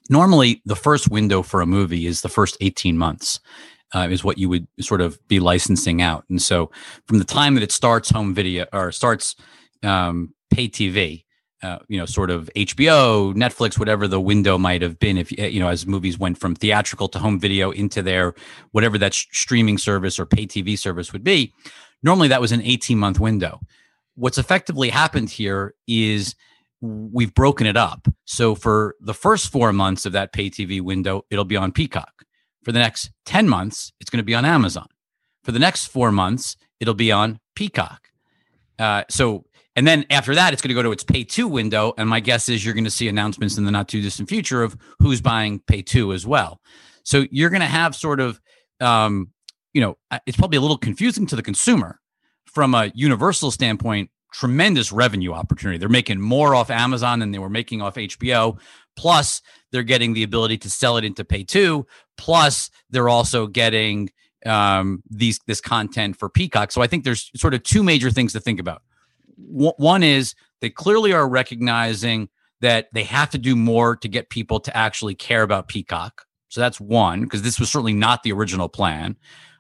normally 0.09 0.63
the 0.65 0.77
first 0.77 1.11
window 1.11 1.43
for 1.43 1.61
a 1.61 1.67
movie 1.67 2.07
is 2.07 2.21
the 2.21 2.29
first 2.29 2.57
18 2.61 2.97
months. 2.97 3.41
Uh, 3.95 4.07
is 4.11 4.23
what 4.23 4.37
you 4.37 4.51
would 4.51 4.69
sort 4.81 5.01
of 5.01 5.19
be 5.29 5.41
licensing 5.41 6.03
out, 6.03 6.23
and 6.29 6.43
so 6.43 6.71
from 7.07 7.19
the 7.19 7.25
time 7.25 7.55
that 7.55 7.63
it 7.63 7.73
starts 7.73 8.11
home 8.11 8.35
video 8.35 8.67
or 8.71 8.93
starts 8.93 9.35
um, 9.83 10.35
pay 10.51 10.69
TV, 10.69 11.25
uh, 11.63 11.79
you 11.89 11.99
know, 11.99 12.07
sort 12.07 12.31
of 12.31 12.49
HBO, 12.55 13.35
Netflix, 13.35 13.79
whatever 13.79 14.07
the 14.07 14.21
window 14.21 14.59
might 14.59 14.83
have 14.83 14.99
been, 14.99 15.19
if 15.19 15.33
you 15.33 15.59
know, 15.59 15.69
as 15.69 15.87
movies 15.87 16.19
went 16.19 16.39
from 16.39 16.55
theatrical 16.55 17.09
to 17.09 17.19
home 17.19 17.41
video 17.41 17.71
into 17.71 18.03
their 18.03 18.35
whatever 18.73 18.97
that 18.99 19.15
sh- 19.15 19.27
streaming 19.33 19.79
service 19.79 20.19
or 20.19 20.27
pay 20.27 20.47
TV 20.47 20.79
service 20.79 21.13
would 21.13 21.25
be. 21.25 21.53
Normally, 22.03 22.29
that 22.29 22.41
was 22.41 22.53
an 22.53 22.63
18 22.63 22.97
month 22.97 23.19
window. 23.19 23.61
What's 24.15 24.39
effectively 24.39 24.91
happened 24.91 25.31
here 25.31 25.75
is 25.87 26.37
we've 26.81 27.35
broken 27.35 27.67
it 27.67 27.77
up. 27.77 28.07
So 28.25 28.55
for 28.55 28.95
the 29.01 29.15
first 29.15 29.51
four 29.51 29.73
months 29.73 30.07
of 30.07 30.13
that 30.13 30.33
pay 30.33 30.51
TV 30.51 30.81
window, 30.81 31.25
it'll 31.31 31.45
be 31.45 31.57
on 31.57 31.73
Peacock. 31.73 32.13
For 32.65 32.73
the 32.73 32.79
next 32.79 33.11
10 33.27 33.49
months, 33.49 33.93
it's 34.01 34.11
going 34.11 34.19
to 34.19 34.25
be 34.25 34.35
on 34.35 34.45
Amazon. 34.45 34.87
For 35.45 35.53
the 35.53 35.59
next 35.59 35.87
four 35.87 36.13
months, 36.13 36.57
it'll 36.81 36.95
be 36.95 37.11
on 37.11 37.41
Peacock. 37.55 38.09
Uh, 38.79 39.05
so, 39.09 39.45
and 39.75 39.87
then 39.87 40.05
after 40.11 40.35
that, 40.35 40.53
it's 40.53 40.63
going 40.63 40.69
to 40.69 40.75
go 40.75 40.83
to 40.83 40.93
its 40.93 41.05
pay 41.05 41.25
two 41.25 41.49
window. 41.49 41.95
And 41.97 42.09
my 42.09 42.21
guess 42.21 42.49
is 42.49 42.65
you're 42.65 42.75
going 42.75 42.85
to 42.85 42.91
see 42.91 43.09
announcements 43.09 43.57
in 43.57 43.65
the 43.65 43.71
not 43.71 43.89
too 43.89 44.03
distant 44.03 44.29
future 44.29 44.63
of 44.63 44.77
who's 44.99 45.21
buying 45.21 45.61
pay 45.61 45.83
two 45.83 46.13
as 46.13 46.27
well. 46.27 46.61
So 47.05 47.27
you're 47.31 47.51
going 47.51 47.61
to 47.61 47.67
have 47.67 47.97
sort 47.97 48.21
of, 48.21 48.41
um, 48.81 49.31
you 49.73 49.81
know, 49.81 49.97
it's 50.27 50.37
probably 50.37 50.59
a 50.59 50.61
little 50.61 50.79
confusing 50.79 51.27
to 51.29 51.37
the 51.37 51.43
consumer 51.43 52.01
from 52.45 52.75
a 52.75 52.91
universal 52.95 53.51
standpoint. 53.51 54.11
Tremendous 54.33 54.93
revenue 54.93 55.33
opportunity. 55.33 55.79
They're 55.79 55.89
making 55.89 56.21
more 56.21 56.55
off 56.55 56.71
Amazon 56.71 57.19
than 57.19 57.31
they 57.33 57.39
were 57.39 57.49
making 57.49 57.83
off 57.83 57.95
HBO. 57.95 58.59
Plus, 58.97 59.41
they're 59.71 59.83
getting 59.83 60.13
the 60.13 60.23
ability 60.23 60.59
to 60.59 60.71
sell 60.71 60.97
it 60.97 61.05
into 61.05 61.25
pay 61.25 61.45
two. 61.45 61.87
Plus, 62.17 62.71
they're 62.91 63.09
also 63.09 63.47
getting 63.47 64.11
um, 64.47 65.03
these 65.11 65.41
this 65.47 65.61
content 65.61 66.17
for 66.17 66.29
Peacock. 66.29 66.73
So 66.73 66.83
I 66.83 66.87
think 66.87 67.05
there's 67.05 67.31
sort 67.37 67.55
of 67.55 67.63
two 67.63 67.83
major 67.83 68.11
things 68.11 68.33
to 68.35 68.41
think 68.41 68.61
about. 68.61 68.83
W- 69.53 69.73
One 69.77 70.03
is 70.03 70.35
they 70.61 70.71
clearly 70.71 71.13
are 71.13 71.29
recognizing 71.29 72.29
that 72.61 72.89
they 72.93 73.05
have 73.05 73.31
to 73.31 73.39
do 73.39 73.55
more 73.55 73.97
to 73.97 74.09
get 74.09 74.31
people 74.31 74.61
to 74.61 74.77
actually 74.77 75.15
care 75.15 75.43
about 75.43 75.69
Peacock. 75.69 76.25
So 76.49 76.61
that's 76.61 76.81
one, 76.81 77.23
because 77.23 77.43
this 77.43 77.61
was 77.61 77.71
certainly 77.71 77.93
not 77.93 78.23
the 78.23 78.33
original 78.33 78.69
plan. 78.69 79.17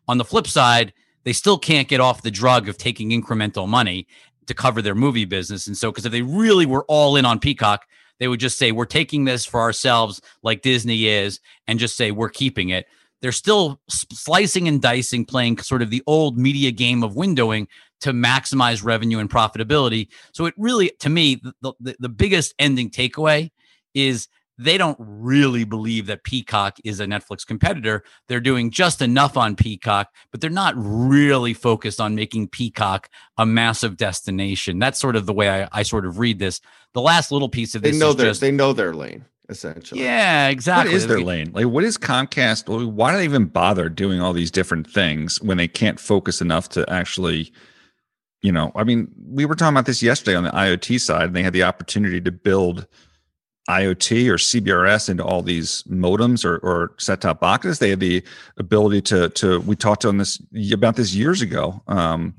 On 0.09 0.19
the 0.19 0.25
flip 0.25 0.47
side, 0.47 0.93
they 1.25 1.33
still 1.33 1.59
can't 1.59 1.89
get 1.89 2.01
off 2.01 2.23
the 2.23 2.31
drug 2.31 2.69
of 2.69 2.79
taking 2.79 3.11
incremental 3.11 3.69
money 3.69 4.07
to 4.49 4.55
cover 4.55 4.83
their 4.83 4.95
movie 4.95 5.25
business. 5.25 5.67
And 5.67 5.77
so, 5.77 5.91
because 5.91 6.05
if 6.05 6.13
they 6.13 6.23
really 6.23 6.67
were 6.67 6.85
all 6.89 7.17
in 7.17 7.25
on 7.25 7.39
Peacock, 7.39 7.87
they 8.19 8.29
would 8.29 8.41
just 8.41 8.59
say, 8.59 8.73
We're 8.73 8.85
taking 8.85 9.25
this 9.25 9.47
for 9.47 9.61
ourselves, 9.61 10.21
like 10.43 10.63
Disney 10.63 11.07
is, 11.07 11.41
and 11.67 11.79
just 11.79 11.97
say, 11.97 12.11
We're 12.11 12.29
keeping 12.29 12.71
it. 12.71 12.87
They're 13.21 13.33
still 13.33 13.81
slicing 13.89 14.69
and 14.69 14.81
dicing, 14.81 15.25
playing 15.25 15.59
sort 15.59 15.83
of 15.83 15.91
the 15.91 16.03
old 16.07 16.39
media 16.39 16.71
game 16.71 17.03
of 17.03 17.15
windowing 17.15 17.67
to 18.01 18.13
maximize 18.13 18.85
revenue 18.85 19.19
and 19.19 19.29
profitability. 19.29 20.09
So 20.33 20.47
it 20.47 20.55
really, 20.57 20.93
to 21.01 21.09
me, 21.09 21.41
the, 21.63 21.73
the, 21.81 21.97
the 21.99 22.09
biggest 22.09 22.55
ending 22.59 22.91
takeaway 22.91 23.51
is 23.93 24.29
they 24.59 24.77
don't 24.77 24.97
really 24.99 25.65
believe 25.65 26.07
that 26.07 26.25
Peacock 26.25 26.79
is 26.85 26.99
a 26.99 27.07
Netflix 27.07 27.47
competitor. 27.47 28.03
They're 28.27 28.41
doing 28.41 28.71
just 28.71 29.01
enough 29.01 29.37
on 29.37 29.55
Peacock, 29.55 30.13
but 30.33 30.41
they're 30.41 30.51
not 30.51 30.75
really 30.77 31.55
focused 31.55 32.01
on 32.01 32.17
making 32.17 32.49
Peacock 32.49 33.09
a 33.39 33.47
massive 33.47 33.97
destination. 33.97 34.79
That's 34.79 34.99
sort 34.99 35.15
of 35.17 35.27
the 35.27 35.33
way 35.33 35.63
I, 35.63 35.69
I 35.73 35.83
sort 35.85 36.05
of 36.05 36.19
read 36.19 36.41
this. 36.41 36.61
The 36.95 37.01
last 37.01 37.31
little 37.31 37.49
piece 37.49 37.75
of 37.75 37.83
this 37.83 37.93
they 37.93 37.99
know 37.99 38.11
is 38.11 38.17
their 38.17 38.27
just 38.27 38.41
they 38.41 38.51
know 38.51 38.73
their 38.73 38.93
lane 38.93 39.25
essentially. 39.49 40.03
yeah, 40.03 40.49
exactly. 40.49 40.93
What 40.93 40.97
is 40.97 41.07
their 41.07 41.21
lane? 41.21 41.53
Like, 41.53 41.67
what 41.67 41.85
is 41.85 41.97
Comcast? 41.97 42.93
Why 42.93 43.13
do 43.13 43.19
they 43.19 43.25
even 43.25 43.47
bother 43.47 43.89
doing 43.89 44.21
all 44.21 44.33
these 44.33 44.51
different 44.51 44.91
things 44.91 45.41
when 45.41 45.57
they 45.57 45.69
can't 45.69 45.99
focus 45.99 46.41
enough 46.41 46.69
to 46.71 46.89
actually, 46.91 47.53
you 48.43 48.53
know? 48.53 48.73
I 48.75 48.85
mean, 48.85 49.09
we 49.27 49.47
were 49.47 49.55
talking 49.55 49.75
about 49.75 49.87
this 49.87 50.03
yesterday 50.03 50.37
on 50.37 50.45
the 50.45 50.51
IoT 50.51 51.01
side. 51.01 51.29
And 51.29 51.37
they 51.37 51.43
had 51.43 51.53
the 51.53 51.63
opportunity 51.63 52.21
to 52.21 52.33
build 52.33 52.87
IoT 53.69 54.29
or 54.29 54.37
CBRS 54.37 55.11
into 55.11 55.25
all 55.25 55.43
these 55.43 55.83
modems 55.85 56.45
or, 56.45 56.59
or 56.59 56.93
set 56.99 57.21
top 57.21 57.41
boxes. 57.41 57.79
They 57.79 57.91
had 57.91 58.01
the 58.01 58.23
ability 58.57 59.03
to 59.03 59.29
to. 59.31 59.61
We 59.61 59.77
talked 59.77 60.05
on 60.05 60.17
this 60.19 60.41
about 60.73 60.97
this 60.97 61.15
years 61.15 61.43
ago 61.43 61.83
um, 61.87 62.35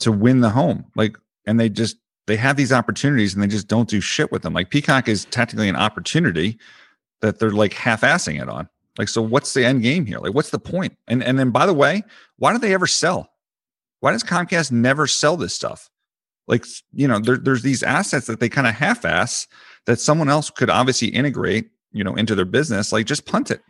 to 0.00 0.12
win 0.12 0.40
the 0.40 0.50
home. 0.50 0.84
Like, 0.94 1.16
and 1.46 1.58
they 1.58 1.68
just 1.68 1.96
they 2.26 2.36
have 2.36 2.56
these 2.56 2.72
opportunities 2.72 3.32
and 3.32 3.42
they 3.42 3.46
just 3.46 3.68
don't 3.68 3.88
do 3.88 4.00
shit 4.00 4.30
with 4.30 4.42
them. 4.42 4.52
Like 4.52 4.68
Peacock 4.70 5.08
is 5.08 5.24
technically 5.26 5.68
an 5.68 5.76
opportunity 5.76 6.58
that 7.22 7.38
they're 7.38 7.50
like 7.50 7.72
half-assing 7.72 8.40
it 8.40 8.48
on. 8.48 8.68
Like, 8.98 9.08
so 9.08 9.22
what's 9.22 9.54
the 9.54 9.64
end 9.64 9.82
game 9.82 10.04
here? 10.04 10.18
Like, 10.18 10.34
what's 10.34 10.50
the 10.50 10.58
point? 10.58 10.96
And 11.08 11.22
and 11.24 11.38
then 11.38 11.50
by 11.50 11.64
the 11.64 11.74
way, 11.74 12.02
why 12.36 12.52
do 12.52 12.58
they 12.58 12.74
ever 12.74 12.86
sell? 12.86 13.30
Why 14.00 14.12
does 14.12 14.22
Comcast 14.22 14.70
never 14.70 15.06
sell 15.06 15.36
this 15.36 15.54
stuff? 15.54 15.90
Like, 16.46 16.66
you 16.92 17.08
know, 17.08 17.18
there, 17.18 17.36
there's 17.36 17.62
these 17.62 17.82
assets 17.82 18.26
that 18.26 18.40
they 18.40 18.48
kind 18.48 18.66
of 18.66 18.74
half-ass 18.74 19.46
that 19.88 19.98
someone 19.98 20.28
else 20.28 20.50
could 20.50 20.68
obviously 20.68 21.08
integrate, 21.08 21.70
you 21.92 22.04
know, 22.04 22.14
into 22.14 22.34
their 22.34 22.44
business. 22.44 22.92
Like, 22.92 23.06
just 23.06 23.24
punt 23.24 23.50
it. 23.50 23.62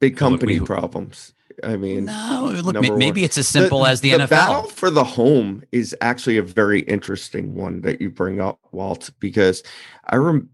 Big 0.00 0.20
Well, 0.20 0.30
company 0.30 0.60
we- 0.60 0.66
problems. 0.66 1.32
I 1.64 1.76
mean, 1.76 2.04
No, 2.06 2.50
look, 2.62 2.74
number 2.74 2.96
maybe 2.96 3.20
one. 3.20 3.24
it's 3.26 3.38
as 3.38 3.48
simple 3.48 3.86
as 3.86 4.00
the, 4.02 4.10
NFL. 4.12 4.28
battle 4.30 4.62
for 4.64 4.90
the 4.90 5.04
home 5.04 5.62
is 5.72 5.94
actually 6.02 6.36
a 6.38 6.42
very 6.42 6.80
interesting 6.80 7.54
one 7.54 7.80
that 7.82 8.00
you 8.02 8.10
bring 8.10 8.38
up, 8.40 8.58
Walt, 8.72 9.10
because 9.18 9.62
I 10.08 10.16
rem 10.16 10.48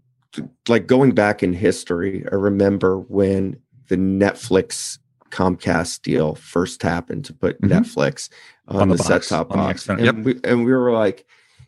like 0.67 0.87
going 0.87 1.11
back 1.11 1.41
in 1.43 1.53
history. 1.53 2.23
I 2.31 2.35
remember 2.35 2.99
when 2.99 3.57
the 3.89 3.95
Netflix 3.97 4.99
Comcast 5.31 6.01
deal 6.01 6.35
first 6.35 6.81
happened 6.83 7.25
to 7.25 7.33
put 7.33 7.59
Mhm. 7.61 7.69
Netflix 7.69 8.29
on, 8.67 8.81
On 8.83 8.87
the 8.89 8.95
the, 8.95 9.03
box, 9.03 9.27
set 9.27 9.35
top 9.37 9.51
on 9.51 9.57
box, 9.57 9.71
external- 9.81 10.07
and, 10.07 10.25
we, 10.25 10.39
and 10.43 10.65
we 10.65 10.71
were 10.71 10.91
like, 10.91 11.25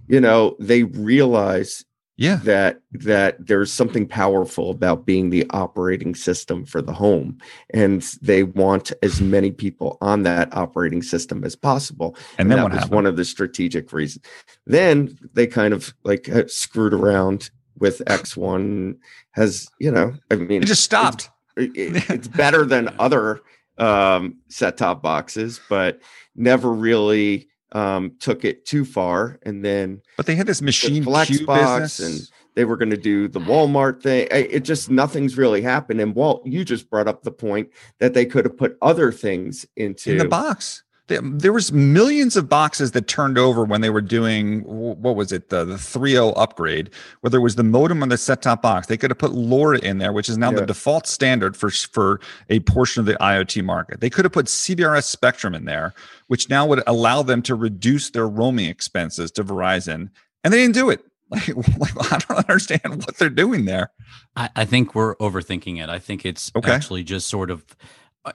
you 0.07 0.19
know, 0.21 0.55
they 0.59 0.83
realize 0.83 1.85
Yeah. 2.17 2.35
that 2.43 2.81
that 2.91 3.47
there's 3.47 3.71
something 3.73 4.07
powerful 4.07 4.69
about 4.69 5.05
being 5.05 5.29
the 5.31 5.45
operating 5.51 6.13
system 6.13 6.65
for 6.65 6.81
the 6.81 6.93
home 6.93 7.37
and 7.73 8.01
they 8.21 8.43
want 8.43 8.91
as 9.01 9.21
many 9.21 9.49
people 9.51 9.97
on 10.01 10.23
that 10.23 10.55
operating 10.55 11.01
system 11.01 11.43
as 11.43 11.55
possible 11.55 12.15
And 12.37 12.51
then 12.51 12.57
that 12.59 12.65
was 12.65 12.73
happened? 12.73 12.91
one 12.93 13.05
of 13.07 13.15
the 13.15 13.25
strategic 13.25 13.91
reasons 13.93 14.23
then 14.67 15.17
they 15.33 15.47
kind 15.47 15.73
of 15.73 15.93
like 16.03 16.29
uh, 16.29 16.43
screwed 16.47 16.93
around 16.93 17.49
with 17.79 17.99
x1 18.05 18.97
has 19.31 19.69
you 19.79 19.89
know 19.91 20.13
i 20.29 20.35
mean 20.35 20.61
it 20.61 20.65
just 20.67 20.83
stopped. 20.83 21.29
it- 21.57 21.71
it- 21.75 22.09
it's 22.09 22.27
better 22.27 22.65
than 22.65 22.93
other 22.99 23.41
um, 23.77 24.37
set 24.47 24.77
top 24.77 25.01
boxes, 25.01 25.59
but 25.67 25.99
never 26.35 26.71
really 26.71 27.47
um, 27.73 28.13
took 28.19 28.43
it 28.45 28.65
too 28.65 28.85
far. 28.85 29.39
And 29.43 29.63
then 29.63 30.01
But 30.17 30.25
they 30.25 30.35
had 30.35 30.47
this 30.47 30.61
machine 30.61 31.03
flex 31.03 31.29
cube 31.29 31.47
box 31.47 31.99
business. 31.99 31.99
and 31.99 32.31
they 32.55 32.65
were 32.65 32.77
going 32.77 32.89
to 32.89 32.97
do 32.97 33.27
the 33.27 33.39
Walmart 33.39 34.01
thing. 34.01 34.27
It 34.31 34.61
just 34.61 34.89
nothing's 34.89 35.37
really 35.37 35.61
happened. 35.61 36.01
And 36.01 36.13
Walt, 36.15 36.45
you 36.45 36.65
just 36.65 36.89
brought 36.89 37.07
up 37.07 37.23
the 37.23 37.31
point 37.31 37.69
that 37.99 38.13
they 38.13 38.25
could 38.25 38.45
have 38.45 38.57
put 38.57 38.77
other 38.81 39.11
things 39.11 39.65
into 39.75 40.11
in 40.11 40.17
the 40.17 40.25
box. 40.25 40.83
There, 41.11 41.21
there 41.21 41.51
was 41.53 41.71
millions 41.73 42.37
of 42.37 42.47
boxes 42.47 42.91
that 42.91 43.07
turned 43.07 43.37
over 43.37 43.63
when 43.65 43.81
they 43.81 43.89
were 43.89 44.01
doing 44.01 44.61
what 44.61 45.15
was 45.15 45.31
it 45.33 45.49
the 45.49 45.65
the 45.65 45.75
3.0 45.75 46.33
upgrade, 46.37 46.89
whether 47.19 47.37
it 47.37 47.41
was 47.41 47.55
the 47.55 47.63
modem 47.63 48.01
or 48.03 48.07
the 48.07 48.17
set 48.17 48.41
top 48.41 48.61
box. 48.61 48.87
They 48.87 48.95
could 48.97 49.11
have 49.11 49.17
put 49.17 49.31
LoRa 49.31 49.79
in 49.79 49.97
there, 49.97 50.13
which 50.13 50.29
is 50.29 50.37
now 50.37 50.51
Yeah. 50.51 50.61
the 50.61 50.65
default 50.67 51.07
standard 51.07 51.57
for 51.57 51.69
for 51.69 52.21
a 52.49 52.61
portion 52.61 53.01
of 53.01 53.05
the 53.07 53.15
IoT 53.15 53.63
market. 53.63 53.99
They 53.99 54.09
could 54.09 54.23
have 54.23 54.31
put 54.31 54.45
CBRS 54.47 55.03
spectrum 55.03 55.53
in 55.53 55.65
there, 55.65 55.93
which 56.27 56.49
now 56.49 56.65
would 56.65 56.81
allow 56.87 57.21
them 57.23 57.41
to 57.43 57.55
reduce 57.55 58.09
their 58.11 58.27
roaming 58.27 58.67
expenses 58.67 59.31
to 59.31 59.43
Verizon, 59.43 60.09
and 60.43 60.53
they 60.53 60.57
didn't 60.59 60.75
do 60.75 60.89
it. 60.89 61.03
Like, 61.31 61.47
like 61.79 62.11
I 62.13 62.17
don't 62.27 62.39
understand 62.49 63.05
what 63.05 63.15
they're 63.17 63.29
doing 63.29 63.63
there. 63.63 63.91
I, 64.35 64.49
I 64.53 64.65
think 64.65 64.93
we're 64.95 65.15
overthinking 65.15 65.81
it. 65.81 65.87
I 65.89 65.97
think 65.97 66.25
it's 66.25 66.51
Okay. 66.57 66.69
actually 66.69 67.03
just 67.05 67.29
sort 67.29 67.49
of, 67.49 67.63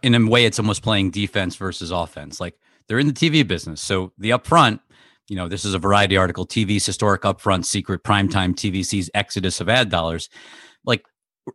in 0.02 0.14
a 0.14 0.26
way, 0.26 0.46
it's 0.46 0.58
almost 0.58 0.82
playing 0.82 1.10
defense 1.10 1.56
versus 1.56 1.90
offense. 1.90 2.40
Like 2.40 2.58
they're 2.88 2.98
in 2.98 3.06
the 3.06 3.12
TV 3.12 3.46
business, 3.46 3.80
so 3.80 4.12
the 4.18 4.30
upfront. 4.30 4.80
You 5.28 5.34
know, 5.34 5.48
this 5.48 5.64
is 5.64 5.74
a 5.74 5.78
variety 5.80 6.16
article. 6.16 6.46
TV's 6.46 6.86
historic 6.86 7.22
upfront 7.22 7.64
secret 7.64 8.04
primetime 8.04 8.54
TVC's 8.54 9.10
exodus 9.12 9.60
of 9.60 9.68
ad 9.68 9.90
dollars. 9.90 10.28
Like 10.84 11.04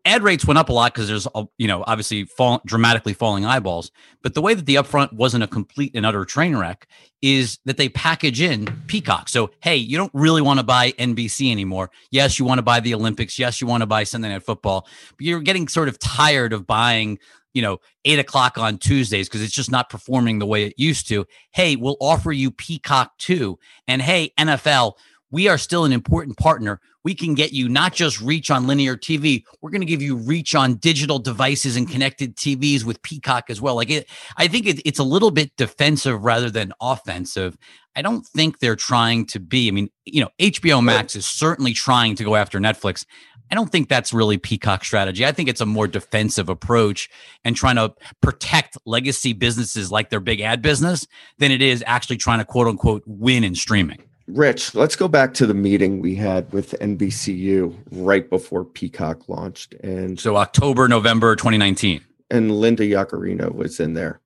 ad 0.05 0.23
rates 0.23 0.45
went 0.45 0.57
up 0.57 0.69
a 0.69 0.73
lot 0.73 0.93
because 0.93 1.07
there's, 1.07 1.27
you 1.57 1.67
know, 1.67 1.83
obviously 1.87 2.25
fall, 2.25 2.61
dramatically 2.65 3.13
falling 3.13 3.45
eyeballs. 3.45 3.91
But 4.23 4.33
the 4.33 4.41
way 4.41 4.53
that 4.53 4.65
the 4.65 4.75
upfront 4.75 5.13
wasn't 5.13 5.43
a 5.43 5.47
complete 5.47 5.91
and 5.95 6.05
utter 6.05 6.25
train 6.25 6.55
wreck 6.55 6.87
is 7.21 7.59
that 7.65 7.77
they 7.77 7.89
package 7.89 8.41
in 8.41 8.67
Peacock. 8.87 9.29
So, 9.29 9.51
hey, 9.61 9.75
you 9.75 9.97
don't 9.97 10.11
really 10.13 10.41
want 10.41 10.59
to 10.59 10.65
buy 10.65 10.91
NBC 10.93 11.51
anymore. 11.51 11.91
Yes, 12.09 12.39
you 12.39 12.45
want 12.45 12.59
to 12.59 12.63
buy 12.63 12.79
the 12.79 12.93
Olympics. 12.93 13.37
Yes, 13.37 13.61
you 13.61 13.67
want 13.67 13.81
to 13.81 13.87
buy 13.87 14.03
Sunday 14.03 14.29
Night 14.29 14.43
Football, 14.43 14.87
but 15.17 15.25
you're 15.25 15.41
getting 15.41 15.67
sort 15.67 15.87
of 15.87 15.99
tired 15.99 16.53
of 16.53 16.65
buying, 16.65 17.19
you 17.53 17.61
know, 17.61 17.77
eight 18.05 18.19
o'clock 18.19 18.57
on 18.57 18.77
Tuesdays 18.77 19.27
because 19.27 19.41
it's 19.41 19.53
just 19.53 19.71
not 19.71 19.89
performing 19.89 20.39
the 20.39 20.45
way 20.45 20.65
it 20.65 20.73
used 20.77 21.07
to. 21.09 21.25
Hey, 21.51 21.75
we'll 21.75 21.97
offer 21.99 22.31
you 22.31 22.51
Peacock 22.51 23.17
too. 23.17 23.59
And 23.87 24.01
hey, 24.01 24.31
NFL, 24.39 24.93
we 25.31 25.47
are 25.47 25.57
still 25.57 25.85
an 25.85 25.93
important 25.93 26.37
partner. 26.37 26.79
We 27.03 27.15
can 27.15 27.33
get 27.33 27.51
you 27.51 27.67
not 27.67 27.93
just 27.93 28.21
reach 28.21 28.51
on 28.51 28.67
linear 28.67 28.95
TV, 28.95 29.43
we're 29.61 29.71
going 29.71 29.81
to 29.81 29.87
give 29.87 30.03
you 30.03 30.15
reach 30.17 30.53
on 30.53 30.75
digital 30.75 31.17
devices 31.17 31.75
and 31.75 31.89
connected 31.89 32.35
TVs 32.35 32.83
with 32.83 33.01
Peacock 33.01 33.45
as 33.49 33.59
well. 33.59 33.75
Like 33.75 33.89
it, 33.89 34.07
I 34.37 34.47
think 34.47 34.67
it, 34.67 34.81
it's 34.85 34.99
a 34.99 35.03
little 35.03 35.31
bit 35.31 35.55
defensive 35.57 36.23
rather 36.23 36.51
than 36.51 36.73
offensive. 36.79 37.57
I 37.95 38.01
don't 38.01 38.25
think 38.25 38.59
they're 38.59 38.75
trying 38.75 39.25
to 39.27 39.39
be. 39.39 39.67
I 39.67 39.71
mean, 39.71 39.89
you 40.05 40.21
know, 40.21 40.29
HBO 40.39 40.83
Max 40.83 41.15
is 41.15 41.25
certainly 41.25 41.73
trying 41.73 42.15
to 42.15 42.23
go 42.23 42.35
after 42.35 42.59
Netflix. 42.59 43.05
I 43.51 43.55
don't 43.55 43.69
think 43.69 43.89
that's 43.89 44.13
really 44.13 44.37
Peacock 44.37 44.85
strategy. 44.85 45.25
I 45.25 45.33
think 45.33 45.49
it's 45.49 45.59
a 45.59 45.65
more 45.65 45.85
defensive 45.87 46.47
approach 46.47 47.09
and 47.43 47.53
trying 47.53 47.75
to 47.75 47.93
protect 48.21 48.77
legacy 48.85 49.33
businesses 49.33 49.91
like 49.91 50.09
their 50.09 50.21
big 50.21 50.39
ad 50.39 50.61
business 50.61 51.05
than 51.37 51.51
it 51.51 51.61
is 51.61 51.83
actually 51.85 52.17
trying 52.17 52.39
to 52.39 52.45
quote 52.45 52.67
unquote 52.67 53.03
win 53.05 53.43
in 53.43 53.53
streaming. 53.55 54.01
Rich, 54.27 54.73
let's 54.75 54.95
go 54.95 55.09
back 55.09 55.33
to 55.35 55.45
the 55.45 55.53
meeting 55.53 55.99
we 55.99 56.15
had 56.15 56.49
with 56.53 56.71
NBCU 56.79 57.75
right 57.91 58.29
before 58.29 58.63
Peacock 58.63 59.27
launched. 59.27 59.73
And 59.83 60.17
So 60.17 60.37
October, 60.37 60.87
November 60.87 61.35
2019. 61.35 61.99
and 62.29 62.51
Linda 62.51 62.83
Yaccarino 62.83 63.53
was 63.53 63.81
in 63.81 63.93
there. 63.93 64.21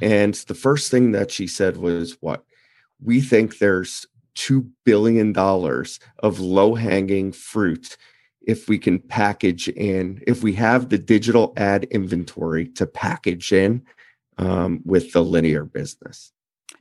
And 0.00 0.32
the 0.32 0.54
first 0.54 0.90
thing 0.90 1.12
that 1.12 1.30
she 1.30 1.46
said 1.46 1.76
was, 1.76 2.16
What? 2.20 2.44
We 3.02 3.20
think 3.20 3.58
there's 3.58 4.06
$2 4.36 4.66
billion 4.84 5.36
of 5.36 6.40
low 6.40 6.74
hanging 6.74 7.32
fruit 7.32 7.98
if 8.50 8.68
we 8.68 8.78
can 8.78 8.98
package 8.98 9.68
in, 9.68 10.22
if 10.26 10.42
we 10.42 10.52
have 10.54 10.88
the 10.88 10.98
digital 10.98 11.52
ad 11.56 11.84
inventory 11.84 12.66
to 12.66 12.86
package 12.86 13.52
in 13.52 13.82
um, 14.38 14.80
with 14.84 15.12
the 15.12 15.22
linear 15.22 15.64
business. 15.64 16.32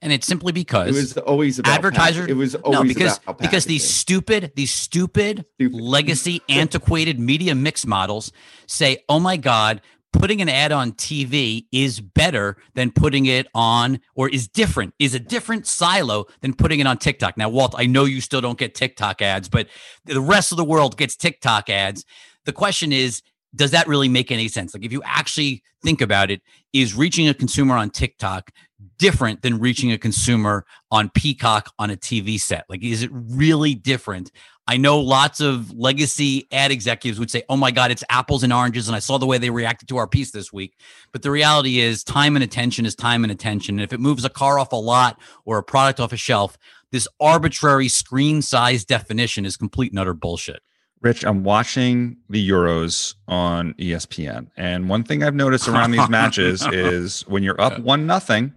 And 0.01 0.13
it's 0.13 0.25
simply 0.27 0.53
because 0.53 0.89
It 0.89 0.99
was 0.99 1.17
always 1.17 1.59
about 1.59 1.73
advertiser 1.75 2.21
pack- 2.21 2.29
it 2.29 2.33
was 2.35 2.55
always 2.55 2.79
no 2.79 2.83
because 2.83 3.19
about 3.23 3.39
because 3.39 3.65
these 3.65 3.87
stupid 3.87 4.53
these 4.55 4.71
stupid 4.71 5.45
Stupid. 5.55 5.75
legacy 5.79 6.41
antiquated 6.49 7.19
media 7.19 7.53
mix 7.55 7.85
models 7.85 8.31
say 8.65 9.03
oh 9.09 9.19
my 9.19 9.35
god 9.35 9.81
putting 10.11 10.41
an 10.41 10.49
ad 10.49 10.71
on 10.71 10.91
tv 10.93 11.65
is 11.71 12.01
better 12.01 12.57
than 12.73 12.91
putting 12.91 13.25
it 13.25 13.47
on 13.53 13.99
or 14.15 14.29
is 14.29 14.47
different 14.47 14.93
is 14.99 15.13
a 15.13 15.19
different 15.19 15.67
silo 15.67 16.25
than 16.41 16.53
putting 16.53 16.79
it 16.79 16.87
on 16.87 16.97
tiktok 16.97 17.37
now 17.37 17.49
walt 17.49 17.75
i 17.77 17.85
know 17.85 18.05
you 18.05 18.21
still 18.21 18.41
don't 18.41 18.57
get 18.57 18.73
tiktok 18.75 19.21
ads 19.21 19.47
but 19.47 19.67
the 20.05 20.21
rest 20.21 20.51
of 20.51 20.57
the 20.57 20.63
world 20.63 20.97
gets 20.97 21.15
tiktok 21.15 21.69
ads 21.69 22.05
the 22.45 22.53
question 22.53 22.91
is 22.91 23.21
does 23.55 23.71
that 23.71 23.87
really 23.87 24.09
make 24.09 24.31
any 24.31 24.47
sense 24.47 24.73
like 24.73 24.83
if 24.83 24.91
you 24.91 25.01
actually 25.05 25.63
think 25.83 26.01
about 26.01 26.29
it 26.29 26.41
is 26.73 26.93
reaching 26.93 27.27
a 27.27 27.33
consumer 27.33 27.75
on 27.75 27.89
tiktok 27.89 28.51
different 28.97 29.41
than 29.41 29.59
reaching 29.59 29.91
a 29.91 29.97
consumer 29.97 30.65
on 30.91 31.09
Peacock 31.09 31.71
on 31.79 31.89
a 31.89 31.95
TV 31.95 32.39
set? 32.39 32.65
Like, 32.69 32.83
is 32.83 33.03
it 33.03 33.09
really 33.11 33.75
different? 33.75 34.31
I 34.69 34.77
know 34.77 34.99
lots 34.99 35.41
of 35.41 35.71
legacy 35.71 36.47
ad 36.51 36.69
executives 36.69 37.19
would 37.19 37.31
say, 37.31 37.41
oh 37.49 37.57
my 37.57 37.71
God, 37.71 37.89
it's 37.89 38.03
apples 38.07 38.43
and 38.43 38.53
oranges. 38.53 38.87
And 38.87 38.95
I 38.95 38.99
saw 38.99 39.17
the 39.17 39.25
way 39.25 39.39
they 39.39 39.49
reacted 39.49 39.89
to 39.89 39.97
our 39.97 40.05
piece 40.05 40.29
this 40.29 40.53
week. 40.53 40.77
But 41.11 41.23
the 41.23 41.31
reality 41.31 41.79
is, 41.79 42.03
time 42.03 42.35
and 42.35 42.43
attention 42.43 42.85
is 42.85 42.93
time 42.93 43.23
and 43.23 43.31
attention. 43.31 43.79
And 43.79 43.83
if 43.83 43.93
it 43.93 43.99
moves 43.99 44.25
a 44.25 44.29
car 44.29 44.59
off 44.59 44.71
a 44.71 44.75
lot 44.75 45.19
or 45.43 45.57
a 45.57 45.63
product 45.63 45.99
off 45.99 46.13
a 46.13 46.17
shelf, 46.17 46.55
this 46.91 47.07
arbitrary 47.19 47.87
screen 47.87 48.43
size 48.43 48.85
definition 48.85 49.43
is 49.43 49.57
complete 49.57 49.91
and 49.91 49.97
utter 49.97 50.13
bullshit. 50.13 50.61
Rich, 51.01 51.25
I'm 51.25 51.43
watching 51.43 52.17
the 52.29 52.47
Euros 52.47 53.15
on 53.27 53.73
ESPN, 53.73 54.49
and 54.55 54.87
one 54.87 55.03
thing 55.03 55.23
I've 55.23 55.33
noticed 55.33 55.67
around 55.67 55.91
these 55.91 56.09
matches 56.09 56.63
is 56.71 57.21
when 57.21 57.41
you're 57.41 57.59
up 57.59 57.79
one 57.79 58.05
nothing, 58.05 58.53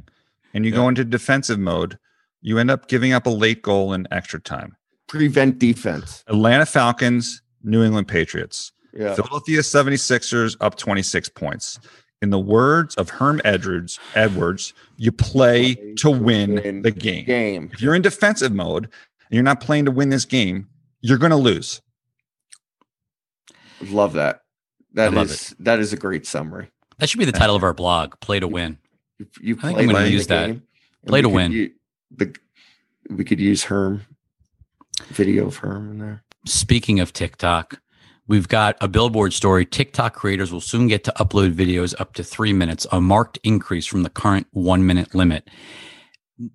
and 0.52 0.66
you 0.66 0.72
go 0.72 0.88
into 0.88 1.06
defensive 1.06 1.58
mode, 1.58 1.98
you 2.42 2.58
end 2.58 2.70
up 2.70 2.88
giving 2.88 3.14
up 3.14 3.24
a 3.24 3.30
late 3.30 3.62
goal 3.62 3.94
in 3.94 4.08
extra 4.10 4.40
time. 4.40 4.76
Prevent 5.12 5.58
defense. 5.58 6.24
Atlanta 6.26 6.64
Falcons, 6.64 7.42
New 7.62 7.84
England 7.84 8.08
Patriots, 8.08 8.72
Yeah. 8.94 9.14
Philadelphia 9.14 9.60
76ers 9.60 10.56
up 10.60 10.76
26 10.76 11.28
points. 11.30 11.78
In 12.22 12.30
the 12.30 12.38
words 12.38 12.94
of 12.94 13.10
Herm 13.10 13.40
Edwards, 13.44 13.98
Edwards, 14.14 14.72
you 14.96 15.12
play 15.12 15.74
to 15.96 16.08
win 16.10 16.80
the 16.82 16.90
game. 16.90 17.24
Game. 17.26 17.68
If 17.72 17.82
you're 17.82 17.94
in 17.94 18.00
defensive 18.02 18.52
mode 18.52 18.84
and 18.84 18.90
you're 19.32 19.42
not 19.42 19.60
playing 19.60 19.84
to 19.86 19.90
win 19.90 20.08
this 20.08 20.24
game, 20.24 20.68
you're 21.02 21.18
going 21.18 21.30
to 21.30 21.36
lose. 21.36 21.82
Love 23.82 24.12
that. 24.14 24.40
That 24.94 25.12
I 25.12 25.16
love 25.16 25.30
is 25.30 25.54
that 25.58 25.78
is 25.80 25.92
a 25.92 25.96
great 25.96 26.26
summary. 26.26 26.70
That 26.98 27.08
should 27.08 27.18
be 27.18 27.24
the 27.24 27.32
title 27.32 27.56
of 27.56 27.62
our 27.64 27.72
blog, 27.74 28.14
Play 28.20 28.38
to 28.40 28.46
Win. 28.46 28.78
You, 29.18 29.26
you 29.40 29.58
I 29.62 29.62
think 29.62 29.74
play 29.76 29.82
I'm 29.84 29.88
to 29.88 29.94
gonna 29.94 30.06
use 30.06 30.26
that. 30.28 30.60
Play 31.06 31.22
to 31.22 31.28
could 31.28 31.34
win. 31.34 31.52
u- 31.52 31.72
the 32.14 32.36
we 33.10 33.24
could 33.24 33.40
use 33.40 33.64
Herm 33.64 34.02
video 35.09 35.47
of 35.47 35.57
Herm 35.57 35.90
in 35.90 35.99
there. 35.99 36.24
Speaking 36.47 37.01
of 37.01 37.12
TikTok, 37.12 37.80
we've 38.26 38.49
got 38.49 38.76
a 38.80 38.88
billboard 38.88 39.32
story. 39.32 39.64
TikTok 39.64 40.14
creators 40.14 40.53
will 40.53 40.61
soon 40.61 40.88
get 40.88 41.05
to 41.05 41.12
upload 41.18 41.55
videos 41.55 41.95
up 42.01 42.14
to 42.14 42.24
three 42.24 42.53
minutes, 42.53 42.86
a 42.93 43.01
marked 43.01 43.38
increase 43.45 43.86
from 43.86 44.03
the 44.03 44.11
current 44.11 44.47
one 44.53 44.84
minute 44.86 45.14
limit. 45.14 45.49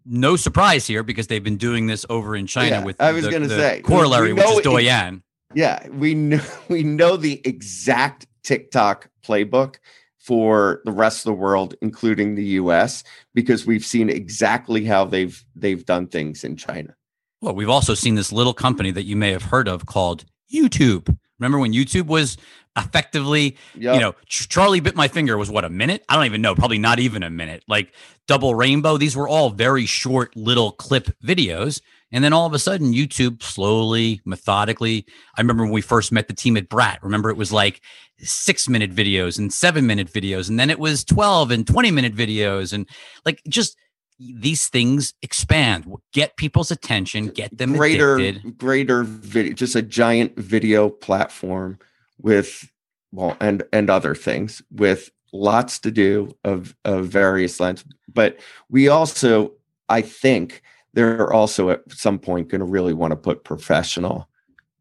No 0.06 0.36
surprise 0.36 0.86
here 0.88 1.04
because 1.04 1.28
they've 1.28 1.44
been 1.44 1.58
doing 1.58 1.88
this 1.88 2.06
over 2.10 2.36
in 2.36 2.48
China 2.48 2.78
Yeah, 2.78 2.84
with 2.84 3.00
I 3.00 3.14
was 3.14 3.24
the- 3.24 3.32
gonna 3.32 3.48
the 3.48 3.56
say, 3.58 3.82
corollary, 3.82 4.34
which 4.34 4.44
is. 4.44 5.20
Yeah, 5.56 5.88
we 5.90 6.14
know 6.14 6.42
we 6.70 6.84
know 6.84 7.16
the 7.16 7.42
exact 7.46 8.28
TikTok 8.44 9.10
playbook 9.26 9.76
for 10.20 10.82
the 10.84 10.92
rest 10.92 11.20
of 11.20 11.24
the 11.30 11.34
world, 11.40 11.76
including 11.82 12.36
the 12.36 12.44
US, 12.62 13.02
because 13.34 13.66
we've 13.66 13.86
seen 13.86 14.10
exactly 14.10 14.84
how 14.84 15.06
they've 15.06 15.42
they've 15.56 15.86
done 15.86 16.08
things 16.08 16.44
in 16.44 16.58
China. 16.58 16.97
Well, 17.42 17.54
we've 17.56 17.70
also 17.70 17.94
seen 17.94 18.16
this 18.16 18.32
little 18.32 18.54
company 18.54 18.92
that 18.92 19.04
you 19.04 19.16
may 19.16 19.32
have 19.32 19.44
heard 19.44 19.68
of 19.68 19.86
called 19.86 20.26
YouTube, 20.54 21.18
Remember 21.40 21.60
when 21.60 21.74
YouTube 21.74 22.08
was 22.08 22.38
effectively, 22.78 23.58
Yep. 23.76 23.96
you 23.96 24.00
know, 24.00 24.16
Charlie 24.28 24.80
bit 24.80 24.96
my 24.96 25.08
finger 25.08 25.38
was 25.38 25.50
what 25.50 25.66
a 25.66 25.70
minute? 25.70 26.04
I 26.10 26.16
don't 26.16 26.26
even 26.26 26.42
know, 26.42 26.56
probably 26.56 26.78
not 26.80 27.00
even 27.00 27.24
a 27.24 27.30
minute. 27.30 27.64
Like 27.68 27.94
Double 28.28 28.56
Rainbow, 28.56 28.98
these 28.98 29.16
were 29.16 29.28
all 29.28 29.50
very 29.50 29.86
short 29.86 30.36
little 30.36 30.72
clip 30.72 31.10
videos. 31.24 31.82
And 32.12 32.24
then 32.24 32.32
all 32.32 32.46
of 32.46 32.54
a 32.54 32.60
sudden, 32.60 32.94
YouTube 32.94 33.44
slowly, 33.44 34.22
methodically. 34.26 35.06
I 35.38 35.42
remember 35.42 35.64
when 35.64 35.74
we 35.74 35.82
first 35.82 36.12
met 36.12 36.28
the 36.30 36.34
team 36.34 36.56
at 36.56 36.70
Brat. 36.70 37.00
Remember, 37.04 37.30
it 37.30 37.36
was 37.38 37.52
like 37.52 37.82
six 38.20 38.70
minute 38.70 38.96
videos 38.96 39.38
and 39.38 39.52
seven 39.52 39.86
minute 39.86 40.12
videos. 40.12 40.48
And 40.50 40.58
then 40.60 40.70
it 40.70 40.80
was 40.80 41.04
12 41.04 41.52
and 41.52 41.68
20 41.68 41.92
minute 41.92 42.16
videos. 42.16 42.72
And 42.72 42.88
like 43.26 43.42
just 43.50 43.76
these 44.20 44.68
things 44.68 45.13
expand, 45.22 45.86
get 46.11 46.38
people's 46.38 46.72
attention, 46.72 47.28
get 47.28 47.55
them 47.57 47.74
greater 47.74 48.15
addicted. 48.15 48.57
greater 48.57 49.03
video 49.03 49.53
just 49.53 49.76
a 49.76 49.82
giant 49.82 50.36
video 50.38 50.89
platform 50.89 51.78
with 52.20 52.72
well 53.11 53.38
and 53.39 53.63
and 53.72 53.89
other 53.89 54.15
things 54.15 54.61
with 54.72 55.11
lots 55.34 55.80
to 55.80 55.91
do 55.91 56.36
of 56.43 56.76
of 56.86 57.07
various 57.07 57.59
lines 57.59 57.84
but 58.13 58.39
we 58.70 58.88
also 58.88 59.51
i 59.89 60.01
think 60.01 60.61
they're 60.93 61.32
also 61.32 61.70
at 61.70 61.82
some 61.91 62.18
point 62.18 62.47
going 62.47 62.59
to 62.59 62.65
really 62.65 62.93
want 62.93 63.11
to 63.11 63.15
put 63.15 63.43
professional 63.43 64.28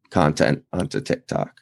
content 0.09 0.63
onto 0.73 0.99
tiktok 1.01 1.61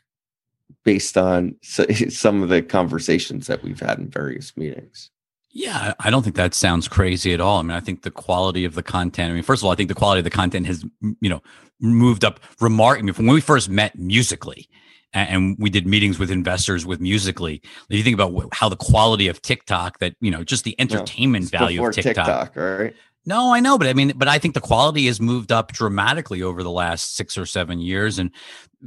based 0.83 1.17
on 1.17 1.55
some 1.61 2.43
of 2.43 2.49
the 2.49 2.61
conversations 2.61 3.47
that 3.47 3.63
we've 3.63 3.79
had 3.79 3.97
in 3.99 4.07
various 4.07 4.55
meetings 4.55 5.09
Yeah, 5.57 5.93
I 6.01 6.09
don't 6.09 6.21
think 6.21 6.35
that 6.35 6.53
sounds 6.53 6.89
crazy 6.89 7.33
at 7.33 7.39
all. 7.39 7.59
I 7.59 7.61
mean, 7.61 7.71
I 7.71 7.79
think 7.79 8.01
the 8.01 8.11
quality 8.11 8.65
of 8.65 8.75
the 8.75 8.83
content. 8.83 9.31
I 9.31 9.33
mean, 9.33 9.41
first 9.41 9.61
of 9.61 9.65
all, 9.65 9.71
I 9.71 9.75
think 9.75 9.87
the 9.87 9.95
quality 9.95 10.19
of 10.19 10.25
the 10.25 10.29
content 10.29 10.67
has, 10.67 10.83
you 11.21 11.29
know, 11.29 11.41
moved 11.79 12.25
up 12.25 12.41
remark. 12.59 12.99
I 12.99 13.03
mean, 13.03 13.13
from 13.13 13.25
when 13.25 13.35
we 13.35 13.41
first 13.41 13.69
met 13.69 13.97
musically, 13.97 14.67
and 15.13 15.55
we 15.57 15.69
did 15.69 15.87
meetings 15.87 16.19
with 16.19 16.29
investors 16.29 16.85
with 16.85 16.99
musically. 16.99 17.61
If 17.89 17.97
you 17.97 18.03
think 18.03 18.19
about 18.19 18.53
how 18.53 18.67
the 18.67 18.75
quality 18.75 19.29
of 19.29 19.41
TikTok, 19.41 19.99
that 19.99 20.15
you 20.19 20.29
know, 20.29 20.43
just 20.43 20.65
the 20.65 20.75
entertainment 20.77 21.43
It's 21.43 21.51
value 21.51 21.85
of 21.85 21.95
TikTok. 21.95 22.53
Right. 22.57 22.93
No, 23.25 23.53
I 23.53 23.61
know, 23.61 23.77
but 23.77 23.87
I 23.87 23.93
mean, 23.93 24.11
but 24.17 24.27
I 24.27 24.37
think 24.39 24.55
the 24.55 24.61
quality 24.61 25.05
has 25.07 25.21
moved 25.21 25.53
up 25.53 25.71
dramatically 25.71 26.43
over 26.43 26.63
the 26.63 26.69
last 26.69 27.15
six 27.15 27.37
or 27.37 27.45
seven 27.45 27.79
years, 27.79 28.19
and 28.19 28.29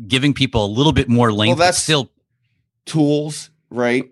giving 0.07 0.35
people 0.35 0.67
a 0.67 0.69
little 0.69 0.93
bit 0.93 1.09
more 1.09 1.33
length. 1.33 1.57
but 1.57 1.65
that's- 1.65 1.83
still 1.83 2.11
tools, 2.85 3.49
right? 3.71 4.11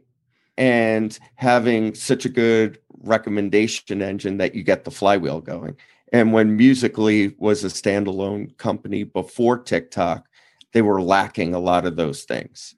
And 0.59 1.19
having 1.35 1.95
such 1.95 2.25
a 2.25 2.31
good 2.31 2.79
recommendation 3.03 4.03
engine 4.03 4.39
that 4.39 4.55
you 4.55 4.63
get 4.63 4.85
the 4.85 4.91
flywheel 4.91 5.41
going. 5.41 5.77
And 6.13 6.33
when 6.33 6.57
Musically 6.57 7.35
was 7.39 7.65
a 7.65 7.69
standalone 7.69 8.57
company 8.57 9.05
before 9.05 9.59
TikTok, 9.59 10.27
they 10.73 10.83
were 10.83 11.03
lacking 11.03 11.55
a 11.55 11.59
lot 11.59 11.87
of 11.87 11.97
those 11.97 12.25
things. 12.25 12.75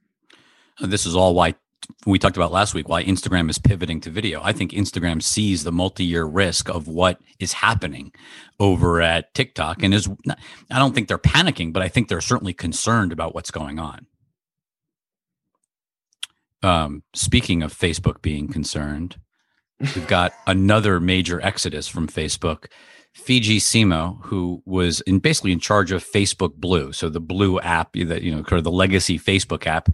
this 0.80 1.06
is 1.06 1.16
all 1.16 1.34
why 1.34 1.54
we 2.06 2.18
talked 2.18 2.36
about 2.36 2.52
last 2.52 2.74
week 2.74 2.88
why 2.88 3.02
Instagram 3.04 3.48
is 3.48 3.58
pivoting 3.58 4.00
to 4.02 4.10
video. 4.10 4.42
I 4.42 4.52
think 4.52 4.72
Instagram 4.72 5.22
sees 5.22 5.64
the 5.64 5.72
multi-year 5.72 6.24
risk 6.24 6.68
of 6.68 6.86
what 6.86 7.20
is 7.38 7.54
happening 7.54 8.12
over 8.60 9.00
at 9.00 9.32
TikTok 9.34 9.82
and 9.82 9.94
is 9.94 10.08
I 10.70 10.78
don't 10.78 10.94
think 10.94 11.08
they're 11.08 11.18
panicking, 11.18 11.72
but 11.72 11.82
I 11.82 11.88
think 11.88 12.08
they're 12.08 12.20
certainly 12.20 12.52
concerned 12.52 13.12
about 13.12 13.34
what's 13.34 13.50
going 13.50 13.78
on. 13.78 14.06
Um, 16.62 17.02
speaking 17.14 17.62
of 17.62 17.72
Facebook 17.72 18.22
being 18.22 18.48
concerned, 18.48 19.16
we've 19.80 20.08
got 20.08 20.32
another 20.46 21.00
major 21.00 21.40
exodus 21.40 21.88
from 21.88 22.08
Facebook. 22.08 22.66
Fidji 23.14 23.58
Simo, 23.58 24.22
who 24.24 24.62
was 24.64 25.00
in 25.02 25.18
basically 25.18 25.50
in 25.50 25.58
charge 25.58 25.90
of 25.90 26.04
Facebook 26.04 26.54
Blue, 26.54 26.92
so 26.92 27.08
the 27.08 27.20
Blue 27.20 27.58
app 27.60 27.94
that 27.94 28.22
you 28.22 28.34
know, 28.34 28.42
kind 28.42 28.58
of 28.58 28.64
the 28.64 28.70
legacy 28.70 29.18
Facebook 29.18 29.66
app. 29.66 29.88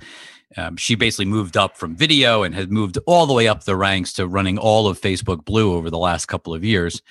Um, 0.57 0.77
she 0.77 0.95
basically 0.95 1.25
moved 1.25 1.57
up 1.57 1.77
from 1.77 1.97
video 1.97 2.43
and 2.43 2.55
had 2.55 2.71
moved 2.71 2.99
all 3.07 3.27
the 3.27 3.33
way 3.33 3.49
up 3.49 3.65
the 3.65 3.77
ranks 3.77 4.13
to 4.15 4.27
running 4.27 4.59
all 4.59 4.87
of 4.87 5.01
Facebook 5.01 5.45
Blue 5.45 5.75
over 5.75 5.91
the 5.91 5.99
last 5.99 6.27
couple 6.27 6.55
of 6.55 6.63
years. 6.63 7.03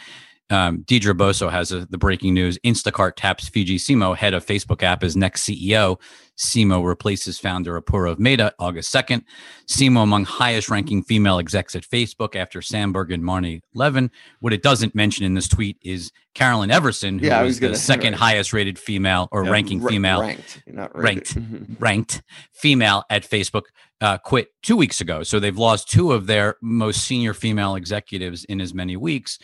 Um, 0.54 0.84
Deirdre 0.86 1.16
Bosa 1.16 1.50
has 1.52 1.72
a, 1.72 1.86
the 1.88 1.98
breaking 1.98 2.36
news. 2.36 2.60
Instacart 2.64 3.14
taps 3.16 3.50
Fidji 3.50 3.78
Simo, 3.80 4.16
head 4.16 4.36
of 4.36 4.46
Facebook 4.46 4.84
app, 4.84 5.04
as 5.04 5.16
next 5.16 5.44
CEO. 5.44 6.00
Simo 6.38 6.86
replaces 6.86 7.40
founder 7.40 7.80
Apoorva 7.80 8.18
Mehta 8.20 8.54
August 8.60 8.94
2nd. 8.94 9.24
Simo 9.68 10.04
among 10.04 10.26
highest 10.26 10.70
ranking 10.70 11.02
female 11.04 11.40
execs 11.40 11.76
at 11.76 11.84
Facebook 11.84 12.36
after 12.36 12.62
Sandberg 12.62 13.12
and 13.12 13.24
Marne 13.24 13.62
Levine. 13.74 14.12
What 14.42 14.54
it 14.54 14.62
doesn't 14.62 14.94
mention 14.94 15.26
in 15.26 15.34
this 15.34 15.48
tweet 15.48 15.78
is 15.82 16.12
Carolyn 16.36 16.70
Everson, 16.72 17.18
who 17.20 17.28
Yeah, 17.28 17.42
was, 17.42 17.60
was 17.60 17.72
the 17.72 17.76
second 17.76 18.14
right. 18.14 18.20
highest 18.20 18.54
rated 18.54 18.78
female 18.78 19.30
or 19.32 19.46
Yeah. 19.46 19.52
ranking 19.52 19.82
Ra- 19.82 19.90
female 19.90 20.22
ranked, 20.22 20.64
not 20.68 20.96
ranked. 20.96 21.36
ranked 21.80 22.22
female 22.52 23.04
at 23.10 23.28
Facebook 23.28 23.64
uh, 24.02 24.18
quit 24.20 24.50
two 24.62 24.76
weeks 24.76 25.02
ago. 25.02 25.24
So 25.24 25.40
they've 25.40 25.58
lost 25.58 25.90
two 25.90 26.12
of 26.12 26.28
their 26.28 26.58
most 26.62 27.06
senior 27.06 27.34
female 27.34 27.76
executives 27.76 28.44
in 28.46 28.60
as 28.62 28.74
many 28.74 28.98
weeks. 28.98 29.40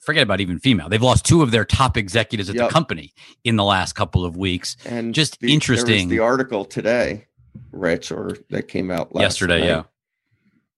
Forget 0.00 0.22
about 0.22 0.40
even 0.40 0.58
female. 0.58 0.88
They've 0.88 1.02
lost 1.02 1.24
two 1.26 1.42
of 1.42 1.50
their 1.50 1.64
top 1.64 1.96
executives 1.96 2.48
at 2.48 2.56
Yep. 2.56 2.68
the 2.68 2.72
company 2.72 3.12
in 3.44 3.56
the 3.56 3.64
last 3.64 3.94
couple 3.94 4.24
of 4.24 4.36
weeks. 4.36 4.76
and 4.86 5.14
Just 5.14 5.40
the, 5.40 5.46
there 5.46 5.48
was 5.48 5.54
interesting. 5.54 6.08
the 6.08 6.18
article 6.20 6.64
today, 6.64 7.26
Rich, 7.72 8.10
or 8.12 8.36
that 8.50 8.68
came 8.68 8.90
out 8.90 9.14
last 9.14 9.22
Yesterday, 9.40 9.82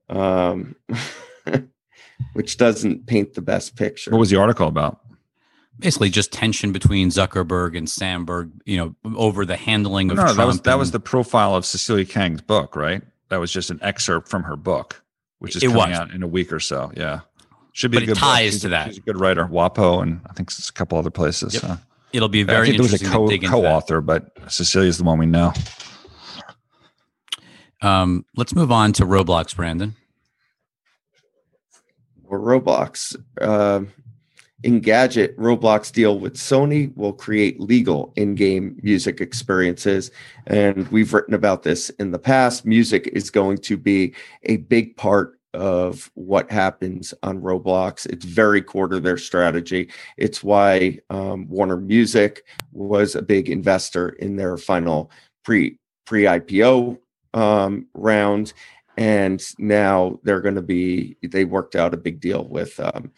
night, 0.08 0.16
Um, 0.16 0.76
which 2.32 2.56
doesn't 2.56 3.06
paint 3.06 3.34
the 3.34 3.42
best 3.42 3.76
picture. 3.76 4.10
What 4.10 4.18
was 4.18 4.30
the 4.30 4.38
article 4.38 4.68
about? 4.68 5.00
Basically, 5.78 6.08
just 6.08 6.32
tension 6.32 6.72
between 6.72 7.10
Zuckerberg 7.10 7.76
and 7.76 7.88
Sandberg, 7.88 8.50
you 8.64 8.78
know, 8.78 8.94
over 9.16 9.44
the 9.44 9.56
handling 9.56 10.10
of 10.10 10.16
No, 10.16 10.22
Trump. 10.22 10.36
that 10.38 10.46
was 10.46 10.60
that 10.62 10.78
was 10.78 10.90
the 10.90 11.00
profile 11.00 11.54
of 11.54 11.66
Cecilia 11.66 12.06
Kang's 12.06 12.40
book, 12.40 12.74
right? 12.76 13.02
That 13.28 13.40
was 13.40 13.52
just 13.52 13.68
an 13.70 13.78
excerpt 13.82 14.28
from 14.28 14.44
her 14.44 14.56
book, 14.56 15.02
which 15.38 15.54
is 15.54 15.62
It 15.62 15.66
coming 15.72 15.90
was. 15.90 15.98
out 15.98 16.12
in 16.12 16.22
a 16.22 16.26
week 16.26 16.50
or 16.50 16.60
so. 16.60 16.90
Yeah, 16.96 17.20
should 17.76 17.90
be 17.90 17.98
But 17.98 18.04
a 18.04 18.06
good 18.06 18.14
book. 18.14 18.22
ties 18.22 18.52
She's 18.54 18.60
to 18.62 18.68
that. 18.70 18.88
She's 18.88 18.96
a 18.98 19.00
good 19.02 19.20
writer, 19.20 19.44
WAPO, 19.46 20.02
and 20.02 20.20
I 20.30 20.32
think 20.32 20.50
it's 20.50 20.70
a 20.70 20.72
couple 20.72 20.96
other 20.96 21.10
places. 21.10 21.52
Yep. 21.54 21.62
so. 21.62 21.76
It'll 22.14 22.30
be 22.30 22.40
I 22.40 22.44
very 22.44 22.66
think 22.68 22.78
there 22.82 22.90
was 22.90 23.02
a 23.02 23.04
co- 23.04 23.26
to 23.26 23.30
dig 23.30 23.44
into 23.44 23.54
co-author, 23.54 24.00
but 24.00 24.30
Cecilia's 24.50 24.96
the 24.96 25.04
one 25.04 25.18
we 25.18 25.26
know. 25.26 25.52
Um, 27.82 28.24
let's 28.34 28.54
move 28.54 28.72
on 28.72 28.92
to 28.94 29.04
Roblox, 29.04 29.54
Brandon. 29.54 29.94
or 32.24 32.40
Roblox. 32.40 33.14
Um 33.42 33.92
Engadget 34.64 35.36
Roblox 35.36 35.92
deal 35.92 36.18
with 36.18 36.34
Sony 36.34 36.96
will 36.96 37.12
create 37.12 37.60
legal 37.60 38.12
in-game 38.16 38.80
music 38.82 39.20
experiences, 39.20 40.10
and 40.46 40.88
we've 40.88 41.12
written 41.12 41.34
about 41.34 41.62
this 41.62 41.90
in 42.00 42.10
the 42.10 42.18
past. 42.18 42.64
Music 42.64 43.06
is 43.12 43.28
going 43.30 43.58
to 43.58 43.76
be 43.76 44.14
a 44.44 44.56
big 44.56 44.96
part 44.96 45.35
of 45.56 46.10
what 46.14 46.50
happens 46.50 47.12
on 47.22 47.40
Roblox. 47.40 48.06
It's 48.06 48.24
very 48.24 48.62
core 48.62 48.88
to 48.88 49.00
their 49.00 49.18
strategy. 49.18 49.90
It's 50.16 50.44
why 50.44 50.98
um, 51.10 51.48
Warner 51.48 51.78
Music 51.78 52.44
was 52.72 53.14
a 53.14 53.22
big 53.22 53.48
investor 53.48 54.10
in 54.10 54.36
their 54.36 54.56
final 54.56 55.10
pre 55.44 55.78
pre 56.04 56.24
IPO 56.24 56.98
um, 57.34 57.86
round 57.94 58.52
and 58.98 59.42
now 59.58 60.18
they're 60.22 60.40
going 60.40 60.54
to 60.54 60.62
be 60.62 61.16
they 61.22 61.44
worked 61.44 61.74
out 61.76 61.92
a 61.92 61.98
big 61.98 62.18
deal 62.20 62.48
with 62.48 62.80
um, 62.80 63.10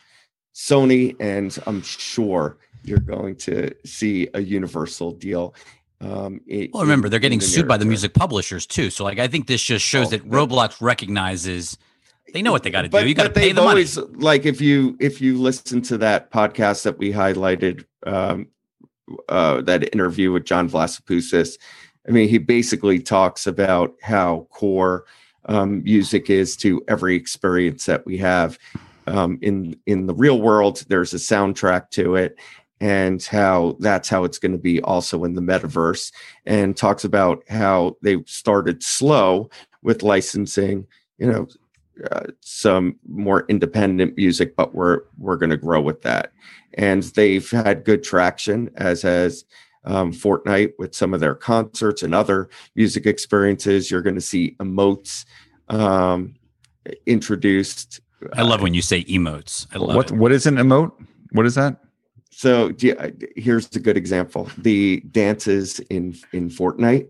sony 0.55 1.14
and 1.20 1.57
i'm 1.66 1.80
sure 1.82 2.59
you're 2.82 2.99
going 2.99 3.36
to 3.36 3.72
see 3.86 4.26
a 4.34 4.41
universal 4.41 5.12
deal 5.12 5.55
um, 6.01 6.41
i- 6.51 6.68
Well, 6.72 6.82
remember 6.82 7.09
they're 7.09 7.20
getting 7.20 7.41
in 7.41 7.47
sued 7.47 7.68
by 7.68 7.76
the 7.76 7.84
music 7.84 8.12
publishers 8.14 8.66
too. 8.66 8.89
So, 8.91 9.03
like, 9.05 9.18
I 9.18 9.26
think 9.28 9.47
this 9.49 9.62
just 9.62 9.84
shows 9.84 10.07
Oh, 10.07 10.11
that. 10.11 10.28
Roblox 10.28 10.80
recognizes 10.80 11.76
they 12.33 12.43
know 12.43 12.53
what 12.53 12.62
they 12.62 12.70
got 12.70 12.83
to 12.83 12.89
do. 12.89 13.07
You 13.07 13.14
got 13.14 13.24
to 13.24 13.31
pay 13.31 13.53
the 13.53 13.62
money. 13.62 13.68
always 13.68 13.97
like 13.97 14.47
if 14.47 14.61
you 14.61 14.97
if 15.01 15.20
you 15.20 15.39
listen 15.39 15.83
to 15.83 15.99
that 15.99 16.31
podcast 16.31 16.83
that 16.83 16.99
we 16.99 17.12
highlighted 17.12 17.85
um, 18.07 18.49
uh, 19.29 19.62
that 19.62 19.93
interview 19.93 20.33
with 20.33 20.45
Jon 20.45 20.68
Vlassopulos 20.68 21.59
i 22.09 22.11
mean 22.11 22.29
he 22.29 22.39
basically 22.39 22.99
talks 22.99 23.47
about 23.47 23.95
how 24.03 24.47
core 24.51 25.05
um, 25.47 25.83
music 25.83 26.31
is 26.31 26.57
to 26.57 26.83
every 26.89 27.14
experience 27.14 27.87
that 27.87 28.05
we 28.07 28.16
have 28.18 28.59
um, 29.07 29.39
in 29.43 29.76
in 29.87 30.07
the 30.07 30.14
real 30.14 30.41
world 30.41 30.85
there's 30.89 31.14
a 31.14 31.18
soundtrack 31.18 31.91
to 31.91 32.16
it 32.16 32.37
and 32.81 33.24
how 33.24 33.76
that's 33.81 34.09
how 34.09 34.24
it's 34.24 34.39
going 34.39 34.53
to 34.53 34.59
be 34.59 34.81
also 34.83 35.24
in 35.24 35.35
the 35.35 35.41
metaverse 35.41 36.12
and 36.47 36.76
talks 36.76 37.05
about 37.05 37.43
how 37.49 37.97
they 38.03 38.22
started 38.26 38.83
slow 38.83 39.51
with 39.83 40.03
licensing 40.03 40.87
you 41.18 41.26
know 41.26 41.47
uh, 42.11 42.24
some 42.40 42.96
more 43.09 43.44
independent 43.49 44.16
music, 44.16 44.57
but 44.57 44.74
we're 44.74 45.01
we're 45.18 45.36
going 45.36 45.51
to 45.51 45.57
grow 45.57 45.80
with 45.80 46.03
that. 46.03 46.32
And 46.74 47.03
they've 47.03 47.49
had 47.51 47.84
good 47.84 48.03
traction, 48.05 48.70
as 48.76 49.03
has 49.03 49.44
um, 49.84 50.12
Fortnite 50.12 50.72
with 50.78 50.94
some 50.94 51.14
of 51.14 51.20
their 51.20 51.34
concerts 51.34 52.03
and 52.03 52.14
other 52.14 52.49
music 52.76 53.07
experiences. 53.07 53.90
You're 53.90 54.03
going 54.03 54.14
to 54.16 54.20
see 54.20 54.55
emotes 54.61 55.24
um, 55.68 56.34
introduced. 57.07 58.01
I 58.34 58.42
love 58.42 58.62
when 58.62 58.74
you 58.74 58.82
say 58.82 59.05
emotes. 59.05 59.66
I 59.74 59.78
love 59.78 59.96
What 59.96 60.11
it. 60.11 60.16
what 60.16 60.32
is 60.32 60.46
an 60.46 60.57
emote? 60.57 60.92
What 61.32 61.46
is 61.46 61.55
that? 61.55 61.80
So 62.30 62.72
yeah, 62.78 63.09
here's 63.36 63.74
a 63.74 63.80
good 63.80 63.96
example: 63.96 64.49
the 64.59 65.03
dances 65.11 65.80
in 65.90 66.16
in 66.32 66.49
Fortnite. 66.51 67.09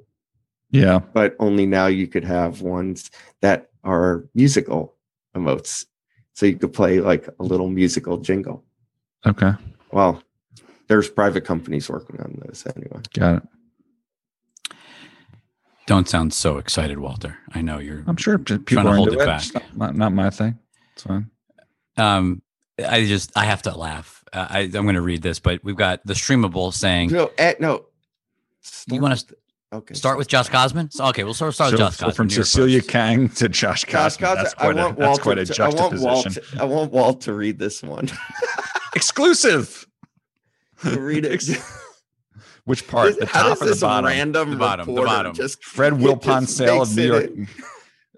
Yeah. 0.70 0.98
but 1.14 1.34
only 1.40 1.64
now 1.64 1.86
you 1.86 2.06
could 2.06 2.24
have 2.24 2.60
ones 2.60 3.10
that 3.40 3.70
are 3.88 4.28
musical 4.34 4.94
emotes. 5.34 5.86
So 6.34 6.46
you 6.46 6.56
could 6.56 6.72
play 6.72 7.00
like 7.00 7.28
a 7.40 7.42
little 7.42 7.68
musical 7.68 8.18
jingle. 8.18 8.64
Okay. 9.26 9.52
Well, 9.90 10.22
there's 10.86 11.08
private 11.08 11.44
companies 11.44 11.88
working 11.88 12.20
on 12.20 12.40
this 12.46 12.64
anyway. 12.66 13.00
Got 13.14 13.36
it. 13.36 13.42
Don't 15.86 16.08
sound 16.08 16.34
so 16.34 16.58
excited, 16.58 16.98
Walter. 16.98 17.38
I 17.54 17.62
know 17.62 17.78
you're. 17.78 18.04
I'm 18.06 18.16
sure 18.16 18.38
p- 18.38 18.44
Trying 18.44 18.64
people 18.64 18.82
to 18.84 18.88
are 18.90 18.96
hold 18.96 19.08
into 19.08 19.20
it 19.20 19.22
it. 19.22 19.26
back. 19.26 19.54
Not, 19.54 19.76
not, 19.76 19.96
not 19.96 20.12
my 20.12 20.30
thing. 20.30 20.58
It's 20.92 21.02
fine. 21.02 21.30
Um, 21.96 22.42
I 22.86 23.06
just 23.06 23.32
I 23.36 23.44
have 23.46 23.62
to 23.62 23.76
laugh. 23.76 24.22
Uh, 24.32 24.46
I, 24.50 24.58
I'm 24.60 24.70
going 24.70 24.94
to 24.94 25.00
read 25.00 25.22
this, 25.22 25.40
but 25.40 25.64
we've 25.64 25.76
got 25.76 26.04
the 26.04 26.12
streamable 26.12 26.72
saying. 26.74 27.10
No, 27.10 27.30
at, 27.38 27.60
no. 27.60 27.86
You 28.90 29.00
want 29.00 29.18
to 29.18 29.36
Okay. 29.70 29.92
start 29.94 30.16
with 30.16 30.28
Josh 30.28 30.48
Kosman? 30.48 30.90
So, 30.90 31.04
okay, 31.08 31.24
we'll 31.24 31.34
start, 31.34 31.52
start 31.54 31.70
So, 31.70 31.76
with 31.76 31.80
Josh 31.80 31.96
so 31.98 32.06
Kosman. 32.06 32.14
from 32.14 32.30
Cecilia 32.30 32.78
Post. 32.80 32.90
Kang 32.90 33.28
to 33.28 33.48
Josh 33.50 33.84
Josh 33.84 34.16
Kosman. 34.16 34.20
That's 34.34 34.54
Kosman, 34.54 34.58
I 34.58 34.62
quite 34.64 34.72
a 34.72 34.76
want 34.82 34.96
that's 34.98 35.06
Walt 35.08 35.20
quite 35.20 35.38
a 35.38 35.44
to, 35.46 35.62
I 35.62 35.68
want 35.68 35.78
Walt. 36.00 36.24
juxtaposition. 36.24 36.56
To, 36.58 36.62
I 36.62 36.64
want 36.64 36.92
Walt 36.92 37.20
to 37.22 37.34
read 37.34 37.58
this 37.58 37.82
one. 37.82 38.08
Exclusive. 38.94 39.86
Read 40.84 41.24
it. 41.26 41.44
Which 42.64 42.86
part? 42.86 43.18
The 43.18 43.26
How 43.26 43.42
top 43.42 43.50
does 43.50 43.62
or 43.62 43.64
the 43.66 43.70
this 43.72 43.80
bottom? 43.80 44.06
random 44.06 44.50
The 44.52 44.56
bottom, 44.56 44.94
the 44.94 45.02
bottom. 45.02 45.34
Just 45.34 45.62
Fred 45.64 45.92
it 45.94 45.98
Wilpon 46.00 46.46
sale 46.48 46.82
of 46.82 46.96
New 46.96 47.02
York. 47.06 47.30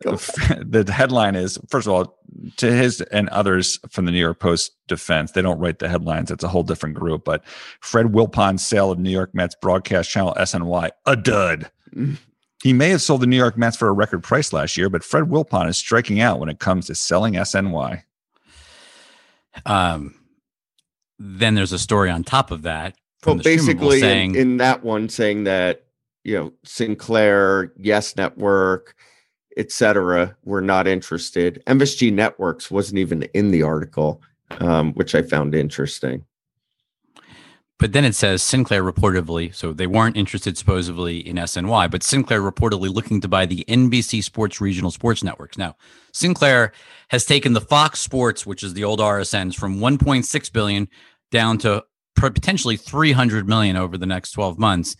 In- 0.05 0.11
Go. 0.11 0.17
the 0.83 0.93
headline 0.93 1.37
is 1.37 1.59
first 1.69 1.87
of 1.87 1.93
all 1.93 2.19
to 2.57 2.73
his 2.73 3.01
and 3.01 3.29
others 3.31 3.79
from 3.91 4.07
the 4.07 4.13
New 4.13 4.19
York 4.19 4.41
Post 4.41 4.73
defense, 4.89 5.33
they 5.33 5.43
don't 5.43 5.59
write 5.59 5.79
the 5.79 5.89
headlines. 5.89 6.31
It's 6.31 6.45
a 6.45 6.49
whole 6.49 6.63
different 6.63 6.95
group. 6.95 7.25
But 7.25 7.45
Fred 7.81 8.07
Wilpon's 8.07 8.65
sale 8.65 8.91
of 8.91 8.99
New 8.99 9.11
York 9.11 9.35
Mets 9.35 9.55
broadcast 9.61 10.11
channel 10.11 10.35
SNY, 10.39 10.91
a 11.07 11.17
dud. 11.17 11.71
Mm. 11.95 12.17
He 12.63 12.73
may 12.73 12.91
have 12.91 13.01
sold 13.01 13.23
the 13.23 13.27
New 13.27 13.37
York 13.37 13.57
Mets 13.57 13.77
for 13.77 13.89
a 13.89 13.93
record 13.93 14.23
price 14.23 14.53
last 14.53 14.77
year, 14.77 14.91
but 14.91 15.03
Fred 15.03 15.25
Wilpon 15.25 15.69
is 15.69 15.79
striking 15.79 16.21
out 16.21 16.41
when 16.41 16.51
it 16.51 16.59
comes 16.59 16.87
to 16.87 16.95
selling 16.95 17.35
SNY. 17.35 18.03
Um, 19.65 20.15
then 21.19 21.55
there's 21.55 21.73
a 21.73 21.79
story 21.79 22.11
on 22.11 22.23
top 22.23 22.51
of 22.51 22.63
that. 22.63 22.97
Well, 23.25 23.35
From 23.35 23.39
the 23.39 23.45
Streamable 23.45 23.91
basically, 23.91 24.03
in, 24.03 24.37
in 24.37 24.57
that 24.59 24.83
one, 24.83 25.09
saying 25.09 25.45
that 25.45 25.85
you 26.25 26.39
know 26.39 26.53
Sinclair, 26.65 27.73
Yes 27.77 28.17
Network, 28.17 28.95
etc., 29.57 30.37
were 30.45 30.61
not 30.61 30.87
interested. 30.87 31.63
MSG 31.67 32.13
Networks 32.13 32.71
wasn't 32.71 32.99
even 32.99 33.23
in 33.35 33.51
the 33.51 33.63
article, 33.63 34.23
um, 34.61 34.93
which 34.95 35.15
I 35.15 35.23
found 35.23 35.55
interesting. 35.55 36.25
But 37.81 37.95
then 37.95 38.05
it 38.05 38.15
says 38.15 38.43
Sinclair 38.43 38.85
reportedly, 38.85 39.55
so 39.55 39.73
they 39.73 39.87
weren't 39.87 40.19
interested 40.19 40.59
supposedly 40.59 41.27
in 41.27 41.37
SNY, 41.37 41.91
but 41.91 42.03
Sinclair 42.03 42.43
reportedly 42.43 42.93
looking 42.93 43.23
to 43.23 43.29
buy 43.29 43.47
the 43.47 43.65
NBC 43.69 44.23
Sports 44.23 44.61
regional 44.61 44.91
sports 44.91 45.25
networks. 45.25 45.57
Now, 45.57 45.77
Sinclair 46.13 46.73
has 47.09 47.25
taken 47.25 47.55
the 47.55 47.61
Fox 47.63 47.99
Sports, 47.99 48.45
which 48.45 48.63
is 48.63 48.75
the 48.75 48.85
old 48.85 49.01
RSNs, 49.01 49.55
from 49.55 49.81
1.6 49.81 50.53
billion 50.53 50.89
down 51.31 51.57
to 51.59 51.83
potentially 52.17 52.77
300 52.77 53.49
million 53.49 53.77
over 53.77 53.97
the 53.97 54.05
next 54.05 54.33
12 54.33 54.59
months. 54.59 54.95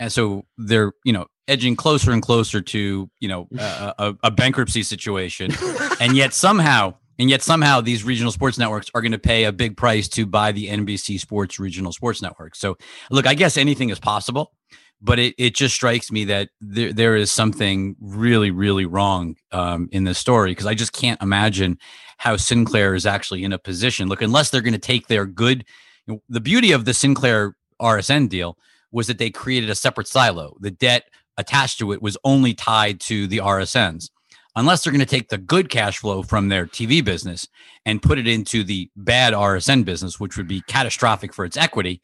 And 0.00 0.10
so 0.10 0.46
they're, 0.56 0.92
you 1.04 1.12
know, 1.12 1.26
edging 1.48 1.76
closer 1.76 2.12
and 2.12 2.22
closer 2.22 2.60
to, 2.60 3.10
you 3.20 3.28
know, 3.28 3.48
a, 3.58 3.94
a, 3.98 4.14
a 4.24 4.30
bankruptcy 4.30 4.82
situation. 4.82 5.52
and 6.00 6.16
yet 6.16 6.34
somehow 6.34 6.94
and 7.18 7.30
yet 7.30 7.42
somehow 7.42 7.80
these 7.80 8.04
regional 8.04 8.32
sports 8.32 8.58
networks 8.58 8.90
are 8.94 9.00
going 9.00 9.12
to 9.12 9.18
pay 9.18 9.44
a 9.44 9.52
big 9.52 9.76
price 9.76 10.08
to 10.08 10.26
buy 10.26 10.52
the 10.52 10.68
NBC 10.68 11.18
Sports 11.18 11.58
regional 11.58 11.92
sports 11.92 12.20
network. 12.20 12.54
So 12.54 12.76
look, 13.10 13.26
I 13.26 13.34
guess 13.34 13.56
anything 13.56 13.90
is 13.90 13.98
possible, 13.98 14.52
but 15.00 15.18
it, 15.18 15.34
it 15.38 15.54
just 15.54 15.74
strikes 15.74 16.10
me 16.10 16.24
that 16.26 16.50
there, 16.60 16.92
there 16.92 17.16
is 17.16 17.30
something 17.30 17.96
really, 18.00 18.50
really 18.50 18.84
wrong 18.84 19.36
um, 19.52 19.88
in 19.92 20.04
this 20.04 20.18
story 20.18 20.50
because 20.50 20.66
I 20.66 20.74
just 20.74 20.92
can't 20.92 21.20
imagine 21.22 21.78
how 22.18 22.36
Sinclair 22.36 22.94
is 22.94 23.06
actually 23.06 23.44
in 23.44 23.52
a 23.52 23.58
position. 23.58 24.08
Look, 24.08 24.22
unless 24.22 24.50
they're 24.50 24.62
going 24.62 24.72
to 24.72 24.78
take 24.78 25.06
their 25.06 25.26
good, 25.26 25.64
you 26.06 26.14
know, 26.14 26.22
the 26.28 26.40
beauty 26.40 26.72
of 26.72 26.84
the 26.84 26.94
Sinclair 26.94 27.56
RSN 27.80 28.28
deal 28.28 28.58
was 28.90 29.06
that 29.06 29.18
they 29.18 29.30
created 29.30 29.68
a 29.68 29.74
separate 29.74 30.08
silo. 30.08 30.56
The 30.60 30.70
debt 30.70 31.04
attached 31.38 31.78
to 31.78 31.92
it 31.92 32.02
was 32.02 32.16
only 32.24 32.54
tied 32.54 33.00
to 33.00 33.26
the 33.26 33.38
RSNs 33.38 34.10
unless 34.56 34.82
they're 34.82 34.92
going 34.92 35.00
to 35.00 35.06
take 35.06 35.28
the 35.28 35.38
good 35.38 35.68
cash 35.68 35.98
flow 35.98 36.22
from 36.22 36.48
their 36.48 36.66
TV 36.66 37.04
business 37.04 37.46
and 37.84 38.02
put 38.02 38.18
it 38.18 38.26
into 38.26 38.64
the 38.64 38.90
bad 38.96 39.34
RSN 39.34 39.84
business, 39.84 40.18
which 40.18 40.36
would 40.36 40.48
be 40.48 40.62
catastrophic 40.62 41.34
for 41.34 41.44
its 41.44 41.56
equity. 41.56 42.00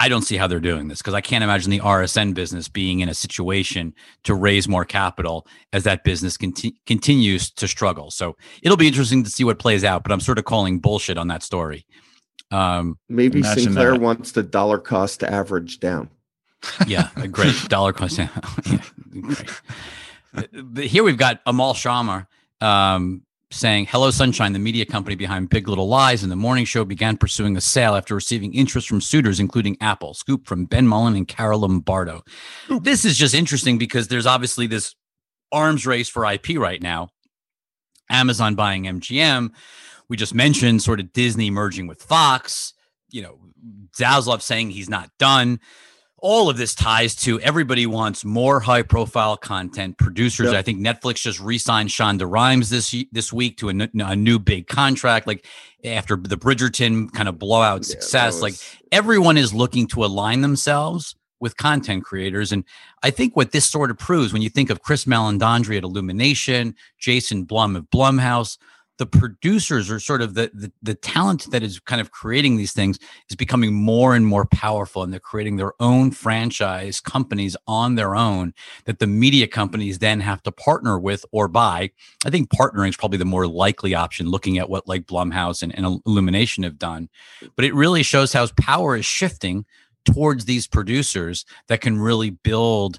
I 0.00 0.08
don't 0.08 0.22
see 0.22 0.36
how 0.36 0.46
they're 0.46 0.60
doing 0.60 0.88
this 0.88 0.98
because 0.98 1.14
I 1.14 1.20
can't 1.20 1.42
imagine 1.42 1.70
the 1.70 1.80
RSN 1.80 2.34
business 2.34 2.68
being 2.68 3.00
in 3.00 3.08
a 3.08 3.14
situation 3.14 3.94
to 4.24 4.34
raise 4.34 4.68
more 4.68 4.84
capital 4.84 5.46
as 5.72 5.84
that 5.84 6.04
business 6.04 6.36
conti- 6.36 6.76
continues 6.86 7.50
to 7.52 7.66
struggle. 7.66 8.10
So 8.10 8.36
it'll 8.62 8.76
be 8.76 8.86
interesting 8.86 9.24
to 9.24 9.30
see 9.30 9.42
what 9.42 9.58
plays 9.58 9.82
out, 9.82 10.02
but 10.02 10.12
I'm 10.12 10.20
sort 10.20 10.38
of 10.38 10.44
calling 10.44 10.78
bullshit 10.78 11.18
on 11.18 11.28
that 11.28 11.42
story. 11.42 11.84
Um, 12.50 12.98
Maybe 13.08 13.42
Sinclair 13.42 13.92
that. 13.92 14.00
wants 14.00 14.32
the 14.32 14.42
dollar 14.42 14.78
cost 14.78 15.20
to 15.20 15.32
average 15.32 15.80
down. 15.80 16.10
Yeah, 16.86 17.10
a 17.16 17.28
great 17.28 17.54
dollar 17.68 17.92
cost. 17.92 18.18
yeah, 18.18 18.28
great. 19.20 19.48
Here 20.78 21.02
we've 21.02 21.16
got 21.16 21.44
Amol 21.44 21.74
Sharma 21.74 22.26
um, 22.64 23.22
saying, 23.50 23.86
"Hello, 23.86 24.10
Sunshine, 24.10 24.52
the 24.52 24.58
media 24.58 24.84
company 24.84 25.16
behind 25.16 25.48
Big 25.48 25.68
Little 25.68 25.88
Lies 25.88 26.22
and 26.22 26.30
the 26.30 26.36
morning 26.36 26.64
show 26.64 26.84
began 26.84 27.16
pursuing 27.16 27.56
a 27.56 27.60
sale 27.60 27.94
after 27.94 28.14
receiving 28.14 28.52
interest 28.54 28.88
from 28.88 29.00
suitors, 29.00 29.40
including 29.40 29.76
Apple." 29.80 30.14
Scoop 30.14 30.46
from 30.46 30.64
Ben 30.64 30.86
Mullin 30.86 31.16
and 31.16 31.26
Cara 31.28 31.56
Lombardo. 31.56 32.22
This 32.82 33.04
is 33.04 33.16
just 33.16 33.34
interesting 33.34 33.78
because 33.78 34.08
there's 34.08 34.26
obviously 34.26 34.66
this 34.66 34.94
arms 35.52 35.86
race 35.86 36.08
for 36.08 36.30
IP 36.30 36.58
right 36.58 36.82
now. 36.82 37.08
Amazon 38.10 38.54
buying 38.54 38.84
MGM. 38.84 39.50
We 40.08 40.16
just 40.16 40.34
mentioned 40.34 40.82
sort 40.82 41.00
of 41.00 41.12
Disney 41.12 41.50
merging 41.50 41.86
with 41.86 42.02
Fox. 42.02 42.72
You 43.10 43.22
know, 43.22 43.38
Zaslav 43.98 44.42
saying 44.42 44.70
he's 44.70 44.88
not 44.88 45.10
done. 45.18 45.60
All 46.20 46.50
of 46.50 46.56
this 46.56 46.74
ties 46.74 47.14
to 47.16 47.40
everybody 47.40 47.86
wants 47.86 48.24
more 48.24 48.58
high 48.60 48.82
profile 48.82 49.36
content. 49.36 49.98
Producers, 49.98 50.46
Yep. 50.52 50.54
I 50.58 50.62
think 50.62 50.80
Netflix 50.80 51.22
just 51.22 51.38
re-signed 51.40 51.90
Shonda 51.90 52.28
Rhimes 52.30 52.70
this 52.70 52.94
this 53.12 53.32
week 53.32 53.56
to 53.58 53.68
a, 53.68 53.72
n- 53.72 53.90
a 54.00 54.16
new 54.16 54.38
big 54.38 54.66
contract. 54.66 55.26
Like 55.28 55.46
after 55.84 56.16
the 56.16 56.36
Bridgerton 56.36 57.12
kind 57.12 57.28
of 57.28 57.38
blowout 57.38 57.82
Yeah, 57.86 57.90
success, 57.92 58.42
like 58.42 58.54
everyone 58.90 59.38
is 59.38 59.54
looking 59.54 59.86
to 59.88 60.04
align 60.04 60.40
themselves 60.40 61.14
with 61.40 61.56
content 61.56 62.04
creators. 62.04 62.50
And 62.50 62.64
I 63.04 63.10
think 63.10 63.36
what 63.36 63.52
this 63.52 63.64
sort 63.64 63.92
of 63.92 63.98
proves 63.98 64.32
when 64.32 64.42
you 64.42 64.48
think 64.50 64.70
of 64.70 64.82
Chris 64.82 65.04
Meledandri 65.04 65.76
at 65.76 65.84
Illumination, 65.84 66.74
Jason 66.98 67.44
Blum 67.44 67.76
of 67.76 67.84
Blumhouse, 67.90 68.58
the 68.98 69.06
producers 69.06 69.90
are 69.90 70.00
sort 70.00 70.20
of 70.20 70.34
the, 70.34 70.50
the 70.52 70.72
the 70.82 70.94
talent 70.94 71.50
that 71.50 71.62
is 71.62 71.80
kind 71.80 72.00
of 72.00 72.10
creating 72.10 72.56
these 72.56 72.72
things 72.72 72.98
is 73.30 73.36
becoming 73.36 73.72
more 73.72 74.14
and 74.14 74.26
more 74.26 74.44
powerful 74.46 75.02
and 75.02 75.12
they're 75.12 75.20
creating 75.20 75.56
their 75.56 75.72
own 75.80 76.10
franchise 76.10 77.00
companies 77.00 77.56
on 77.66 77.94
their 77.94 78.14
own 78.14 78.52
that 78.84 78.98
the 78.98 79.06
media 79.06 79.46
companies 79.46 80.00
then 80.00 80.20
have 80.20 80.42
to 80.42 80.52
partner 80.52 80.98
with 80.98 81.24
or 81.32 81.48
buy. 81.48 81.90
I 82.26 82.30
think 82.30 82.50
partnering 82.50 82.88
is 82.88 82.96
probably 82.96 83.18
the 83.18 83.24
more 83.24 83.46
likely 83.46 83.94
option 83.94 84.28
looking 84.30 84.58
at 84.58 84.68
what 84.68 84.88
like 84.88 85.06
blumhouse 85.06 85.62
and, 85.62 85.74
and 85.76 86.00
illumination 86.04 86.64
have 86.64 86.78
done. 86.78 87.08
But 87.56 87.64
it 87.64 87.74
really 87.74 88.02
shows 88.02 88.32
how 88.32 88.46
power 88.56 88.96
is 88.96 89.06
shifting 89.06 89.64
towards 90.04 90.44
these 90.46 90.66
producers 90.66 91.44
that 91.68 91.80
can 91.80 91.98
really 91.98 92.30
build 92.30 92.98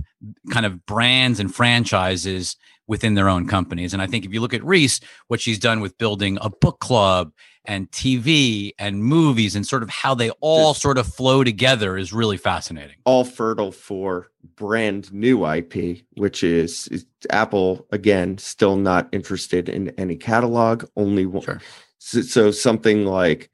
kind 0.52 0.66
of 0.66 0.86
brands 0.86 1.40
and 1.40 1.54
franchises 1.54 2.56
within 2.90 3.14
their 3.14 3.30
own 3.30 3.48
companies. 3.48 3.94
And 3.94 4.02
I 4.02 4.08
think 4.08 4.26
if 4.26 4.34
you 4.34 4.42
look 4.42 4.54
at 4.54 4.64
Reese, 4.66 5.00
what 5.28 5.40
she's 5.40 5.60
done 5.60 5.80
with 5.80 5.98
building 5.98 6.38
a 6.42 6.50
book 6.50 6.80
club 6.80 7.32
and 7.64 7.90
TV 7.92 8.72
and 8.80 9.04
movies 9.04 9.56
and 9.56 9.66
sort 9.66 9.84
of 9.84 9.90
how 9.90 10.16
they 10.16 10.32
all 10.42 10.72
Just- 10.74 10.82
sort 10.82 10.98
of 10.98 11.06
flow 11.08 11.44
together 11.44 11.98
is 11.98 12.12
really 12.12 12.38
fascinating. 12.38 12.96
all 13.06 13.24
fertile 13.24 13.72
for 13.72 14.32
brand 14.56 15.14
new 15.14 15.46
IP, 15.46 16.02
which 16.16 16.44
is, 16.44 16.88
is 16.88 17.06
Apple 17.30 17.86
again 17.92 18.38
still 18.40 18.76
not 18.76 19.08
interested 19.12 19.70
in 19.70 19.90
any 20.00 20.16
catalog. 20.16 20.86
Only 20.98 21.28
one. 21.28 21.44
Sure. 21.44 21.62
So, 22.00 22.22
so 22.22 22.50
something 22.52 23.06
like 23.06 23.52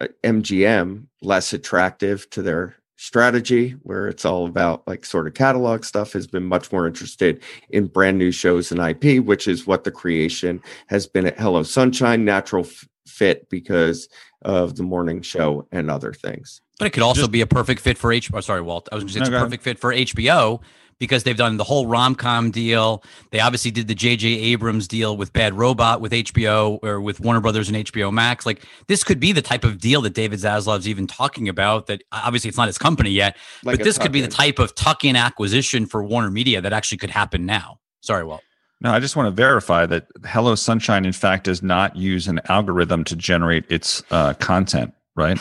uh, 0.00 0.08
MGM 0.22 1.06
less 1.22 1.54
attractive 1.54 2.28
to 2.30 2.42
their 2.42 2.76
strategy, 2.96 3.70
where 3.82 4.08
it's 4.08 4.24
all 4.24 4.46
about 4.46 4.86
like 4.88 5.04
sort 5.04 5.26
of 5.26 5.34
catalog 5.34 5.84
stuff, 5.84 6.12
has 6.12 6.26
been 6.26 6.44
much 6.44 6.72
more 6.72 6.86
interested 6.86 7.42
in 7.70 7.86
brand 7.86 8.18
new 8.18 8.30
shows 8.32 8.72
and 8.72 8.80
IP, 8.80 9.22
which 9.24 9.46
is 9.46 9.66
what 9.66 9.84
the 9.84 9.90
creation 9.90 10.60
has 10.88 11.06
been 11.06 11.26
at 11.26 11.38
Hello 11.38 11.62
Sunshine. 11.62 12.24
Natural 12.24 12.64
f- 12.64 12.88
fit 13.06 13.48
because 13.50 14.08
of 14.42 14.76
the 14.76 14.82
morning 14.82 15.22
show 15.22 15.66
and 15.72 15.90
other 15.90 16.12
things. 16.12 16.60
But 16.78 16.86
it 16.86 16.90
could 16.90 17.02
also 17.02 17.22
Just- 17.22 17.30
be 17.32 17.40
a 17.40 17.46
perfect 17.46 17.80
fit 17.80 17.96
for 17.96 18.12
H. 18.12 18.30
Oh, 18.32 18.40
sorry, 18.40 18.60
Walt. 18.60 18.88
I 18.92 18.96
was 18.96 19.04
going 19.04 19.08
to 19.08 19.14
say 19.14 19.20
it's 19.20 19.30
No, 19.30 19.36
a 19.38 19.40
perfect 19.40 19.62
fit 19.62 19.78
for 19.78 19.92
HBO 19.94 20.60
because 20.98 21.24
they've 21.24 21.36
done 21.36 21.56
the 21.56 21.64
whole 21.64 21.86
rom-com 21.86 22.50
deal. 22.50 23.02
They 23.30 23.40
obviously 23.40 23.70
did 23.70 23.88
the 23.88 23.94
J.J. 23.94 24.28
Abrams 24.28 24.88
deal 24.88 25.16
with 25.16 25.32
Bad 25.32 25.54
Robot 25.54 26.00
with 26.00 26.12
HBO 26.12 26.78
or 26.82 27.00
with 27.00 27.20
Warner 27.20 27.40
Brothers 27.40 27.68
and 27.68 27.76
HBO 27.76 28.12
Max. 28.12 28.46
Like 28.46 28.64
this 28.88 29.04
could 29.04 29.20
be 29.20 29.32
the 29.32 29.42
type 29.42 29.64
of 29.64 29.78
deal 29.78 30.00
that 30.02 30.14
David 30.14 30.38
Zaslav's 30.38 30.88
even 30.88 31.06
talking 31.06 31.48
about. 31.48 31.86
That 31.86 32.02
obviously 32.12 32.48
it's 32.48 32.58
not 32.58 32.68
his 32.68 32.78
company 32.78 33.10
yet, 33.10 33.36
Like 33.62 33.78
but 33.78 33.84
this 33.84 33.98
could 33.98 34.12
be 34.12 34.20
the 34.20 34.28
type 34.28 34.58
of 34.58 34.74
tuck-in 34.74 35.16
acquisition 35.16 35.86
for 35.86 36.04
Warner 36.04 36.30
Media 36.30 36.60
that 36.60 36.72
actually 36.72 36.98
could 36.98 37.10
happen 37.10 37.46
now. 37.46 37.78
Sorry, 38.00 38.24
Walt. 38.24 38.42
No, 38.80 38.90
I 38.92 39.00
just 39.00 39.16
want 39.16 39.26
to 39.26 39.30
verify 39.30 39.86
that 39.86 40.06
Hello 40.26 40.54
Sunshine, 40.54 41.06
in 41.06 41.12
fact, 41.12 41.44
does 41.44 41.62
not 41.62 41.96
use 41.96 42.28
an 42.28 42.40
algorithm 42.48 43.04
to 43.04 43.16
generate 43.16 43.64
its 43.70 44.02
uh, 44.10 44.34
content. 44.34 44.92
Right? 45.14 45.38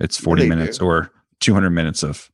It's 0.00 0.18
forty 0.18 0.48
minutes 0.48 0.78
do. 0.78 0.84
or 0.84 1.12
two 1.40 1.54
hundred 1.54 1.70
minutes 1.70 2.02
of 2.02 2.30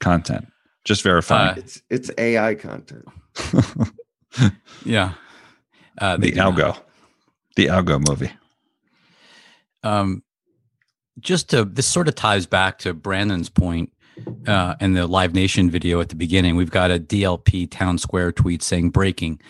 content. 0.00 0.48
Just 0.84 1.02
verifying. 1.02 1.50
Uh, 1.50 1.54
It's 1.58 1.82
it's 1.90 2.10
AI 2.18 2.54
content. 2.54 3.04
Yeah, 4.84 5.14
uh, 5.98 6.16
the 6.16 6.30
do 6.32 6.36
not. 6.36 6.54
Algo, 6.54 6.76
the 7.56 7.66
Algo 7.66 8.06
movie. 8.08 8.32
um, 9.84 10.22
just 11.20 11.50
to 11.50 11.64
this 11.64 11.86
sort 11.86 12.08
of 12.08 12.14
ties 12.16 12.44
back 12.46 12.78
to 12.80 12.92
Brandon's 12.94 13.48
point 13.48 13.92
uh, 14.48 14.74
and 14.80 14.96
the 14.96 15.06
Live 15.06 15.34
Nation 15.34 15.70
video 15.70 16.00
at 16.00 16.08
the 16.08 16.16
beginning. 16.16 16.56
We've 16.56 16.70
got 16.70 16.90
a 16.90 16.98
DLP 16.98 17.70
Town 17.70 17.96
Square 17.98 18.32
tweet 18.32 18.62
saying 18.62 18.90
breaking. 18.90 19.40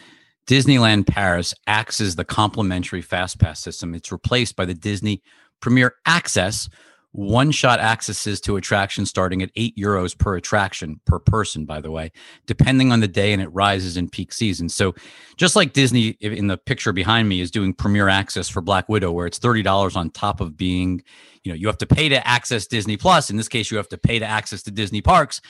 Disneyland 0.47 1.07
Paris 1.07 1.55
acts 1.67 2.03
as 2.03 2.17
the 2.17 2.25
complimentary 2.25 3.01
fast 3.01 3.39
pass 3.39 3.59
system. 3.61 3.95
It's 3.95 4.13
replaced 4.13 4.57
by 4.57 4.67
the 4.67 4.75
Disney 4.75 5.23
Premier 5.61 5.95
Access, 6.05 6.69
one 7.15 7.53
shot 7.53 7.79
accesses 7.79 8.41
to 8.41 8.57
attractions 8.57 9.09
starting 9.09 9.41
at 9.41 9.53
eight 9.55 9.77
euros 9.77 10.19
per 10.19 10.35
attraction 10.35 11.01
per 11.07 11.21
person, 11.21 11.65
by 11.65 11.81
the 11.81 11.93
way, 11.93 12.11
depending 12.47 12.91
on 12.91 12.99
the 12.99 13.07
day, 13.07 13.33
and 13.33 13.41
it 13.41 13.47
rises 13.53 13.97
in 13.97 14.09
peak 14.09 14.33
season. 14.33 14.69
So, 14.69 14.97
just 15.37 15.55
like 15.55 15.75
Disney 15.75 16.09
in 16.21 16.49
the 16.49 16.59
picture 16.59 16.93
behind 16.93 17.29
me 17.29 17.41
is 17.41 17.53
doing 17.53 17.73
Premier 17.73 18.09
Access 18.09 18.49
for 18.49 18.61
Black 18.61 18.89
Widow, 18.89 19.13
where 19.13 19.29
it's 19.29 19.39
thirty 19.39 19.63
dollars 19.63 19.95
on 19.95 20.11
top 20.11 20.41
of 20.41 20.57
being, 20.57 21.03
you 21.45 21.53
know, 21.53 21.57
you 21.57 21.69
have 21.69 21.79
to 21.79 21.87
pay 21.87 22.09
to 22.09 22.27
access 22.27 22.67
Disney 22.67 22.97
Plus. 22.97 23.31
In 23.31 23.37
this 23.37 23.49
case, 23.49 23.71
you 23.71 23.77
have 23.77 23.89
to 23.91 23.99
pay 23.99 24.19
to 24.19 24.27
access 24.27 24.63
the 24.63 24.73
Disney 24.73 25.01
parks. 25.01 25.41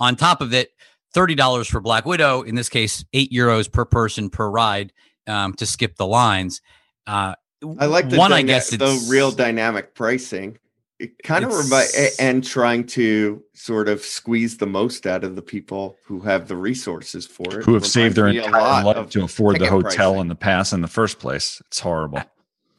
On 0.00 0.16
top 0.16 0.42
of 0.42 0.52
it, 0.52 0.72
thirty 1.14 1.34
dollars 1.34 1.66
for 1.68 1.80
Black 1.80 2.04
Widow. 2.04 2.42
In 2.42 2.54
this 2.54 2.68
case, 2.68 3.02
eight 3.14 3.32
euros 3.32 3.72
per 3.72 3.86
person 3.86 4.28
per 4.28 4.50
ride 4.50 4.92
um, 5.26 5.54
to 5.54 5.64
skip 5.64 5.96
the 5.96 6.06
lines. 6.06 6.60
Uh, 7.06 7.34
I 7.78 7.86
like 7.86 8.10
the 8.10 8.18
one. 8.18 8.30
I 8.30 8.42
dyna- 8.42 8.46
guess 8.46 8.68
the 8.68 9.06
real 9.08 9.30
dynamic 9.30 9.94
pricing. 9.94 10.58
It 11.00 11.22
kind 11.24 11.44
of 11.44 11.52
reminds 11.52 12.16
and 12.18 12.44
trying 12.44 12.86
to 12.88 13.42
sort 13.52 13.88
of 13.88 14.00
squeeze 14.00 14.58
the 14.58 14.66
most 14.66 15.06
out 15.06 15.24
of 15.24 15.34
the 15.34 15.42
people 15.42 15.96
who 16.04 16.20
have 16.20 16.46
the 16.46 16.56
resources 16.56 17.26
for 17.26 17.60
it. 17.60 17.64
Who 17.64 17.74
have 17.74 17.84
saved 17.84 18.14
their 18.14 18.26
Reminds 18.26 18.52
me 18.52 18.58
entire 18.58 18.84
life 18.84 19.10
to 19.10 19.24
afford 19.24 19.58
the 19.58 19.66
hotel 19.66 20.12
pricing. 20.12 20.20
and 20.20 20.30
the 20.30 20.36
pass 20.36 20.72
in 20.72 20.82
the 20.82 20.88
first 20.88 21.18
place. 21.18 21.60
It's 21.66 21.80
horrible. 21.80 22.22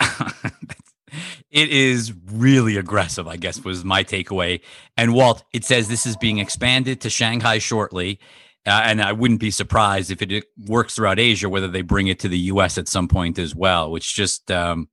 it 1.51 1.70
is 1.70 2.13
really 2.32 2.78
aggressive, 2.78 3.28
I 3.28 3.36
guess, 3.36 3.63
was 3.63 3.84
my 3.84 4.03
takeaway. 4.03 4.61
And 4.95 5.13
Walt, 5.13 5.43
it 5.51 5.66
says 5.66 5.89
this 5.89 6.05
is 6.05 6.16
being 6.16 6.39
expanded 6.39 7.01
to 7.01 7.09
Shanghai 7.09 7.57
shortly. 7.57 8.20
Uh, 8.66 8.82
and 8.84 9.01
I 9.01 9.11
wouldn't 9.11 9.41
be 9.41 9.51
surprised 9.51 10.09
if 10.09 10.22
it 10.22 10.45
works 10.66 10.95
throughout 10.95 11.20
Asia, 11.20 11.49
whether 11.49 11.68
they 11.68 11.82
bring 11.82 12.07
it 12.07 12.20
to 12.20 12.30
the 12.30 12.39
U.S. 12.39 12.78
at 12.78 12.88
some 12.88 13.07
point 13.07 13.38
as 13.38 13.53
well, 13.53 13.91
which 13.91 14.16
just 14.16 14.49
um, 14.49 14.89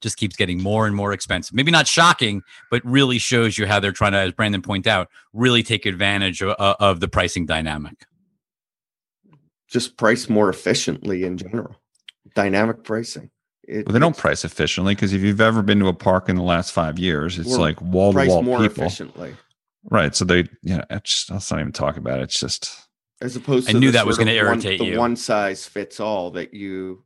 just 0.00 0.16
keeps 0.16 0.36
getting 0.36 0.62
more 0.62 0.86
and 0.86 0.94
more 0.94 1.12
expensive. 1.12 1.54
Maybe 1.54 1.70
not 1.70 1.86
shocking, 1.86 2.42
but 2.70 2.84
really 2.84 3.18
shows 3.18 3.58
you 3.58 3.66
how 3.66 3.80
they're 3.80 3.92
trying 3.92 4.12
to, 4.12 4.18
as 4.18 4.32
Brandon 4.32 4.62
pointed 4.62 4.88
out, 4.88 5.08
really 5.32 5.62
take 5.62 5.86
advantage 5.86 6.42
of, 6.42 6.50
of 6.58 7.00
the 7.00 7.08
pricing 7.08 7.46
dynamic. 7.46 8.06
just 9.68 9.96
price 9.96 10.28
more 10.28 10.48
efficiently 10.48 11.24
in 11.24 11.36
general. 11.36 11.76
Dynamic 12.34 12.84
pricing. 12.84 13.30
It, 13.64 13.86
Well, 13.86 13.92
they 13.92 13.98
don't 13.98 14.16
price 14.16 14.44
efficiently 14.44 14.94
because 14.94 15.12
if 15.12 15.20
you've 15.22 15.40
ever 15.40 15.62
been 15.62 15.78
to 15.80 15.88
a 15.88 15.92
park 15.92 16.28
in 16.28 16.36
the 16.36 16.42
last 16.42 16.72
five 16.72 16.98
years, 16.98 17.38
it's 17.38 17.56
like 17.56 17.80
wall 17.82 18.12
to 18.14 18.26
wall 18.26 18.42
people. 18.42 18.64
efficiently. 18.64 19.34
Right. 19.84 20.14
So 20.14 20.24
they, 20.24 20.44
yeah, 20.62 20.84
it's 20.90 21.10
just, 21.12 21.30
let's 21.30 21.50
not 21.50 21.60
even 21.60 21.72
talk 21.72 21.96
about 21.96 22.20
it. 22.20 22.22
It's 22.24 22.40
just, 22.40 22.70
As 23.20 23.36
opposed 23.36 23.66
to, 23.66 23.70
I 23.70 23.72
to 23.74 23.78
knew 23.80 23.90
that 23.92 24.06
was 24.06 24.16
gonna 24.16 24.30
one- 24.30 24.36
irritate 24.36 24.78
the 24.78 24.86
you. 24.86 24.98
one 24.98 25.16
size 25.16 25.66
fits 25.66 26.00
all 26.00 26.30
that 26.32 26.54
you 26.54 27.04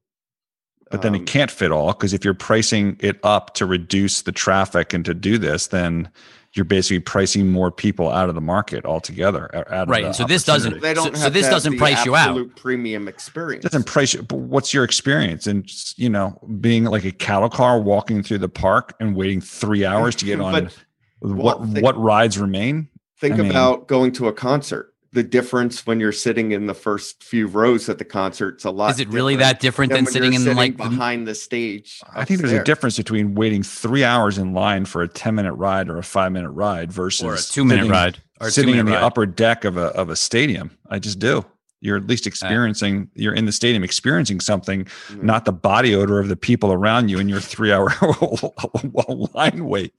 but 0.92 1.02
then 1.02 1.14
um, 1.14 1.20
it 1.22 1.26
can't 1.26 1.50
fit 1.50 1.72
all 1.72 1.88
because 1.88 2.12
if 2.12 2.24
you're 2.24 2.34
pricing 2.34 2.96
it 3.00 3.18
up 3.24 3.54
to 3.54 3.66
reduce 3.66 4.22
the 4.22 4.30
traffic 4.32 4.92
and 4.92 5.04
to 5.04 5.14
do 5.14 5.38
this, 5.38 5.66
then 5.68 6.08
you're 6.54 6.64
basically 6.66 7.00
pricing 7.00 7.50
more 7.50 7.70
people 7.72 8.10
out 8.10 8.28
of 8.28 8.34
the 8.34 8.40
market 8.40 8.84
altogether. 8.84 9.50
or 9.54 9.72
Out 9.72 9.84
of 9.84 9.88
Right, 9.88 10.02
the 10.02 10.06
and 10.08 10.14
so 10.16 10.24
this 10.24 10.44
doesn't- 10.44 10.74
opportunity. 10.74 10.86
they 10.86 10.94
don't 10.94 11.16
so 11.16 11.22
have 11.24 11.32
this 11.32 11.48
doesn't 11.48 11.78
price 11.78 12.04
you 12.04 12.14
out. 12.14 12.54
premium 12.56 13.08
experience. 13.08 13.64
Doesn't 13.64 13.86
price 13.86 14.12
you. 14.12 14.22
But 14.22 14.36
what's 14.40 14.74
your 14.74 14.84
experience? 14.84 15.46
And 15.46 15.66
you 15.96 16.10
know, 16.10 16.38
being 16.60 16.84
like 16.84 17.04
a 17.06 17.10
cattle 17.10 17.48
car 17.48 17.80
walking 17.80 18.22
through 18.22 18.38
the 18.38 18.50
park 18.50 18.94
and 19.00 19.16
waiting 19.16 19.40
three 19.40 19.84
hours 19.86 20.14
to 20.16 20.26
get 20.26 20.40
on 20.42 20.52
But 20.52 20.76
what 21.22 21.60
well, 21.60 21.68
think- 21.72 21.82
what 21.84 21.98
rides 21.98 22.38
remain? 22.38 22.88
think 23.18 23.34
I 23.34 23.38
mean- 23.38 23.50
about 23.50 23.86
going 23.88 24.12
to 24.12 24.28
a 24.28 24.32
concert. 24.32 24.91
The 25.14 25.22
difference 25.22 25.86
when 25.86 26.00
you're 26.00 26.10
sitting 26.10 26.52
in 26.52 26.66
the 26.66 26.72
first 26.74 27.22
few 27.22 27.46
rows 27.46 27.88
at 27.90 27.98
the 27.98 28.04
concert, 28.04 28.54
it's 28.54 28.64
a 28.64 28.70
lot. 28.70 28.92
Is 28.92 29.00
it 29.00 29.08
really 29.08 29.36
that 29.36 29.60
different 29.60 29.92
than 29.92 30.04
when 30.06 30.12
sitting 30.12 30.32
you're 30.32 30.50
in 30.50 30.56
like 30.56 30.78
behind 30.78 31.28
the 31.28 31.34
stage? 31.34 32.00
I 32.14 32.24
think 32.24 32.40
there's 32.40 32.52
a 32.52 32.64
difference 32.64 32.96
between 32.96 33.34
waiting 33.34 33.62
three 33.62 34.04
hours 34.04 34.38
in 34.38 34.54
line 34.54 34.86
for 34.86 35.02
a 35.02 35.08
10 35.08 35.34
minute 35.34 35.52
ride 35.52 35.90
or 35.90 35.98
a 35.98 36.02
five 36.02 36.32
minute 36.32 36.50
ride 36.52 36.90
versus 36.90 37.22
or 37.24 37.34
a 37.34 37.38
two 37.38 37.62
minute 37.64 37.82
sitting- 37.82 37.90
ride 37.92 38.22
or 38.40 38.50
sitting 38.50 38.76
in 38.76 38.86
the 38.86 38.92
ride. 38.92 39.02
upper 39.02 39.26
deck 39.26 39.64
of 39.66 39.76
a, 39.76 39.88
of 39.88 40.08
a 40.08 40.16
stadium. 40.16 40.70
I 40.88 40.98
just 40.98 41.18
do. 41.18 41.44
You're 41.82 41.98
at 41.98 42.06
least 42.06 42.26
experiencing, 42.26 43.10
you're 43.14 43.34
in 43.34 43.44
the 43.44 43.52
stadium 43.52 43.84
experiencing 43.84 44.40
something, 44.40 44.84
Mhm. 45.10 45.24
not 45.24 45.44
the 45.44 45.52
body 45.52 45.94
odor 45.94 46.20
of 46.20 46.28
the 46.28 46.36
people 46.36 46.72
around 46.72 47.10
you 47.10 47.18
in 47.18 47.28
your 47.28 47.40
three 47.40 47.70
hour 47.72 47.92
line 49.34 49.66
wait. 49.66 49.92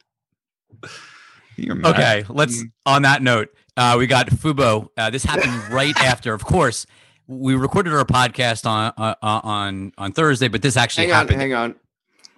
Can 0.82 0.90
you 1.66 1.72
imagine? 1.74 1.94
Okay, 2.02 2.26
let's. 2.30 2.64
On 2.88 3.04
that 3.04 3.22
note, 3.22 3.50
uh, 3.78 3.96
we 3.98 4.08
got 4.08 4.28
Fubo. 4.28 4.90
Uh, 4.98 5.10
this 5.10 5.24
happened 5.24 5.54
right 5.74 5.98
after, 6.02 6.34
of 6.34 6.44
course. 6.46 6.86
We 7.28 7.56
recorded 7.56 7.94
our 7.94 8.06
podcast 8.06 8.66
on 8.66 8.94
uh, 8.98 9.16
uh, 9.22 9.42
on 9.44 9.94
on 9.98 10.12
Thursday, 10.12 10.50
but 10.50 10.62
this 10.62 10.76
actually 10.76 11.06
Hang 11.08 11.14
on, 11.14 11.20
happened. 11.20 11.42
hang 11.42 11.54
on. 11.54 11.76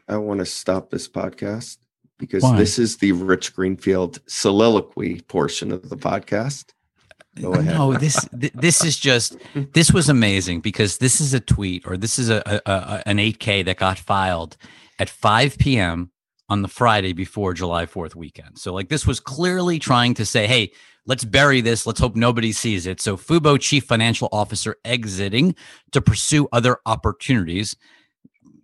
I 0.08 0.18
want 0.18 0.40
to 0.40 0.46
stop 0.46 0.92
this 0.92 1.08
podcast 1.08 1.78
because 2.20 2.44
Why? 2.44 2.56
this 2.58 2.78
is 2.78 2.98
the 2.98 3.12
Rich 3.12 3.56
Greenfield 3.56 4.20
soliloquy 4.28 5.22
portion 5.22 5.72
of 5.72 5.90
the 5.90 5.98
podcast. 5.98 6.66
Go 7.42 7.54
ahead. 7.54 7.74
No, 7.76 7.94
this 7.94 8.28
th- 8.40 8.54
this 8.54 8.84
is 8.84 8.98
just 8.98 9.38
this 9.74 9.92
was 9.92 10.08
amazing 10.08 10.62
because 10.62 11.00
this 11.00 11.20
is 11.20 11.34
a 11.34 11.40
tweet 11.40 11.86
or 11.88 11.98
this 11.98 12.20
is 12.20 12.30
a, 12.30 12.42
a, 12.46 12.72
a 12.72 13.04
an 13.08 13.18
8K 13.18 13.66
that 13.66 13.78
got 13.78 13.98
filed 13.98 14.56
at 15.00 15.10
5 15.10 15.58
p.m. 15.58 16.12
on 16.48 16.62
the 16.62 16.68
Friday 16.70 17.12
before 17.12 17.54
July 17.54 17.88
4th 17.88 18.16
weekend. 18.16 18.60
So 18.60 18.72
like 18.74 18.90
this 18.90 19.06
was 19.06 19.20
clearly 19.20 19.80
trying 19.80 20.14
to 20.14 20.26
say, 20.26 20.48
hey, 20.48 20.72
let's 21.06 21.26
bury 21.26 21.62
this. 21.62 21.86
Let's 21.86 22.00
hope 22.00 22.16
nobody 22.16 22.52
sees 22.52 22.86
it. 22.88 23.02
So 23.02 23.18
Fubo 23.18 23.60
chief 23.60 23.86
financial 23.86 24.30
officer 24.32 24.78
exiting 24.84 25.56
to 25.92 26.02
pursue 26.02 26.48
other 26.52 26.78
opportunities. 26.86 27.76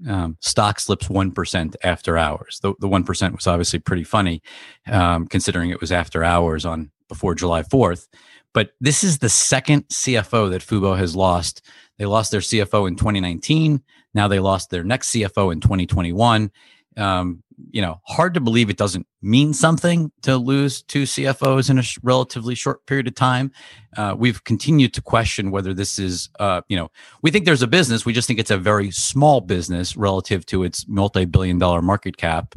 Um, 0.08 0.38
stock 0.40 0.80
slips 0.80 1.08
1% 1.08 1.76
after 1.84 2.18
hours. 2.18 2.60
The, 2.62 2.74
the 2.80 2.88
1% 2.88 3.36
was 3.36 3.48
obviously 3.48 3.80
pretty 3.80 4.04
funny, 4.04 4.42
um, 4.88 5.28
considering 5.28 5.70
it 5.70 5.80
was 5.80 5.92
after 5.92 6.24
hours 6.24 6.66
on 6.66 6.90
before 7.08 7.36
July 7.36 7.62
4th. 7.62 8.08
But 8.54 8.72
this 8.82 9.04
is 9.04 9.20
the 9.20 9.30
second 9.30 9.88
CFO 9.90 10.50
that 10.50 10.62
Fubo 10.62 10.98
has 10.98 11.16
lost. 11.16 11.62
They 11.98 12.06
lost 12.06 12.32
their 12.32 12.42
CFO 12.42 12.88
in 12.88 12.96
2019. 12.96 13.82
Now 14.14 14.28
they 14.28 14.40
lost 14.40 14.72
their 14.72 14.84
next 14.84 15.12
CFO 15.12 15.54
in 15.54 15.62
2021. 15.62 16.52
Um, 16.98 17.44
you 17.72 17.82
know, 17.82 18.02
hard 18.06 18.34
to 18.34 18.40
believe 18.40 18.70
it 18.70 18.78
doesn't 18.78 19.06
mean 19.22 19.54
something 19.54 20.12
to 20.22 20.38
lose 20.38 20.82
two 20.82 21.04
CFOs 21.04 21.70
in 21.70 21.78
a 21.78 21.82
sh- 21.84 21.98
relatively 22.04 22.56
short 22.56 22.86
period 22.86 23.08
of 23.08 23.16
time. 23.16 23.52
Uh, 23.98 24.16
we've 24.18 24.44
continued 24.44 24.94
to 24.94 25.02
question 25.02 25.52
whether 25.52 25.74
this 25.74 26.00
is, 26.00 26.30
uh, 26.40 26.62
you 26.70 26.78
know, 26.78 26.90
we 27.22 27.32
think 27.32 27.46
there's 27.46 27.62
a 27.62 27.68
business. 27.68 28.06
We 28.06 28.14
just 28.14 28.28
think 28.28 28.40
it's 28.40 28.52
a 28.52 28.58
very 28.58 28.92
small 28.92 29.42
business 29.42 29.96
relative 29.96 30.46
to 30.48 30.64
its 30.64 30.88
multi-billion 30.88 31.60
dollar 31.60 31.82
market 31.82 32.18
cap. 32.18 32.56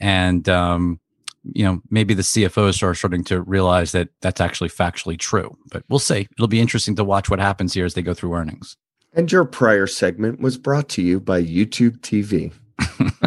And, 0.00 0.48
um, 0.48 1.00
you 1.52 1.64
know, 1.64 1.80
maybe 1.90 2.14
the 2.14 2.22
CFOs 2.22 2.82
are 2.82 2.94
starting 2.94 3.24
to 3.24 3.42
realize 3.42 3.92
that 3.92 4.08
that's 4.20 4.40
actually 4.40 4.70
factually 4.70 5.18
true. 5.18 5.56
But 5.70 5.84
we'll 5.88 5.98
see. 5.98 6.28
It'll 6.32 6.48
be 6.48 6.60
interesting 6.60 6.96
to 6.96 7.04
watch 7.04 7.30
what 7.30 7.38
happens 7.38 7.74
here 7.74 7.84
as 7.84 7.94
they 7.94 8.02
go 8.02 8.14
through 8.14 8.34
earnings. 8.34 8.76
And 9.12 9.30
your 9.32 9.44
prior 9.44 9.86
segment 9.86 10.40
was 10.40 10.58
brought 10.58 10.88
to 10.90 11.02
you 11.02 11.20
by 11.20 11.42
YouTube 11.42 11.98
TV. 12.00 12.52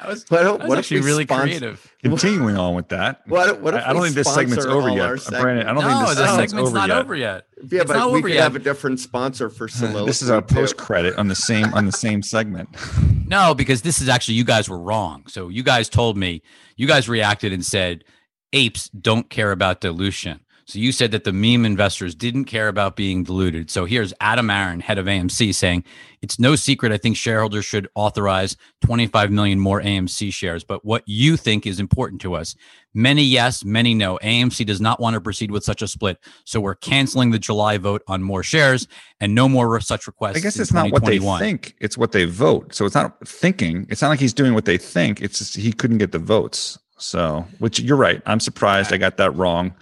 That 0.00 0.08
was, 0.08 0.24
What, 0.28 0.66
what 0.66 0.78
if 0.78 0.90
we 0.90 1.24
sponsor- 1.24 1.76
Continuing 2.02 2.56
on 2.56 2.74
with 2.74 2.88
that. 2.88 3.20
What, 3.26 3.60
what 3.60 3.74
if 3.74 3.84
I, 3.84 3.90
I 3.90 3.92
don't 3.92 4.02
think 4.02 4.14
this 4.14 4.32
segment's 4.32 4.64
over 4.64 4.88
yet, 4.88 5.00
our 5.00 5.14
uh, 5.14 5.40
Brandon. 5.42 5.66
I 5.66 5.74
don't 5.74 5.82
think 5.82 5.92
no, 5.92 6.06
this 6.06 6.16
segment's, 6.16 6.52
segment's 6.52 6.68
over 6.70 6.78
not 6.78 6.88
yet. 6.88 6.98
over 6.98 7.14
yet. 7.14 7.46
Yeah, 7.70 7.80
It's 7.82 7.88
but 7.90 7.96
not 7.98 8.10
we 8.10 8.18
over 8.18 8.28
could 8.28 8.34
yet. 8.34 8.42
have 8.44 8.56
a 8.56 8.60
different 8.60 9.00
sponsor 9.00 9.50
for 9.50 9.68
soliloquy. 9.68 10.06
This 10.10 10.22
is 10.22 10.30
our 10.30 10.40
post 10.40 10.78
credit 10.78 11.16
on 11.16 11.28
the 11.28 11.34
same 11.34 11.72
on 11.74 11.84
the 11.86 11.92
same 11.92 12.22
segment. 12.22 12.68
No, 13.30 13.54
because 13.54 13.82
this 13.82 14.00
is 14.00 14.08
actually 14.08 14.34
you 14.34 14.42
guys 14.42 14.68
were 14.68 14.80
wrong. 14.80 15.22
So 15.28 15.50
you 15.50 15.62
guys 15.62 15.88
told 15.88 16.16
me, 16.16 16.42
you 16.76 16.88
guys 16.88 17.08
reacted 17.08 17.52
and 17.52 17.64
said, 17.64 18.02
apes 18.52 18.88
don't 18.88 19.30
care 19.30 19.52
about 19.52 19.80
dilution. 19.80 20.40
So 20.70 20.78
you 20.78 20.92
said 20.92 21.10
that 21.10 21.24
the 21.24 21.32
meme 21.32 21.64
investors 21.64 22.14
didn't 22.14 22.44
care 22.44 22.68
about 22.68 22.94
being 22.94 23.24
diluted. 23.24 23.70
So 23.72 23.86
here's 23.86 24.14
Adam 24.20 24.50
Aron, 24.50 24.78
head 24.78 24.98
of 24.98 25.06
AMC, 25.06 25.52
saying 25.52 25.82
it's 26.22 26.38
no 26.38 26.54
secret. 26.54 26.92
I 26.92 26.96
think 26.96 27.16
shareholders 27.16 27.64
should 27.64 27.88
authorize 27.96 28.56
25 28.82 29.32
million 29.32 29.58
more 29.58 29.82
AMC 29.82 30.32
shares. 30.32 30.62
But 30.62 30.84
what 30.84 31.02
you 31.06 31.36
think 31.36 31.66
is 31.66 31.80
important 31.80 32.20
to 32.20 32.34
us? 32.34 32.54
Many 32.94 33.24
yes, 33.24 33.64
many 33.64 33.94
no. 33.94 34.20
AMC 34.22 34.64
does 34.64 34.80
not 34.80 35.00
want 35.00 35.14
to 35.14 35.20
proceed 35.20 35.50
with 35.50 35.64
such 35.64 35.82
a 35.82 35.88
split. 35.88 36.18
So 36.44 36.60
we're 36.60 36.76
canceling 36.76 37.32
the 37.32 37.40
July 37.40 37.76
vote 37.76 38.04
on 38.06 38.22
more 38.22 38.44
shares 38.44 38.86
and 39.20 39.34
no 39.34 39.48
more 39.48 39.80
such 39.80 40.06
requests. 40.06 40.36
I 40.36 40.40
guess 40.40 40.56
it's 40.56 40.72
not 40.72 40.92
what 40.92 41.04
they 41.04 41.18
think; 41.18 41.74
it's 41.80 41.98
what 41.98 42.12
they 42.12 42.26
vote. 42.26 42.76
So 42.76 42.86
it's 42.86 42.94
not 42.94 43.26
thinking. 43.26 43.88
It's 43.90 44.02
not 44.02 44.10
like 44.10 44.20
he's 44.20 44.34
doing 44.34 44.54
what 44.54 44.66
they 44.66 44.78
think. 44.78 45.20
It's 45.20 45.40
just 45.40 45.56
he 45.56 45.72
couldn't 45.72 45.98
get 45.98 46.12
the 46.12 46.20
votes. 46.20 46.78
So, 46.96 47.44
which 47.58 47.80
you're 47.80 47.96
right. 47.96 48.22
I'm 48.26 48.40
surprised 48.40 48.92
I 48.92 48.98
got 48.98 49.16
that 49.16 49.34
wrong. 49.34 49.74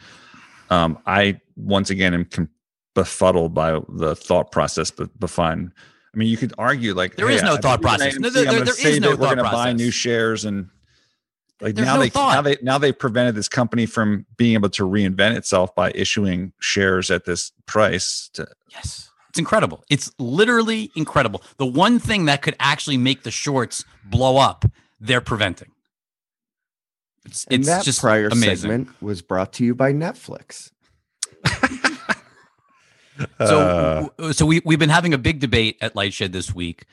Um, 0.70 0.98
I 1.06 1.40
once 1.56 1.90
again 1.90 2.14
am 2.14 2.24
com- 2.24 2.48
befuddled 2.94 3.54
by 3.54 3.80
the 3.88 4.14
thought 4.16 4.50
process, 4.52 4.90
but 4.90 5.18
behind. 5.18 5.72
I 6.14 6.18
mean, 6.18 6.28
you 6.28 6.36
could 6.36 6.52
argue 6.58 6.94
like 6.94 7.16
There 7.16 7.28
hey, 7.28 7.36
is 7.36 7.42
no 7.42 7.54
I 7.54 7.58
thought 7.58 7.80
process. 7.82 8.18
No, 8.18 8.30
there- 8.30 8.44
there 8.46 8.66
say 8.66 8.92
is 8.92 9.00
no 9.00 9.10
that 9.10 9.18
we're 9.18 9.26
thought 9.28 9.36
gonna 9.36 9.50
buy 9.50 9.72
new 9.72 9.90
shares 9.90 10.44
and 10.44 10.68
like 11.60 11.74
There's 11.74 11.86
now 11.86 11.94
no 11.96 12.00
they 12.00 12.08
thought. 12.08 12.34
now 12.34 12.42
they 12.42 12.56
now 12.62 12.78
they 12.78 12.92
prevented 12.92 13.34
this 13.34 13.48
company 13.48 13.84
from 13.86 14.26
being 14.36 14.54
able 14.54 14.70
to 14.70 14.84
reinvent 14.84 15.36
itself 15.36 15.74
by 15.74 15.90
issuing 15.94 16.52
shares 16.60 17.10
at 17.10 17.24
this 17.24 17.52
price. 17.66 18.30
To, 18.34 18.46
Yes. 18.70 19.10
It's 19.30 19.38
incredible. 19.38 19.84
It's 19.90 20.10
literally 20.18 20.90
incredible. 20.96 21.42
The 21.58 21.66
one 21.66 21.98
thing 21.98 22.24
that 22.24 22.42
could 22.42 22.56
actually 22.58 22.96
make 22.96 23.22
the 23.24 23.30
shorts 23.30 23.84
blow 24.04 24.38
up, 24.38 24.64
they're 25.00 25.20
preventing. 25.20 25.68
It's, 27.24 27.44
And 27.46 27.60
it's 27.60 27.68
that 27.68 27.84
just 27.84 28.00
prior 28.00 28.28
amazing. 28.28 28.56
segment 28.70 29.02
was 29.02 29.22
brought 29.22 29.52
to 29.54 29.64
you 29.64 29.74
by 29.74 29.92
Netflix. 29.92 30.70
So, 33.40 34.12
Uh, 34.18 34.32
so 34.32 34.46
we 34.46 34.60
we've 34.64 34.78
been 34.78 34.90
having 34.90 35.12
a 35.12 35.18
big 35.18 35.40
debate 35.40 35.76
at 35.80 35.94
Lightshed 35.94 36.30
this 36.30 36.54
week 36.54 36.84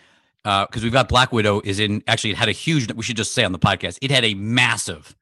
because 0.44 0.82
we've 0.84 0.92
got 0.92 1.08
Black 1.08 1.32
Widow 1.32 1.62
is 1.64 1.80
in. 1.80 2.02
Actually, 2.08 2.32
it 2.32 2.38
had 2.38 2.50
a 2.50 2.52
huge. 2.54 2.92
We 2.94 3.04
should 3.04 3.18
just 3.18 3.34
say 3.36 3.44
on 3.44 3.52
the 3.52 3.60
podcast, 3.60 4.00
it 4.02 4.10
had 4.10 4.26
a 4.26 4.34
massive 4.34 5.16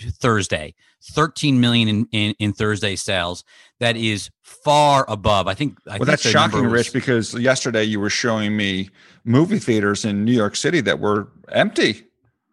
Thursday, 0.00 0.74
thirteen 1.02 1.60
million 1.60 1.88
in 1.88 2.08
in, 2.12 2.34
in 2.38 2.52
Thursday 2.54 2.96
sales. 2.96 3.44
That 3.80 3.98
is 3.98 4.30
far 4.42 5.04
above. 5.08 5.48
I 5.48 5.54
think. 5.54 5.76
I 5.86 5.90
well, 5.92 5.98
think 5.98 6.08
that's 6.08 6.22
shocking, 6.22 6.62
was- 6.64 6.72
Rich, 6.72 6.92
because 6.94 7.34
yesterday 7.34 7.84
you 7.84 8.00
were 8.00 8.08
showing 8.10 8.56
me 8.56 8.88
movie 9.24 9.58
theaters 9.58 10.06
in 10.06 10.24
New 10.24 10.32
York 10.32 10.56
City 10.56 10.80
that 10.80 10.98
were 10.98 11.28
empty. 11.52 12.04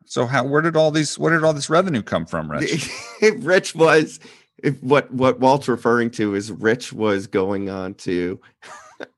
So 0.06 0.26
how 0.26 0.44
where 0.46 0.62
did 0.62 0.76
all 0.76 0.92
these 0.92 1.18
where 1.18 1.34
did 1.34 1.44
all 1.44 1.54
this 1.54 1.70
revenue 1.70 2.02
come 2.02 2.26
from, 2.26 2.50
Rich? 2.52 2.90
Rich 3.38 3.76
was 3.76 4.20
if 4.64 4.82
what 4.82 5.12
what 5.12 5.40
Walt's 5.40 5.68
referring 5.68 6.12
to 6.12 6.36
is 6.36 6.52
Rich 6.52 6.94
was 6.94 7.28
going 7.28 7.70
on 7.70 7.94
to 7.96 8.40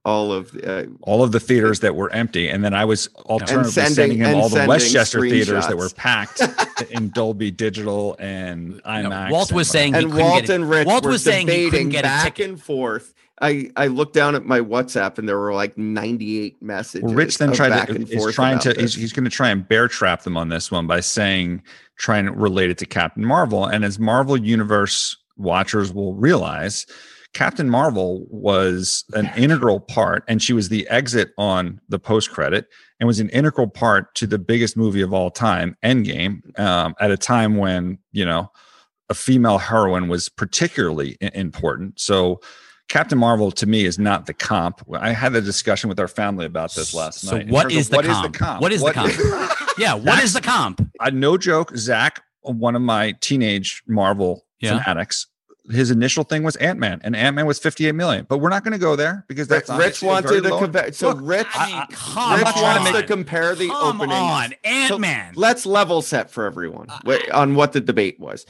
all 0.05 0.33
of 0.33 0.55
uh, 0.65 0.85
all 1.01 1.23
of 1.23 1.31
the 1.31 1.39
theaters 1.39 1.81
that 1.81 1.95
were 1.95 2.11
empty, 2.11 2.49
and 2.49 2.63
then 2.63 2.73
I 2.73 2.85
was 2.85 3.09
alternatively 3.25 3.71
sending- 3.71 3.93
sending 3.95 4.17
him 4.17 4.35
all 4.35 4.49
the 4.49 4.65
Westchester 4.67 5.21
theaters 5.21 5.67
that 5.67 5.77
were 5.77 5.89
packed 5.89 6.41
in 6.89 7.09
Dolby 7.09 7.51
Digital 7.51 8.15
and 8.17 8.77
No, 8.77 8.81
IMAX. 8.85 9.29
Walt 9.31 9.51
was 9.51 9.67
and- 9.67 9.71
saying 9.73 9.93
he 9.93 9.99
and 9.99 10.11
couldn't 10.11 10.25
Walt 10.25 10.41
get 10.41 10.49
it. 10.49 10.53
and 10.55 10.69
Rich 10.69 10.87
Walt 10.87 11.03
were 11.05 11.11
was 11.11 11.23
saying 11.23 11.47
he 11.47 11.69
couldn't 11.69 11.89
get 11.89 11.99
a 11.99 12.03
back 12.03 12.23
ticket. 12.35 12.49
and 12.49 12.61
forth. 12.61 13.13
I 13.41 13.69
I 13.75 13.87
looked 13.87 14.13
down 14.13 14.35
at 14.35 14.45
my 14.45 14.59
WhatsApp 14.59 15.17
and 15.17 15.29
there 15.29 15.37
were 15.37 15.53
like 15.53 15.77
98 15.77 16.61
messages. 16.61 17.13
Rich 17.13 17.37
then 17.37 17.53
tried 17.53 17.69
back 17.69 17.87
to 17.87 17.95
and 17.95 18.09
is 18.09 18.15
forth 18.15 18.33
trying 18.33 18.59
to 18.59 18.73
he's, 18.73 18.95
he's 18.95 19.13
going 19.13 19.25
to 19.25 19.29
try 19.29 19.49
and 19.49 19.67
bear 19.67 19.87
trap 19.87 20.23
them 20.23 20.37
on 20.37 20.49
this 20.49 20.71
one 20.71 20.87
by 20.87 20.99
saying 20.99 21.61
trying 21.97 22.25
to 22.25 22.31
relate 22.31 22.69
it 22.69 22.77
to 22.79 22.85
Captain 22.85 23.25
Marvel. 23.25 23.65
And 23.65 23.85
as 23.85 23.99
Marvel 23.99 24.37
Universe 24.37 25.15
watchers 25.35 25.93
will 25.93 26.15
realize, 26.15 26.87
Captain 27.33 27.69
Marvel 27.69 28.25
was 28.29 29.05
an 29.13 29.29
integral 29.37 29.79
part, 29.79 30.23
and 30.27 30.41
she 30.41 30.53
was 30.53 30.69
the 30.69 30.87
exit 30.87 31.31
on 31.37 31.79
the 31.89 31.99
post 31.99 32.31
credit, 32.31 32.67
and 32.99 33.05
was 33.05 33.19
an 33.19 33.29
integral 33.29 33.67
part 33.67 34.15
to 34.15 34.25
the 34.25 34.39
biggest 34.39 34.75
movie 34.75 35.01
of 35.01 35.13
all 35.13 35.29
time, 35.29 35.77
Endgame, 35.83 36.59
um, 36.59 36.95
at 36.99 37.11
a 37.11 37.17
time 37.17 37.57
when 37.57 37.99
you 38.11 38.25
know 38.25 38.51
a 39.09 39.13
female 39.13 39.59
heroine 39.59 40.07
was 40.07 40.29
particularly 40.29 41.17
important. 41.21 41.99
So. 41.99 42.39
Captain 42.87 43.17
Marvel 43.17 43.51
to 43.51 43.65
me 43.65 43.83
is 43.85 43.99
not 43.99 44.25
the 44.27 44.33
comp. 44.33 44.81
I 44.93 45.11
had 45.11 45.35
a 45.35 45.41
discussion 45.41 45.89
with 45.89 45.99
our 45.99 46.07
family 46.07 46.45
about 46.45 46.73
this 46.73 46.93
last 46.93 47.19
So 47.21 47.37
night. 47.37 47.47
So 47.47 47.53
what, 47.53 47.71
is 47.71 47.89
terms 47.89 48.05
of 48.07 48.11
is 48.11 48.21
the 48.21 48.29
comp? 48.37 48.61
What 48.61 48.71
is 48.71 48.81
the 48.81 48.93
comp? 48.93 49.13
Yeah, 49.77 49.93
what 49.93 50.23
is 50.23 50.33
the 50.33 50.41
comp? 50.41 50.81
I 50.99 51.11
no 51.11 51.37
joke, 51.37 51.75
Zach, 51.77 52.23
one 52.41 52.75
of 52.75 52.81
my 52.81 53.11
teenage 53.21 53.83
Marvel 53.87 54.43
Yeah. 54.59 54.79
fanatics, 54.81 55.27
his 55.69 55.91
initial 55.91 56.23
thing 56.23 56.41
was 56.41 56.55
Ant 56.55 56.79
Man, 56.79 56.99
and 57.03 57.15
Ant 57.15 57.35
Man 57.35 57.45
was 57.45 57.59
58 57.59 57.91
million. 57.91 58.25
But 58.27 58.39
we're 58.39 58.49
not 58.49 58.63
going 58.63 58.71
to 58.71 58.79
go 58.79 58.95
there 58.95 59.23
because 59.27 59.47
that's 59.47 59.69
Rich 59.69 60.01
obviously 60.01 60.07
wanted 60.07 60.43
to 60.43 60.49
low- 60.49 60.59
compare. 60.59 60.91
So 60.93 61.09
Look, 61.09 61.19
Rich, 61.21 61.45
I 61.53 61.67
mean, 61.67 61.83
come 61.91 62.33
Rich 62.37 62.43
not 62.45 62.55
trying 62.55 62.77
to 62.77 62.91
wants 62.91 62.99
to 63.01 63.05
compare 63.05 63.53
the 63.53 63.67
Come 63.67 64.01
openings. 64.01 64.19
on, 64.19 64.53
Ant 64.63 64.99
Man. 64.99 65.33
let's 65.35 65.65
level 65.67 66.01
set 66.01 66.31
for 66.31 66.45
everyone 66.45 66.87
wh- 67.05 67.17
on 67.33 67.53
what 67.53 67.73
the 67.73 67.81
debate 67.81 68.19
was. 68.19 68.45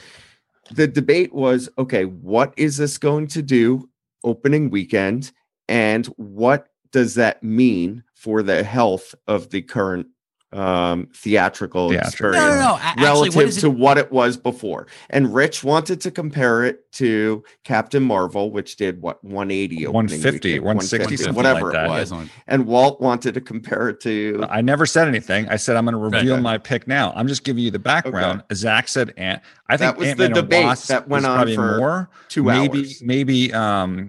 The 0.72 0.88
debate 0.88 1.34
was 1.34 1.68
okay, 1.78 2.06
what 2.06 2.54
is 2.56 2.78
this 2.78 2.98
going 2.98 3.28
to 3.30 3.42
do 3.42 3.90
opening 4.28 4.70
weekend? 4.70 5.32
And 5.68 6.06
what 6.18 6.68
does 6.92 7.16
that 7.16 7.44
mean 7.44 8.04
for 8.14 8.44
the 8.44 8.64
health 8.64 9.16
of 9.28 9.50
the 9.50 9.62
current 9.62 10.08
um, 10.54 11.10
theatrical 11.14 11.90
Theatrical. 11.90 12.08
experience? 12.08 12.38
No, 12.38 12.50
no, 12.54 12.60
no. 12.60 12.74
A- 12.76 12.80
Actually, 12.80 13.04
relative 13.04 13.36
what 13.36 13.46
is 13.46 13.58
it? 13.58 13.62
to 13.62 13.70
what 13.70 13.98
it 13.98 14.12
was 14.12 14.38
before. 14.38 14.88
And 15.10 15.34
Rich 15.34 15.64
wanted 15.64 16.00
to 16.02 16.12
compare 16.12 16.64
it 16.64 16.90
to 16.94 17.44
Captain 17.66 18.02
Marvel, 18.02 18.50
which 18.52 18.78
did 18.78 19.02
what 19.02 19.22
180, 19.26 19.88
opening 19.88 19.94
150, 19.94 20.50
weekend, 20.50 20.66
160, 20.66 21.18
something 21.18 21.36
whatever 21.36 21.74
like 21.74 21.86
it 21.86 21.90
was. 21.90 22.10
something- 22.10 22.30
And 22.48 22.66
Walt 22.66 23.02
wanted 23.02 23.34
to 23.34 23.42
compare 23.42 23.90
it 23.90 24.00
to 24.02 24.46
I 24.50 24.62
never 24.62 24.86
said 24.86 25.08
anything. 25.10 25.50
I 25.50 25.58
said 25.58 25.76
I'm 25.76 25.84
going 25.86 25.94
to 25.94 25.98
reveal 26.18 26.36
Right. 26.36 26.42
my 26.44 26.58
pick 26.58 26.88
now. 26.88 27.12
I'm 27.16 27.28
just 27.28 27.44
giving 27.44 27.64
you 27.64 27.72
the 27.72 27.80
background. 27.80 28.44
Zach 28.54 28.88
said 28.88 29.14
Ant. 29.18 29.42
I 29.68 29.76
think 29.76 29.92
That 29.96 29.98
was 30.00 30.08
Ant-Man 30.10 30.32
the 30.32 30.40
and 30.40 30.50
debate 30.50 30.78
that 30.88 31.08
went 31.10 31.26
on 31.26 31.54
for 31.54 31.78
more. 31.78 32.10
two 32.30 32.44
maybe 32.44 32.80
hours. 32.80 33.02
maybe 33.04 33.54
um 33.54 34.08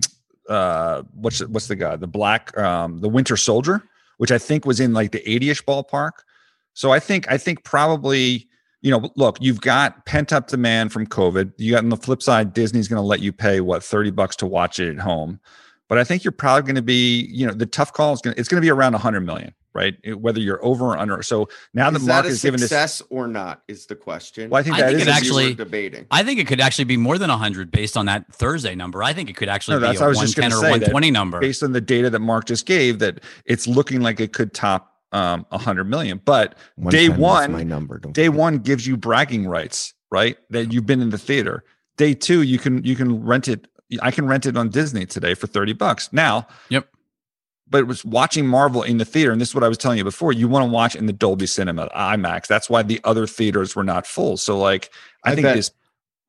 uh 0.49 1.03
what's 1.15 1.41
what's 1.41 1.67
the 1.67 1.77
guy 1.77 1.97
the 1.97 2.07
black 2.07 2.57
um 2.57 3.01
the 3.01 3.09
Winter 3.09 3.37
Soldier, 3.37 3.83
which 4.19 4.31
I 4.33 4.39
think 4.39 4.65
was 4.65 4.79
in 4.81 4.93
like 4.95 5.11
the 5.11 5.21
80ish 5.27 5.65
ballpark. 5.65 6.13
So 6.79 6.93
I 6.93 7.01
think 7.01 7.29
I 7.29 7.39
think 7.39 7.65
probably 7.65 8.47
you 8.83 8.93
know 8.93 9.11
look 9.17 9.37
you've 9.41 9.61
got 9.61 10.07
pent 10.07 10.33
up 10.33 10.47
demand 10.47 10.93
from 10.93 11.09
COVID. 11.09 11.53
You 11.57 11.73
got 11.73 11.83
on 11.83 11.89
the 11.89 11.97
flip 11.97 12.23
side 12.23 12.55
Disney's 12.55 12.87
going 12.87 13.03
to 13.03 13.07
let 13.07 13.19
you 13.19 13.33
pay 13.33 13.61
what 13.61 13.83
30 13.83 14.13
bucks 14.13 14.37
to 14.37 14.47
watch 14.47 14.79
it 14.79 14.89
at 14.91 15.01
home. 15.01 15.41
But 15.89 15.99
I 15.99 16.05
think 16.05 16.23
you're 16.23 16.31
probably 16.31 16.63
going 16.63 16.77
to 16.77 16.83
be, 16.83 17.27
you 17.33 17.49
know, 17.49 17.53
the 17.53 17.67
tough 17.67 17.93
call 17.93 18.13
is 18.13 18.21
going 18.21 18.35
to, 18.35 18.39
it's 18.41 18.49
going 18.49 18.61
to 18.61 18.65
be 18.65 18.71
around 18.71 18.93
100 18.93 19.23
million, 19.23 19.55
right? 19.73 19.97
Whether 20.17 20.39
you're 20.39 20.65
over 20.65 20.85
or 20.85 20.99
under. 20.99 21.21
So 21.23 21.49
now 21.75 21.91
the 21.91 21.97
is 21.97 22.07
that 22.07 22.13
market 22.13 22.29
is 22.29 22.43
given 22.43 22.61
this. 22.61 22.69
success 22.69 23.03
or 23.11 23.27
not 23.27 23.63
is 23.67 23.87
the 23.87 23.97
question. 23.97 24.49
Well, 24.51 24.61
I 24.61 24.63
think 24.63 24.77
I 24.77 24.81
that 24.83 24.87
think 24.91 25.01
is 25.01 25.09
it 25.09 25.11
actually- 25.11 25.55
debating. 25.55 26.07
I 26.13 26.23
think 26.23 26.39
it 26.39 26.47
could 26.47 26.61
actually 26.61 26.85
be 26.85 26.97
more 26.99 27.19
than 27.19 27.31
100 27.31 27.73
based 27.73 27.97
on 27.97 28.07
that 28.07 28.33
Thursday 28.33 28.77
number. 28.77 29.03
I 29.03 29.15
think 29.15 29.31
it 29.31 29.35
could 29.37 29.49
actually 29.49 29.77
No, 29.77 29.81
be 29.81 29.87
that's 29.87 29.99
a 30.01 30.03
what 30.03 30.07
I 30.07 30.09
was 30.11 30.21
just 30.21 30.37
110 30.39 30.51
gonna 30.61 30.69
or 30.69 30.71
120 30.71 31.11
number. 31.11 31.41
based 31.41 31.63
on 31.65 31.73
the 31.73 31.81
data 31.81 32.09
that 32.11 32.21
Mark 32.21 32.45
just 32.45 32.67
gave 32.67 33.01
that 33.01 33.19
it's 33.47 33.67
looking 33.67 34.01
like 34.01 34.21
it 34.21 34.33
could 34.33 34.55
top 34.55 34.95
um 35.13 35.47
100 35.51 35.85
million. 35.85 36.21
But 36.25 36.57
day 36.89 37.09
one, 37.09 37.53
my 37.53 37.63
number. 37.63 37.99
Don't 37.99 38.13
day 38.13 38.27
forget. 38.27 38.39
one 38.39 38.59
gives 38.59 38.87
you 38.87 38.97
bragging 38.97 39.47
rights, 39.47 39.95
right? 40.11 40.37
That 40.51 40.73
you've 40.73 40.87
been 40.87 41.01
in 41.01 41.11
the 41.11 41.19
theater. 41.19 41.65
Day 41.97 42.15
two, 42.15 42.43
you 42.43 42.59
can 42.59 42.85
you 42.85 42.95
can 42.95 43.25
rent 43.25 43.49
it. 43.49 43.67
I 44.03 44.11
can 44.11 44.27
rent 44.27 44.45
it 44.47 44.57
on 44.57 44.69
Disney 44.69 45.07
today 45.07 45.35
for 45.35 45.47
30 45.47 45.73
bucks. 45.73 46.13
Now, 46.13 46.47
Yep. 46.69 46.89
But 47.71 47.79
it 47.81 47.87
was 47.87 48.03
watching 48.05 48.47
Marvel 48.47 48.83
in 48.83 48.97
the 48.97 49.05
theater, 49.05 49.31
and 49.31 49.41
this 49.41 49.51
is 49.51 49.55
what 49.55 49.63
I 49.63 49.69
was 49.69 49.77
telling 49.77 49.99
you 49.99 50.05
before. 50.05 50.33
You 50.33 50.49
want 50.49 50.65
to 50.65 50.71
watch 50.71 50.97
in 50.97 51.05
the 51.05 51.13
Dolby 51.13 51.47
Cinema 51.47 51.89
IMAX. 51.95 52.47
That's 52.47 52.71
why 52.71 52.83
the 52.83 52.99
other 53.05 53.27
theaters 53.27 53.77
were 53.77 53.85
not 53.85 54.07
full. 54.07 54.39
So, 54.39 54.59
like, 54.59 54.91
I, 55.25 55.33
I 55.33 55.35
think 55.35 55.45
bet- 55.45 55.57
this 55.57 55.71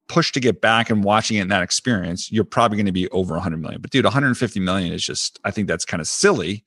push 0.10 0.34
to 0.34 0.42
get 0.42 0.60
back 0.60 0.90
and 0.90 1.02
watching 1.04 1.38
it 1.38 1.42
in 1.44 1.48
that 1.48 1.62
experience, 1.62 2.30
you're 2.30 2.44
probably 2.44 2.76
going 2.76 2.88
to 2.88 2.92
be 2.92 3.08
over 3.10 3.36
100 3.36 3.56
million. 3.56 3.80
But 3.80 3.92
dude, 3.92 4.04
150 4.04 4.60
million 4.60 4.92
is 4.92 5.06
just. 5.06 5.40
I 5.46 5.52
think 5.52 5.70
that's 5.70 5.86
kind 5.86 6.02
of 6.02 6.08
silly 6.08 6.66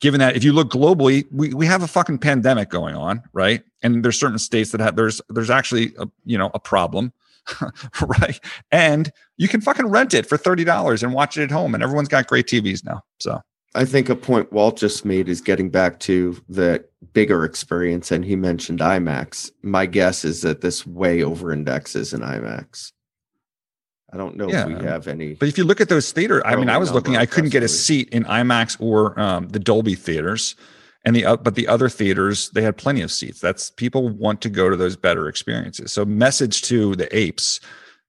given 0.00 0.20
that 0.20 0.36
if 0.36 0.44
you 0.44 0.52
look 0.52 0.70
globally, 0.70 1.26
we, 1.30 1.54
we 1.54 1.66
have 1.66 1.82
a 1.82 1.86
fucking 1.86 2.18
pandemic 2.18 2.68
going 2.68 2.94
on, 2.94 3.22
right? 3.32 3.62
And 3.82 4.04
there's 4.04 4.18
certain 4.18 4.38
states 4.38 4.72
that 4.72 4.80
have 4.80 4.96
there's 4.96 5.20
there's 5.28 5.50
actually 5.50 5.92
a, 5.98 6.08
you 6.24 6.36
know 6.36 6.50
a 6.54 6.58
problem, 6.58 7.12
right? 8.20 8.40
And 8.70 9.10
you 9.36 9.48
can 9.48 9.60
fucking 9.60 9.86
rent 9.86 10.14
it 10.14 10.26
for 10.26 10.36
thirty 10.36 10.64
dollars 10.64 11.02
and 11.02 11.12
watch 11.12 11.36
it 11.36 11.44
at 11.44 11.50
home, 11.50 11.74
and 11.74 11.82
everyone's 11.82 12.08
got 12.08 12.26
great 12.26 12.46
TVs 12.46 12.84
now. 12.84 13.02
So 13.18 13.40
I 13.74 13.84
think 13.84 14.08
a 14.08 14.16
point 14.16 14.52
Walt 14.52 14.78
just 14.78 15.04
made 15.04 15.28
is 15.28 15.40
getting 15.40 15.70
back 15.70 16.00
to 16.00 16.42
the 16.48 16.84
bigger 17.12 17.44
experience, 17.44 18.10
and 18.10 18.24
he 18.24 18.36
mentioned 18.36 18.80
IMAX. 18.80 19.50
My 19.62 19.86
guess 19.86 20.24
is 20.24 20.42
that 20.42 20.62
this 20.62 20.86
way 20.86 21.22
over 21.22 21.52
indexes 21.52 22.12
in 22.12 22.20
IMAX. 22.20 22.92
I 24.12 24.16
don't 24.16 24.36
know 24.36 24.48
Yeah. 24.48 24.62
if 24.62 24.78
we 24.78 24.84
have 24.84 25.08
any. 25.08 25.34
But 25.34 25.48
if 25.48 25.58
you 25.58 25.64
look 25.64 25.80
at 25.80 25.88
those 25.88 26.12
theater, 26.12 26.46
I 26.46 26.56
mean, 26.56 26.70
I 26.70 26.78
was 26.78 26.92
looking, 26.92 27.16
I 27.16 27.26
couldn't 27.26 27.50
get 27.50 27.62
a 27.62 27.68
seat 27.68 28.08
in 28.10 28.24
IMAX 28.24 28.76
or 28.80 29.18
um, 29.18 29.48
the 29.48 29.58
Dolby 29.58 29.94
theaters, 29.94 30.54
and 31.04 31.14
the 31.14 31.24
uh, 31.24 31.36
but 31.36 31.54
the 31.54 31.68
other 31.68 31.88
theaters 31.88 32.50
they 32.50 32.62
had 32.62 32.76
plenty 32.76 33.00
of 33.00 33.10
seats. 33.10 33.40
That's 33.40 33.70
people 33.70 34.08
want 34.08 34.40
to 34.42 34.48
go 34.48 34.68
to 34.70 34.76
those 34.76 34.96
better 34.96 35.28
experiences. 35.28 35.92
So, 35.92 36.04
message 36.04 36.62
to 36.62 36.94
the 36.96 37.14
apes: 37.16 37.60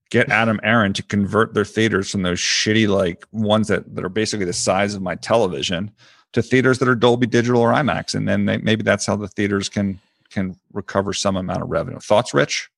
get 0.10 0.30
Adam 0.30 0.60
Aron 0.64 0.94
to 0.94 1.04
convert 1.04 1.54
their 1.54 1.66
theaters 1.66 2.10
from 2.12 2.22
those 2.24 2.40
shitty 2.40 2.88
like 2.88 3.26
ones 3.32 3.68
that, 3.68 3.96
that 3.96 4.04
are 4.06 4.10
basically 4.10 4.46
the 4.46 4.54
size 4.54 4.96
of 4.96 5.02
my 5.02 5.16
television 5.16 5.92
to 6.34 6.42
theaters 6.42 6.80
that 6.80 6.88
are 6.88 6.96
Dolby 6.96 7.28
Digital 7.28 7.62
or 7.62 7.72
IMAX, 7.72 8.16
and 8.16 8.28
then 8.28 8.46
they, 8.46 8.58
maybe 8.58 8.84
that's 8.84 9.06
how 9.06 9.16
the 9.16 9.28
theaters 9.28 9.70
can 9.70 10.00
can 10.30 10.56
recover 10.74 11.14
some 11.14 11.38
amount 11.38 11.62
of 11.62 11.70
revenue. 11.70 12.00
Thoughts, 12.00 12.34
Rich? 12.34 12.70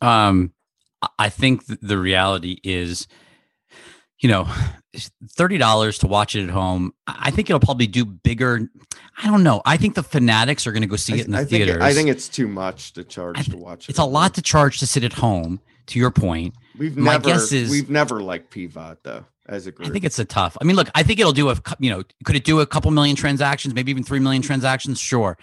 Um, 0.00 0.52
I- 1.18 1.28
think 1.28 1.64
the 1.66 1.98
reality 1.98 2.58
is, 2.64 3.06
you 4.20 4.28
know, 4.28 4.48
thirty 5.30 5.58
dollars 5.58 5.98
to 5.98 6.06
watch 6.06 6.34
it 6.36 6.44
at 6.44 6.50
home. 6.50 6.92
I 7.06 7.30
think 7.30 7.50
it'll 7.50 7.60
probably 7.60 7.86
do 7.86 8.04
bigger. 8.04 8.68
I 9.22 9.26
don't 9.28 9.42
know. 9.42 9.62
I 9.64 9.76
think 9.76 9.94
the 9.94 10.02
fanatics 10.02 10.66
are 10.66 10.72
going 10.72 10.82
to 10.82 10.88
go 10.88 10.96
see 10.96 11.14
I, 11.14 11.16
it 11.18 11.26
in 11.26 11.32
the 11.32 11.38
I 11.38 11.40
think 11.44 11.64
theaters. 11.64 11.82
I 11.82 11.92
think 11.92 12.08
it's 12.08 12.28
too 12.28 12.48
much 12.48 12.92
to 12.94 13.04
charge 13.04 13.38
I 13.38 13.42
to 13.42 13.56
watch. 13.56 13.88
it's 13.88 13.98
a 13.98 14.04
lot 14.04 14.22
home. 14.22 14.30
to 14.32 14.42
charge 14.42 14.78
to 14.80 14.86
sit 14.86 15.04
at 15.04 15.12
home. 15.14 15.60
To 15.90 16.00
your 16.00 16.10
point, 16.10 16.52
We've 16.76 16.96
my 16.96 17.12
never, 17.12 17.24
guess 17.28 17.52
is- 17.52 17.70
we've 17.70 17.88
never 17.88 18.20
liked 18.20 18.52
PVOD 18.52 18.96
though 19.04 19.24
as 19.48 19.68
a 19.68 19.70
group. 19.70 19.88
I 19.88 19.92
think 19.92 20.04
it's 20.04 20.18
a 20.18 20.24
tough. 20.24 20.56
I 20.60 20.64
mean, 20.64 20.74
look, 20.74 20.90
I 20.96 21.04
think 21.04 21.20
it'll 21.20 21.32
do 21.32 21.48
a 21.48 21.56
you 21.78 21.90
know, 21.90 22.02
could 22.24 22.34
it 22.34 22.42
do 22.42 22.58
a 22.58 22.66
couple 22.66 22.90
million 22.90 23.14
transactions, 23.14 23.72
maybe 23.72 23.92
even 23.92 24.02
three 24.02 24.18
million 24.18 24.42
transactions? 24.42 24.98
Sure. 24.98 25.38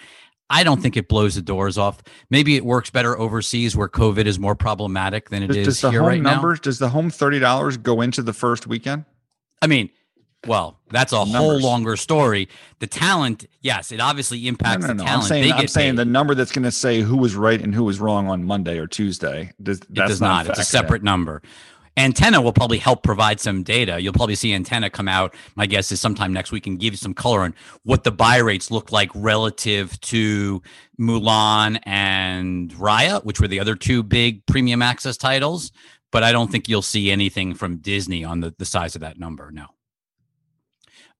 I 0.53 0.63
don't 0.63 0.81
think 0.81 0.95
it 0.95 1.07
blows 1.07 1.33
the 1.33 1.41
doors 1.41 1.79
off. 1.79 2.01
Maybe 2.29 2.55
it 2.55 2.63
works 2.63 2.91
better 2.91 3.17
overseas 3.17 3.75
where 3.75 3.89
COVID 3.89 4.25
is 4.25 4.37
more 4.37 4.53
problematic 4.55 5.29
than 5.29 5.41
it 5.41 5.47
Does, 5.47 5.57
is 5.57 5.65
does 5.65 5.81
the 5.81 5.89
here 5.91 6.01
home 6.01 6.09
right 6.09 6.21
now. 6.21 6.53
Does 6.53 6.77
the 6.77 6.89
home 6.89 7.09
thirty 7.09 7.39
dollars 7.39 7.77
go 7.77 8.01
into 8.01 8.21
the 8.21 8.33
first 8.33 8.67
weekend? 8.67 9.05
I 9.63 9.67
mean, 9.67 9.89
well, 10.45 10.77
that's 10.89 11.11
a 11.13 11.23
whole 11.23 11.59
longer 11.59 11.95
story. 11.95 12.49
The 12.79 12.87
talent, 12.87 13.45
yes, 13.61 13.91
it 13.91 13.99
obviously 13.99 14.41
No, 14.43 14.49
impacts 14.49 14.81
no, 14.81 14.87
the 14.89 14.93
no. 14.95 15.03
I'm 15.03 15.07
talent. 15.07 15.27
saying 15.27 15.43
They 15.43 15.51
I'm 15.51 15.67
saying 15.67 15.95
the 15.95 16.05
number 16.05 16.35
that's 16.35 16.51
going 16.51 16.63
to 16.63 16.71
say 16.71 17.01
who 17.01 17.17
was 17.17 17.35
right 17.35 17.59
and 17.61 17.73
who 17.73 17.83
was 17.83 17.99
wrong 17.99 18.27
on 18.27 18.43
Monday 18.43 18.77
or 18.77 18.85
Tuesday. 18.85 19.51
Does, 19.61 19.79
it 19.79 19.93
does 19.93 20.21
not. 20.21 20.47
It's 20.47 20.59
a 20.59 20.63
separate 20.63 21.01
number. 21.01 21.41
Antenna 21.95 22.41
will 22.41 22.53
probably 22.53 22.79
help 22.79 23.03
provide 23.03 23.39
some 23.39 23.61
data. 23.61 24.01
You'll 24.01 24.13
probably 24.13 24.35
see 24.35 24.53
Antenna 24.53 24.89
come 24.89 25.07
out. 25.07 25.35
My 25.55 25.67
guess 25.67 25.91
is 25.91 26.01
sometime 26.01 26.33
next 26.33 26.51
week 26.51 26.65
and 26.65 26.79
give 26.79 26.93
you 26.93 26.97
some 26.97 27.13
color 27.13 27.41
on 27.41 27.53
what 27.83 28.03
the 28.03 28.11
buy 28.11 28.37
rates 28.37 28.71
look 28.71 28.91
like 28.91 29.11
relative 29.13 29.99
to 30.01 30.61
Mulan 30.99 31.79
and 31.83 32.71
Raya, 32.71 33.23
which 33.23 33.39
were 33.39 33.47
the 33.47 33.59
other 33.59 33.75
two 33.75 34.01
big 34.01 34.45
premium 34.47 34.81
access 34.81 35.17
titles. 35.17 35.71
But 36.11 36.23
I 36.23 36.31
don't 36.31 36.51
think 36.51 36.67
you'll 36.67 36.81
see 36.81 37.11
anything 37.11 37.53
from 37.53 37.77
Disney 37.77 38.23
on 38.23 38.39
the, 38.39 38.53
the 38.57 38.65
size 38.65 38.95
of 38.95 39.01
that 39.01 39.19
number. 39.19 39.51
No. 39.51 39.67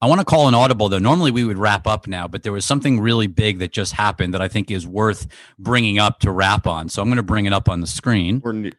I 0.02 0.08
want 0.08 0.20
to 0.20 0.26
call 0.26 0.50
an 0.50 0.54
audible 0.54 0.90
though. 0.90 1.00
Normally 1.00 1.32
we 1.32 1.46
would 1.46 1.58
wrap 1.58 1.88
up 1.88 2.08
now, 2.08 2.28
but 2.28 2.44
there 2.44 2.52
was 2.52 2.66
something 2.66 3.00
really 3.00 3.28
big 3.28 3.60
that 3.60 3.72
just 3.72 3.94
happened 3.94 4.34
that 4.34 4.42
I 4.42 4.50
think 4.50 4.70
is 4.70 4.86
worth 4.86 5.28
bringing 5.58 5.98
up 5.98 6.20
to 6.20 6.32
wrap 6.32 6.68
on. 6.68 6.90
So 6.90 7.02
I'm 7.02 7.08
going 7.08 7.18
to 7.18 7.24
bring 7.24 7.46
it 7.46 7.54
up 7.54 7.70
on 7.70 7.80
the 7.80 7.88
screen. 7.88 8.42
ne- 8.52 8.72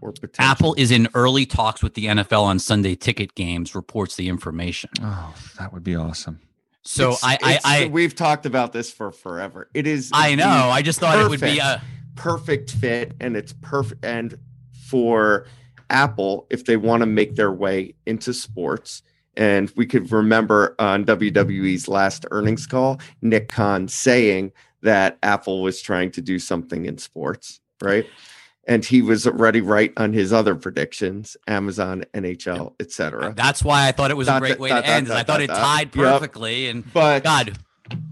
or 0.00 0.12
potential. 0.12 0.44
Apple 0.50 0.74
is 0.78 0.90
in 0.90 1.08
early 1.14 1.46
talks 1.46 1.82
with 1.82 1.94
the 1.94 2.06
NFL 2.06 2.42
on 2.42 2.58
Sunday 2.58 2.94
ticket 2.94 3.34
games, 3.34 3.74
reports 3.74 4.16
the 4.16 4.28
information. 4.28 4.90
Oh, 5.02 5.34
that 5.58 5.72
would 5.72 5.84
be 5.84 5.96
awesome. 5.96 6.40
So 6.82 7.08
It's- 7.12 7.24
I, 7.24 7.32
I, 7.42 7.50
it's- 7.54 7.60
I, 7.64 7.86
we've 7.86 8.14
talked 8.14 8.46
about 8.46 8.72
this 8.72 8.90
for 8.90 9.12
forever. 9.12 9.68
It 9.74 9.86
is. 9.86 10.10
I 10.14 10.34
know. 10.34 10.46
I 10.46 10.82
just 10.82 11.00
thought 11.00 11.18
it 11.18 11.28
would 11.28 11.40
be 11.40 11.58
a. 11.58 11.64
Uh, 11.64 11.80
perfect 12.16 12.72
fit, 12.72 13.12
and 13.20 13.36
it's 13.36 13.52
perfect. 13.60 14.04
And 14.04 14.36
for 14.86 15.46
Apple, 15.90 16.46
if 16.50 16.64
they 16.64 16.76
want 16.76 17.00
to 17.02 17.06
make 17.06 17.36
their 17.36 17.52
way 17.52 17.94
into 18.06 18.32
sports, 18.34 19.02
and 19.36 19.70
we 19.76 19.86
could 19.86 20.10
remember 20.10 20.74
on 20.80 21.04
WWE's 21.04 21.86
last 21.86 22.26
earnings 22.32 22.66
call, 22.66 23.00
Nick 23.22 23.48
Khan 23.48 23.86
saying 23.86 24.50
that 24.82 25.16
Apple 25.22 25.62
was 25.62 25.80
trying 25.80 26.10
to 26.12 26.20
do 26.20 26.38
something 26.40 26.86
in 26.86 26.98
sports, 26.98 27.60
right? 27.82 28.04
And 28.68 28.84
he 28.84 29.00
was 29.02 29.26
already 29.26 29.60
right 29.62 29.92
on 29.96 30.12
his 30.12 30.32
other 30.32 30.54
predictions: 30.54 31.36
Amazon, 31.46 32.04
NHL, 32.14 32.74
etc. 32.78 33.32
That's 33.34 33.64
why 33.64 33.88
I 33.88 33.92
thought 33.92 34.10
it 34.10 34.16
was 34.16 34.28
a 34.28 34.38
great 34.38 34.50
dot, 34.50 34.58
way 34.60 34.68
dot, 34.68 34.84
to 34.84 34.90
end. 34.90 35.06
dot, 35.06 35.14
is 35.16 35.20
I 35.20 35.24
thought 35.24 35.32
dot, 35.38 35.40
it 35.40 35.46
dot. 35.46 35.56
tied 35.56 35.96
Yep. 35.96 36.04
perfectly, 36.04 36.68
and 36.68 36.92
But 36.92 37.24
God, 37.24 37.58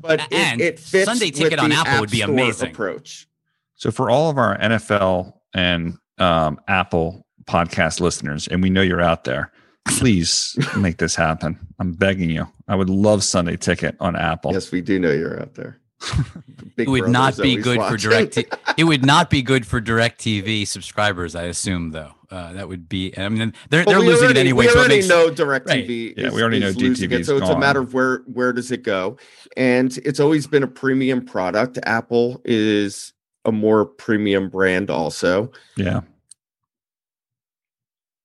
but 0.01 0.21
it, 0.21 0.33
and 0.33 0.61
it 0.61 0.81
fits 0.81 1.05
Sunday 1.05 1.27
with 1.27 1.35
ticket 1.37 1.59
on 1.59 1.73
Apple 1.73 1.93
App 1.93 2.01
would 2.01 2.11
be 2.11 2.23
amazing. 2.23 2.71
Approach. 2.71 3.29
So 3.75 3.91
for 3.91 4.09
all 4.09 4.31
of 4.31 4.39
our 4.39 4.57
NFL 4.59 5.35
and 5.53 5.99
um, 6.19 6.59
Apple 6.67 7.27
podcast 7.45 8.01
listeners, 8.01 8.49
and 8.49 8.63
we 8.63 8.71
know 8.71 8.81
you're 8.81 9.03
out 9.03 9.25
there, 9.25 9.53
please 9.87 10.57
make 10.77 10.97
this 10.97 11.15
happen. 11.15 11.59
I'm 11.79 11.93
begging 11.93 12.31
you. 12.31 12.49
I 12.67 12.75
would 12.75 12.89
love 12.89 13.23
Sunday 13.23 13.57
Ticket 13.57 13.95
on 14.01 14.17
Apple. 14.17 14.53
Yes, 14.55 14.73
we 14.73 14.81
do 14.81 14.99
know 14.99 15.13
you're 15.13 15.39
out 15.41 15.55
there. 15.55 15.79
Big 16.77 16.89
it 16.89 16.91
would 16.91 17.09
not 17.09 17.37
be 17.39 17.57
good 17.57 17.79
watching. 17.79 17.99
for 17.99 18.03
direct. 18.03 18.39
it 18.77 18.85
would 18.85 19.05
not 19.05 19.31
be 19.31 19.43
good 19.43 19.67
for 19.67 19.81
DirecTV 19.81 20.67
subscribers. 20.67 21.35
I 21.35 21.45
assume, 21.45 21.91
though, 21.91 22.13
uh, 22.31 22.53
that 22.53 22.69
would 22.69 22.89
be. 22.89 23.17
I 23.17 23.29
mean, 23.29 23.55
they're 23.71 23.85
But 23.85 23.93
they're 23.93 24.01
losing 24.01 24.25
already, 24.25 24.41
it 24.41 24.43
anyway. 24.43 24.67
We 24.67 24.73
so 24.73 24.79
already 24.79 24.97
makes, 24.97 25.09
know 25.09 25.31
DirecTV. 25.31 25.67
Right. 25.67 25.89
Yeah, 26.19 26.27
is- 26.27 26.35
we 26.35 26.43
already 26.43 26.61
know 26.61 26.67
is 26.69 26.77
losing 26.77 27.09
DTV 27.09 27.13
it, 27.13 27.21
is 27.21 27.27
So 27.27 27.39
it's 27.39 27.49
a 27.49 27.59
matter 27.59 27.81
of 27.81 27.95
where 27.95 28.19
where 28.27 28.53
does 28.53 28.71
it 28.71 28.83
go, 28.83 29.17
and 29.57 29.97
it's 29.99 30.21
always 30.21 30.47
been 30.47 30.63
a 30.63 30.69
premium 30.69 31.25
product. 31.25 31.79
Apple 31.85 32.43
is 32.45 33.15
a 33.47 33.53
more 33.53 33.87
premium 33.87 34.51
brand, 34.51 34.91
also. 34.91 35.51
Yeah. 35.77 36.03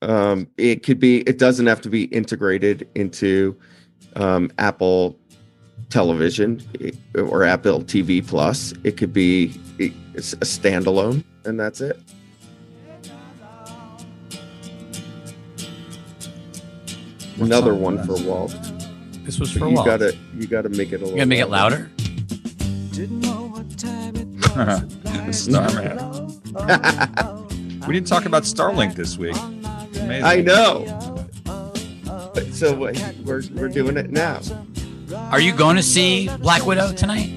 Um, 0.02 0.48
it 0.58 0.84
could 0.84 1.00
be. 1.00 1.22
It 1.22 1.38
doesn't 1.38 1.68
have 1.68 1.80
to 1.82 1.90
be 1.90 2.06
integrated 2.06 2.90
into 2.96 3.58
um, 4.16 4.52
Apple 4.58 5.21
Television 5.92 6.62
eh, 6.82 6.92
or 7.20 7.44
Apple 7.44 7.82
TV 7.82 8.26
Plus. 8.26 8.74
It 8.84 8.98
could 8.98 9.14
be 9.14 9.54
eh, 9.80 9.90
it's 10.16 10.34
a 10.34 10.38
standalone, 10.38 11.24
and 11.46 11.60
that's 11.60 11.82
it. 11.82 12.00
Another 17.40 17.72
song 17.72 17.82
one 17.82 18.08
was 18.08 18.20
for 18.22 18.28
Walt. 18.28 18.56
this 19.26 19.40
was 19.40 19.54
But 19.54 19.60
for 19.60 19.68
you 19.70 19.76
Walt. 19.76 19.86
gotta 19.86 20.16
you 20.38 20.48
gotta 20.48 20.70
make 20.70 20.92
it 20.92 21.02
a 21.02 21.06
little. 21.06 21.12
You 21.12 21.18
gotta 21.18 21.26
make 21.28 21.40
it 21.40 21.50
louder. 21.50 21.90
Starman. 25.32 25.98
we 27.88 27.94
didn't 27.94 28.08
talk 28.08 28.26
about 28.26 28.44
Starlink 28.44 28.96
this 28.96 29.18
week. 29.18 29.36
Amazing. 30.00 30.24
I 30.24 30.42
know. 30.42 31.26
But 32.34 32.54
so 32.54 32.86
uh, 32.86 32.94
we're 33.24 33.44
we're 33.54 33.70
doing 33.70 33.98
it 33.98 34.10
now. 34.12 34.40
Are 35.14 35.40
you 35.40 35.54
going 35.54 35.76
to 35.76 35.84
see 35.84 36.30
Black 36.38 36.66
Widow 36.66 36.94
tonight? 36.94 37.30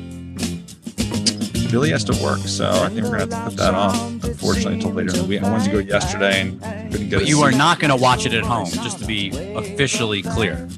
Billy 1.71 1.91
has 1.91 2.05
to 2.05 2.13
work, 2.23 2.39
so 2.39 2.71
I 2.71 2.89
think 2.89 3.03
we're 3.03 3.19
gonna 3.19 3.19
have 3.19 3.31
to 3.31 3.51
put 3.51 3.57
that 3.57 3.75
off. 3.75 4.01
Unfortunately, 4.23 4.75
until 4.75 4.93
later 4.93 5.11
in 5.11 5.23
the 5.23 5.25
week. 5.25 5.43
I 5.43 5.51
wanted 5.51 5.65
to 5.65 5.71
go 5.73 5.79
yesterday 5.79 6.43
and 6.43 6.63
couldn't 6.93 7.09
get. 7.09 7.19
But 7.19 7.29
you 7.29 7.41
are 7.41 7.51
not 7.51 7.81
going 7.81 7.91
to 7.91 7.97
watch 7.97 8.27
it 8.27 8.33
at 8.33 8.45
home, 8.45 8.67
just 8.67 9.01
to 9.01 9.07
be 9.07 9.31
officially 9.57 10.23
clear. 10.23 10.69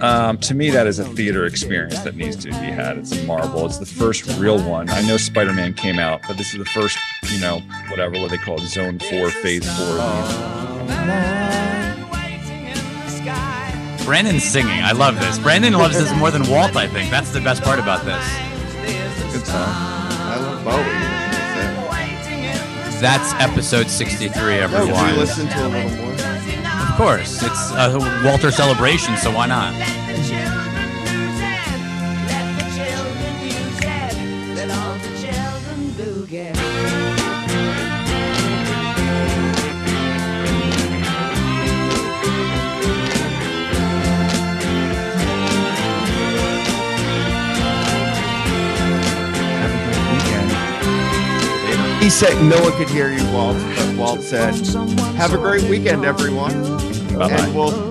Um, 0.00 0.38
to 0.38 0.54
me, 0.54 0.70
that 0.70 0.88
is 0.88 0.98
a 0.98 1.04
theater 1.04 1.44
experience 1.44 2.00
that 2.00 2.16
needs 2.16 2.36
to 2.36 2.48
be 2.48 2.54
had. 2.54 2.98
It's 2.98 3.12
a 3.12 3.24
marvel. 3.24 3.66
It's 3.66 3.78
the 3.78 3.86
first 3.86 4.26
real 4.38 4.60
one. 4.68 4.88
I 4.90 5.02
know 5.02 5.16
Spider 5.16 5.52
Man 5.52 5.74
came 5.74 6.00
out, 6.00 6.22
but 6.26 6.36
this 6.36 6.54
is 6.54 6.58
the 6.58 6.64
first, 6.64 6.98
you 7.30 7.38
know, 7.38 7.60
whatever 7.88 8.18
what 8.18 8.30
they 8.30 8.38
call 8.38 8.60
it, 8.60 8.66
Zone 8.66 8.98
Four, 8.98 9.30
Phase 9.30 9.64
Four. 9.78 9.98
Brandon's 14.10 14.42
singing. 14.42 14.82
I 14.82 14.90
love 14.90 15.20
this. 15.20 15.38
Brandon 15.38 15.72
loves 15.72 15.96
this 15.96 16.12
more 16.18 16.32
than 16.32 16.42
Walt, 16.50 16.74
I 16.74 16.88
think. 16.88 17.12
That's 17.12 17.30
the 17.30 17.40
best 17.40 17.62
part 17.62 17.78
about 17.78 18.04
this. 18.04 18.24
Good 19.32 19.46
song. 19.46 19.54
I 19.62 20.36
love 20.42 20.64
Bowie. 20.64 20.82
That's 23.00 23.32
episode 23.34 23.86
63, 23.88 24.34
Oh, 24.42 24.46
everyone. 24.64 25.10
you 25.10 25.14
listen 25.14 25.46
to 25.46 25.64
a 25.64 25.68
little 25.68 25.90
more? 25.96 26.12
Of 26.12 26.96
course. 26.96 27.40
It's 27.40 27.70
a 27.70 28.20
Walter 28.24 28.50
celebration, 28.50 29.16
so 29.16 29.30
why 29.30 29.46
not? 29.46 29.74
He 52.10 52.16
said 52.16 52.42
no 52.42 52.60
one 52.60 52.72
could 52.72 52.90
hear 52.90 53.12
you, 53.12 53.22
Walt. 53.32 53.56
But 53.76 53.96
Walt 53.96 54.20
said, 54.20 54.56
"Have 55.14 55.32
a 55.32 55.38
great 55.38 55.62
weekend, 55.70 56.04
everyone." 56.04 56.60
Bye-bye. 57.16 57.30
And 57.30 57.54
we'll 57.54 57.89